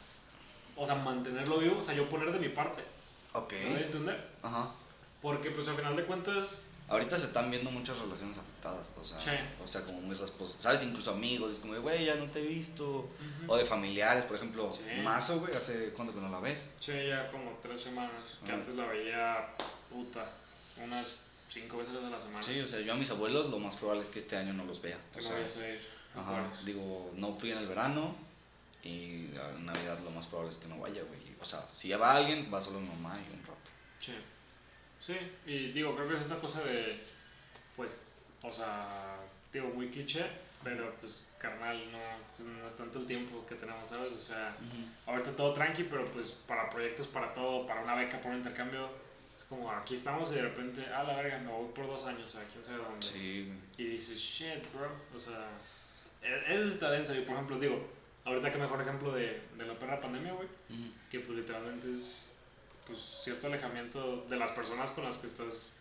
o 0.77 0.87
sea, 0.87 0.95
mantenerlo 0.95 1.59
vivo, 1.59 1.81
o 1.81 1.83
sea, 1.83 1.95
yo 1.95 2.09
poner 2.09 2.31
de 2.33 2.39
mi 2.39 2.49
parte, 2.49 2.83
Ok. 3.35 3.53
¿me 3.53 3.71
doy 3.75 3.83
a 3.83 3.87
entender? 3.87 4.29
Ajá. 4.43 4.71
Porque, 5.21 5.51
pues, 5.51 5.67
al 5.69 5.75
final 5.77 5.97
de 5.97 6.05
cuentas, 6.05 6.68
Ahorita 6.89 7.19
se 7.19 7.27
están 7.27 7.51
viendo 7.51 7.71
muchas 7.71 7.99
relaciones 7.99 8.39
afectadas, 8.39 8.93
o 8.99 9.05
sea, 9.05 9.21
Sí. 9.21 9.31
o 9.63 9.69
sea 9.69 9.83
como 9.85 10.01
muy 10.01 10.17
responsables, 10.17 10.63
¿sabes? 10.63 10.83
Incluso 10.83 11.11
amigos, 11.11 11.53
es 11.53 11.59
como, 11.59 11.75
de, 11.75 11.81
güey, 11.81 12.07
ya 12.07 12.15
no 12.15 12.25
te 12.31 12.41
he 12.41 12.47
visto. 12.47 12.85
Ujú. 13.01 13.53
O 13.53 13.57
de 13.59 13.65
familiares, 13.67 14.23
por 14.25 14.37
ejemplo, 14.37 14.73
Sí. 14.75 15.01
Mazo, 15.03 15.39
güey, 15.41 15.55
¿hace 15.55 15.91
cuánto 15.91 16.15
que 16.15 16.21
no 16.21 16.31
la 16.31 16.41
ves? 16.41 16.71
Sí, 16.81 16.93
ya 17.09 17.29
como 17.31 17.59
tres 17.63 17.83
semanas, 17.83 18.25
que 18.45 18.51
Ah. 18.53 18.55
antes 18.55 18.75
la 18.75 18.87
veía, 18.87 19.55
puta, 19.91 20.31
unas 20.83 21.17
cinco 21.51 21.77
veces 21.79 21.95
a 21.97 22.09
la 22.09 22.19
semana. 22.19 22.43
Sí, 22.43 22.59
o 22.61 22.67
sea, 22.67 22.81
yo 22.81 22.95
a 22.95 22.97
mis 22.97 23.11
abuelos 23.11 23.51
lo 23.51 23.59
más 23.59 23.77
probable 23.77 24.01
es 24.03 24.09
que 24.09 24.21
este 24.21 24.37
año 24.39 24.55
no 24.55 24.65
los 24.65 24.81
vea. 24.81 24.99
Que 25.13 25.19
O 25.19 25.23
no 25.23 25.29
sea, 25.29 25.37
vayas 25.39 25.57
a 25.59 25.69
ir. 25.69 25.81
¿no 26.15 26.21
ajá, 26.23 26.51
digo, 26.65 27.11
no 27.17 27.33
fui 27.35 27.53
en 27.53 27.59
el 27.59 27.67
verano 27.67 28.17
y 28.83 29.27
en 29.27 29.67
Navidad 29.67 29.99
lo 30.05 30.11
más 30.13 30.27
probable 30.27 30.53
es 30.53 30.59
que 30.59 30.69
no 30.69 30.79
vaya, 30.79 31.03
güey. 31.03 31.21
O 31.41 31.45
sea, 31.45 31.65
si 31.69 31.89
ya 31.89 31.99
va 31.99 32.15
alguien, 32.17 32.51
va 32.53 32.61
solo 32.63 32.81
mi 32.81 32.89
mamá 32.89 33.19
y 33.21 33.35
un 33.35 33.43
rato. 33.43 33.71
Sí. 34.01 34.15
Sí, 35.01 35.17
y 35.47 35.73
digo, 35.73 35.95
creo 35.95 36.09
que 36.09 36.17
es 36.17 36.27
una 36.27 36.39
cosa 36.39 36.63
de, 36.63 37.01
pues, 37.77 38.09
o 38.43 38.53
sea, 38.53 39.17
digo, 39.53 39.69
muy 39.69 39.89
cliché, 39.91 40.25
pero 40.65 40.93
pues, 41.01 41.27
carnal, 41.39 41.81
no, 41.93 42.45
no 42.45 42.69
es 42.69 42.77
tanto 42.77 42.99
el 42.99 43.07
tiempo 43.07 43.47
que 43.47 43.55
tenemos, 43.55 43.89
¿sabes? 43.89 44.13
O 44.13 44.19
sea, 44.21 44.55
ahorita 45.07 45.33
todo 45.37 45.53
tranqui, 45.55 45.85
pero 45.85 46.05
pues 46.11 46.33
para 46.47 46.69
proyectos, 46.69 47.07
para 47.07 47.33
todo, 47.33 47.67
para 47.67 47.81
una 47.83 47.95
beca, 47.95 48.19
para 48.19 48.31
un 48.31 48.39
intercambio, 48.39 48.89
es 49.39 49.45
como 49.45 49.71
aquí 49.71 49.95
estamos 49.95 50.33
y 50.33 50.35
de 50.35 50.43
repente, 50.43 50.85
a 50.87 51.05
la 51.05 51.17
verga, 51.17 51.39
me 51.39 51.53
voy 51.53 51.69
por 51.73 51.87
dos 51.87 52.05
años 52.07 52.35
a 52.35 52.43
quién 52.45 52.65
sabe 52.65 52.79
dónde. 52.79 53.07
Sí. 53.07 53.53
Y 53.77 53.85
dices, 53.85 54.19
shit, 54.19 54.65
bro. 54.75 54.91
O 55.17 55.21
sea, 55.21 55.49
e- 56.23 56.55
eso 56.55 56.69
está 56.71 56.91
denso. 56.91 57.15
Y 57.15 57.21
por 57.21 57.35
ejemplo, 57.35 57.59
digo, 57.61 57.87
ahorita 58.25 58.51
que 58.51 58.59
mejor 58.59 58.83
ejemplo 58.83 59.13
de, 59.13 59.41
de 59.57 59.65
la 59.65 59.79
perra 59.79 60.01
pandemia, 60.01 60.33
güey, 60.33 60.49
que 61.09 61.21
pues 61.21 61.39
literalmente 61.39 61.93
es 61.93 62.35
pues 62.89 62.99
cierto 63.23 63.47
alejamiento 63.47 64.27
de 64.29 64.37
las 64.37 64.51
personas 64.51 64.91
con 64.91 65.05
las 65.05 65.19
que 65.19 65.29
estás 65.29 65.77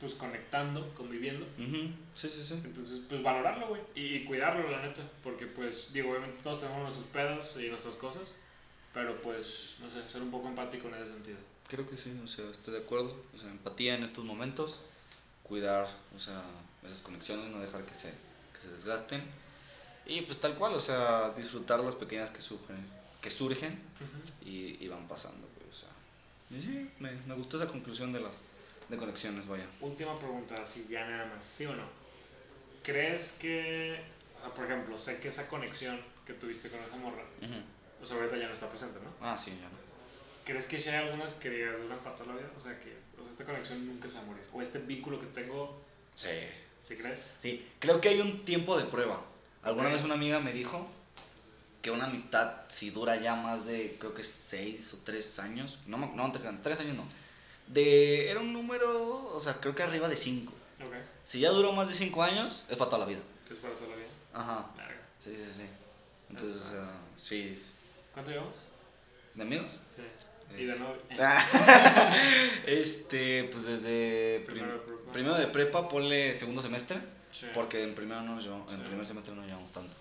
pues 0.00 0.14
conectando, 0.14 0.94
conviviendo. 0.94 1.44
Ujú. 1.58 1.92
Sí, 2.14 2.28
sí, 2.28 2.42
sí. 2.42 2.54
Entonces, 2.64 3.02
pues 3.08 3.22
valorarlo, 3.22 3.68
güey, 3.68 3.82
y, 3.94 4.24
cuidarlo, 4.24 4.68
la 4.70 4.82
neta, 4.82 5.02
porque 5.22 5.46
pues, 5.46 5.92
digo, 5.92 6.10
obviamente 6.10 6.42
todos 6.42 6.60
tenemos 6.60 6.82
nuestros 6.82 7.06
pedos 7.08 7.56
y 7.58 7.68
nuestras 7.68 7.94
cosas, 7.96 8.28
pero 8.94 9.20
pues, 9.22 9.74
no 9.80 9.90
sé, 9.90 10.08
ser 10.10 10.22
un 10.22 10.30
poco 10.30 10.48
empático 10.48 10.88
en 10.88 10.94
ese 10.94 11.12
sentido. 11.12 11.38
Creo 11.68 11.88
que 11.88 11.96
sí, 11.96 12.18
o 12.22 12.26
sea, 12.26 12.48
estoy 12.50 12.74
de 12.74 12.80
acuerdo. 12.80 13.14
O 13.34 13.38
sea, 13.38 13.50
empatía 13.50 13.94
en 13.94 14.04
estos 14.04 14.24
momentos, 14.24 14.80
cuidar, 15.42 15.86
o 16.16 16.18
sea, 16.18 16.42
esas 16.84 17.02
conexiones, 17.02 17.50
no 17.50 17.60
dejar 17.60 17.84
que 17.84 17.94
se, 17.94 18.10
que 18.54 18.60
se 18.60 18.70
desgasten. 18.70 19.22
Y 20.06 20.22
pues 20.22 20.38
tal 20.38 20.54
cual, 20.54 20.74
o 20.74 20.80
sea, 20.80 21.30
disfrutar 21.36 21.80
las 21.80 21.94
pequeñas 21.94 22.30
que 22.30 22.40
surgen, 22.40 22.76
que 23.20 23.30
surgen 23.30 23.78
y, 24.40 24.82
y 24.82 24.88
van 24.88 25.06
pasando, 25.06 25.46
sea. 25.46 25.57
Y 26.50 26.62
sí, 26.62 26.90
me, 26.98 27.10
me 27.26 27.34
gustó 27.34 27.60
esa 27.62 27.70
conclusión 27.70 28.12
de 28.12 28.20
las 28.20 28.40
de 28.88 28.96
conexiones, 28.96 29.46
vaya. 29.46 29.66
Última 29.80 30.16
pregunta, 30.18 30.62
así 30.62 30.86
ya 30.88 31.06
nada 31.08 31.26
más, 31.26 31.44
¿sí 31.44 31.66
o 31.66 31.74
no? 31.76 31.84
¿Crees 32.82 33.32
que, 33.40 34.00
o 34.38 34.40
sea, 34.40 34.50
por 34.50 34.64
ejemplo, 34.64 34.98
sé 34.98 35.20
que 35.20 35.28
esa 35.28 35.46
conexión 35.48 36.00
que 36.26 36.32
tuviste 36.32 36.70
con 36.70 36.80
esa 36.80 36.96
morra, 36.96 37.22
Ujú. 37.42 38.02
o 38.02 38.06
sea, 38.06 38.16
ahorita 38.16 38.38
ya 38.38 38.48
no 38.48 38.54
está 38.54 38.68
presente, 38.68 38.98
¿no? 39.00 39.10
Ah, 39.20 39.36
sí, 39.36 39.50
ya 39.60 39.68
no. 39.68 39.76
¿Crees 40.46 40.66
que 40.66 40.80
si 40.80 40.88
hay 40.88 41.06
algunas 41.06 41.34
que 41.34 41.50
duran 41.50 41.98
para 41.98 42.16
toda 42.16 42.32
la 42.32 42.40
vida? 42.40 42.50
O 42.56 42.60
sea, 42.60 42.78
que 42.80 42.96
o 43.20 43.22
sea, 43.22 43.30
esta 43.32 43.44
conexión 43.44 43.86
nunca 43.86 44.08
se 44.08 44.16
va 44.16 44.22
a 44.22 44.26
morir. 44.26 44.42
O 44.54 44.62
este 44.62 44.78
vínculo 44.78 45.20
que 45.20 45.26
tengo, 45.26 45.82
Sí. 46.14 46.28
¿sí 46.84 46.96
crees? 46.96 47.28
Sí, 47.40 47.68
creo 47.78 48.00
que 48.00 48.08
hay 48.08 48.20
un 48.22 48.44
tiempo 48.46 48.78
de 48.78 48.84
prueba. 48.84 49.22
Alguna 49.62 49.90
vez 49.90 50.02
una 50.02 50.14
amiga 50.14 50.40
me 50.40 50.52
dijo 50.54 50.88
que 51.82 51.90
una 51.90 52.06
amistad, 52.06 52.52
si 52.68 52.90
dura 52.90 53.16
ya 53.16 53.36
más 53.36 53.64
de, 53.66 53.96
creo 54.00 54.14
que 54.14 54.22
seis 54.24 54.92
o 54.94 54.98
tres 55.04 55.38
años, 55.38 55.78
no, 55.86 55.98
no 55.98 56.32
tres 56.62 56.80
años 56.80 56.96
no, 56.96 57.04
de, 57.68 58.30
era 58.30 58.40
un 58.40 58.52
número, 58.52 59.26
o 59.34 59.40
sea, 59.40 59.54
creo 59.60 59.74
que 59.74 59.82
arriba 59.82 60.08
de 60.08 60.16
cinco. 60.16 60.52
Ok. 60.80 60.94
Si 61.24 61.40
ya 61.40 61.50
duró 61.50 61.72
más 61.72 61.88
de 61.88 61.94
cinco 61.94 62.22
años, 62.22 62.64
es 62.68 62.76
para 62.76 62.88
toda 62.90 63.00
la 63.00 63.06
vida. 63.06 63.20
Es 63.50 63.56
para 63.58 63.74
toda 63.74 63.90
la 63.90 63.96
vida. 63.96 64.08
Ajá, 64.34 64.66
Verga. 64.76 65.00
sí, 65.20 65.34
sí, 65.36 65.52
sí. 65.54 65.66
Entonces, 66.30 66.62
o 66.62 66.70
sea, 66.70 66.96
sí. 67.16 67.62
¿Cuánto 68.12 68.30
llevamos? 68.30 68.54
¿De 69.34 69.42
amigos? 69.42 69.80
Sí. 69.94 70.02
Y 70.58 70.64
de 70.64 70.72
Es- 70.72 70.80
novio. 70.80 71.00
este, 72.66 73.44
pues 73.52 73.64
desde 73.66 74.42
prim- 74.46 74.58
Primero 74.64 74.72
de 74.74 74.78
prepa. 74.80 75.12
primero 75.12 75.34
de 75.38 75.46
prepa, 75.48 75.88
ponle 75.88 76.34
segundo 76.34 76.62
semestre, 76.62 76.98
Sí. 77.32 77.46
porque 77.54 77.82
en 77.82 77.94
primero 77.94 78.22
no 78.22 78.40
llevamos- 78.40 78.72
en 78.72 78.80
Sí. 78.80 78.86
primer 78.86 79.06
semestre 79.06 79.34
no 79.34 79.44
llevamos 79.44 79.70
tanto. 79.72 79.94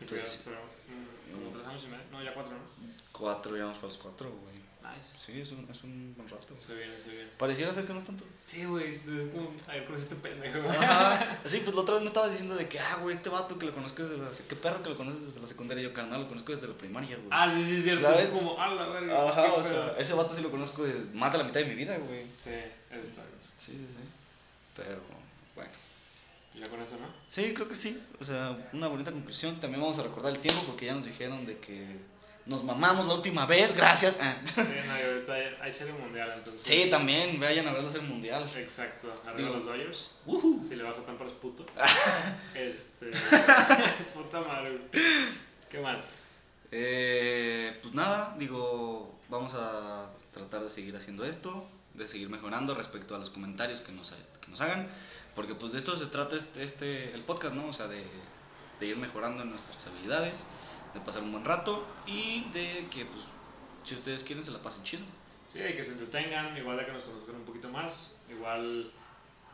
Entonces- 0.00 0.42
pero, 0.44 0.58
mm, 0.58 1.32
como 1.44 1.56
tres 1.56 1.66
años 1.66 1.84
y 1.84 1.88
medio. 1.88 2.04
No, 2.10 2.22
ya 2.22 2.34
cuatro, 2.34 2.52
¿no? 2.52 2.64
Cuatro, 3.12 3.54
llevamos 3.54 3.76
para 3.76 3.86
los 3.88 3.98
cuatro, 3.98 4.30
güey. 4.30 4.56
Nice. 4.86 5.08
Sí, 5.18 5.40
es 5.40 5.50
un, 5.50 5.66
es 5.68 5.82
un 5.82 6.14
buen 6.16 6.28
rato. 6.28 6.54
Se 6.58 6.72
viene, 6.76 6.94
se 7.02 7.10
viene. 7.10 7.30
Pareciera 7.38 7.72
ser 7.72 7.86
que 7.86 7.92
no 7.92 7.98
es 7.98 8.04
tanto. 8.04 8.24
Sí, 8.44 8.64
güey. 8.66 8.92
Es 8.94 9.00
como, 9.32 9.52
a 9.66 9.72
ver, 9.72 9.84
con 9.84 9.96
este 9.96 10.14
pendejo. 10.14 10.60
Ajá. 10.68 11.40
Sí, 11.44 11.60
pues 11.64 11.74
la 11.74 11.80
otra 11.80 11.94
vez 11.94 12.02
me 12.04 12.08
estabas 12.08 12.30
diciendo 12.30 12.54
de 12.54 12.68
que, 12.68 12.78
ah, 12.78 12.98
güey, 13.02 13.16
este 13.16 13.28
vato 13.28 13.58
que 13.58 13.66
lo 13.66 13.74
conozco 13.74 14.04
desde 14.04 14.18
la... 14.18 14.30
Qué 14.48 14.54
perro 14.54 14.82
que 14.84 14.90
lo 14.90 14.96
conoces 14.96 15.26
desde 15.26 15.40
la 15.40 15.46
secundaria. 15.46 15.82
Yo, 15.82 15.92
carnal, 15.92 16.20
lo 16.22 16.28
conozco 16.28 16.52
desde 16.52 16.68
la 16.68 16.74
primaria, 16.74 17.16
güey. 17.16 17.28
Ah, 17.32 17.50
sí, 17.52 17.64
sí, 17.64 17.82
cierto. 17.82 18.04
¿Sabes? 18.04 18.26
Es 18.26 18.30
como, 18.30 18.60
a 18.60 18.68
la 18.74 18.86
verga. 18.86 19.28
Ajá, 19.28 19.54
o 19.54 19.64
sea, 19.64 19.96
ese 19.98 20.14
vato 20.14 20.32
sí 20.34 20.40
lo 20.42 20.50
conozco 20.52 20.84
desde 20.84 21.00
más 21.14 21.32
de 21.32 21.38
la 21.38 21.44
mitad 21.44 21.60
de 21.60 21.66
mi 21.66 21.74
vida, 21.74 21.98
güey. 21.98 22.22
Sí, 22.38 22.50
eso 22.90 23.02
está 23.02 23.22
bien. 23.22 23.38
Sí, 23.40 23.72
sí, 23.72 23.86
sí. 23.88 24.04
Pero, 24.76 25.00
bueno. 25.56 25.70
Ya 26.58 26.70
con 26.70 26.80
eso, 26.80 26.96
¿no? 26.96 27.06
Sí, 27.28 27.52
creo 27.54 27.68
que 27.68 27.74
sí. 27.74 28.02
O 28.20 28.24
sea, 28.24 28.56
una 28.72 28.88
bonita 28.88 29.12
conclusión. 29.12 29.60
También 29.60 29.80
vamos 29.80 29.98
a 29.98 30.02
recordar 30.02 30.32
el 30.32 30.38
tiempo 30.38 30.62
porque 30.66 30.86
ya 30.86 30.94
nos 30.94 31.04
dijeron 31.04 31.44
de 31.44 31.58
que 31.58 31.98
nos 32.46 32.62
mamamos 32.62 33.06
la 33.06 33.14
última 33.14 33.44
vez, 33.44 33.76
gracias. 33.76 34.18
Ah. 34.20 34.36
Sí, 34.44 34.62
no, 34.86 35.32
hay, 35.62 35.72
serie 35.72 35.92
mundial, 35.94 36.32
entonces. 36.36 36.62
Sí, 36.62 36.88
también, 36.88 37.38
vayan 37.40 37.66
a 37.66 37.72
verlo 37.72 37.88
hacer 37.88 38.00
el 38.00 38.06
mundial. 38.06 38.48
Exacto. 38.56 39.12
Arriba 39.26 39.50
los 39.50 39.66
Dodgers. 39.66 40.14
Ujú. 40.24 40.64
Si 40.66 40.76
le 40.76 40.84
vas 40.84 40.98
a 40.98 41.04
Tampa 41.04 41.26
es 41.26 41.32
puto. 41.32 41.66
este. 42.54 43.10
puta 44.14 44.40
madre. 44.40 44.78
¿Qué 45.68 45.80
más? 45.80 46.22
Eh, 46.70 47.78
pues 47.82 47.94
nada, 47.94 48.34
digo, 48.38 49.14
vamos 49.28 49.54
a 49.54 50.10
tratar 50.32 50.62
de 50.62 50.70
seguir 50.70 50.96
haciendo 50.96 51.24
esto, 51.24 51.66
de 51.94 52.06
seguir 52.06 52.28
mejorando 52.28 52.74
respecto 52.74 53.14
a 53.14 53.18
los 53.18 53.30
comentarios 53.30 53.80
que 53.80 53.92
nos, 53.92 54.12
que 54.40 54.48
nos 54.48 54.60
hagan, 54.60 54.88
porque 55.36 55.54
pues 55.54 55.72
de 55.72 55.78
esto 55.78 55.96
se 55.96 56.06
trata 56.06 56.36
este, 56.36 56.64
este 56.64 57.14
el 57.14 57.22
podcast, 57.22 57.54
¿no? 57.54 57.68
O 57.68 57.72
sea, 57.72 57.86
de, 57.86 58.02
de 58.80 58.86
ir 58.86 58.96
mejorando 58.96 59.44
nuestras 59.44 59.86
habilidades, 59.86 60.46
de 60.94 61.00
pasar 61.00 61.22
un 61.22 61.32
buen 61.32 61.44
rato 61.44 61.86
y 62.06 62.44
de 62.52 62.86
que, 62.90 63.04
pues, 63.04 63.24
si 63.84 63.94
ustedes 63.94 64.24
quieren, 64.24 64.42
se 64.42 64.50
la 64.50 64.58
pasen 64.58 64.82
chido. 64.82 65.04
Sí, 65.52 65.60
que 65.60 65.84
se 65.84 65.92
entretengan, 65.92 66.56
igual 66.56 66.78
de 66.78 66.86
que 66.86 66.92
nos 66.92 67.04
conozcan 67.04 67.36
un 67.36 67.44
poquito 67.44 67.68
más, 67.68 68.14
igual 68.28 68.90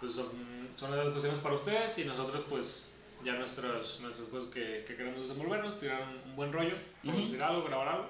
pues 0.01 0.14
son, 0.14 0.30
son 0.76 0.93
esas 0.95 1.11
cuestiones 1.11 1.41
para 1.41 1.55
ustedes 1.55 1.97
y 1.99 2.05
nosotros 2.05 2.45
pues 2.49 2.93
ya 3.24 3.35
nuestras, 3.35 4.01
nuestras 4.01 4.28
cosas 4.28 4.51
que, 4.51 4.85
que 4.87 4.97
queremos 4.97 5.28
desenvolvernos, 5.28 5.78
tirar 5.78 6.01
un, 6.03 6.30
un 6.30 6.37
buen 6.37 6.53
rollo, 6.53 6.74
producir 7.03 7.43
algo, 7.43 7.64
grabar 7.64 7.89
algo. 7.89 8.07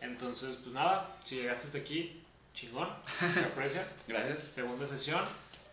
Entonces, 0.00 0.56
pues 0.62 0.74
nada, 0.74 1.16
si 1.24 1.36
llegaste 1.36 1.66
hasta 1.68 1.78
aquí, 1.78 2.22
chingón, 2.54 2.88
se 3.18 3.44
aprecia. 3.44 3.88
Gracias. 4.08 4.42
Segunda 4.42 4.86
sesión, 4.86 5.20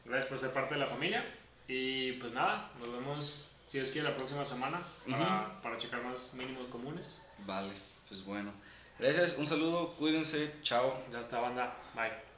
gracias 0.05 0.29
por 0.29 0.39
ser 0.39 0.53
parte 0.53 0.75
de 0.75 0.79
la 0.79 0.87
familia. 0.87 1.23
Y 1.69 2.13
pues 2.13 2.33
nada, 2.33 2.71
nos 2.79 2.91
vemos, 2.91 3.51
si 3.67 3.77
Dios 3.77 3.91
quiere, 3.91 4.09
la 4.09 4.15
próxima 4.15 4.43
semana 4.43 4.81
para, 5.07 5.61
para 5.61 5.77
checar 5.77 6.03
más 6.03 6.33
mínimos 6.33 6.67
comunes. 6.69 7.27
Vale, 7.45 7.71
pues 8.07 8.25
bueno. 8.25 8.51
Gracias, 8.97 9.37
un 9.37 9.45
saludo, 9.45 9.95
cuídense, 9.95 10.51
chao. 10.63 10.99
Ya 11.11 11.19
está, 11.19 11.39
banda, 11.39 11.77
bye. 11.93 12.28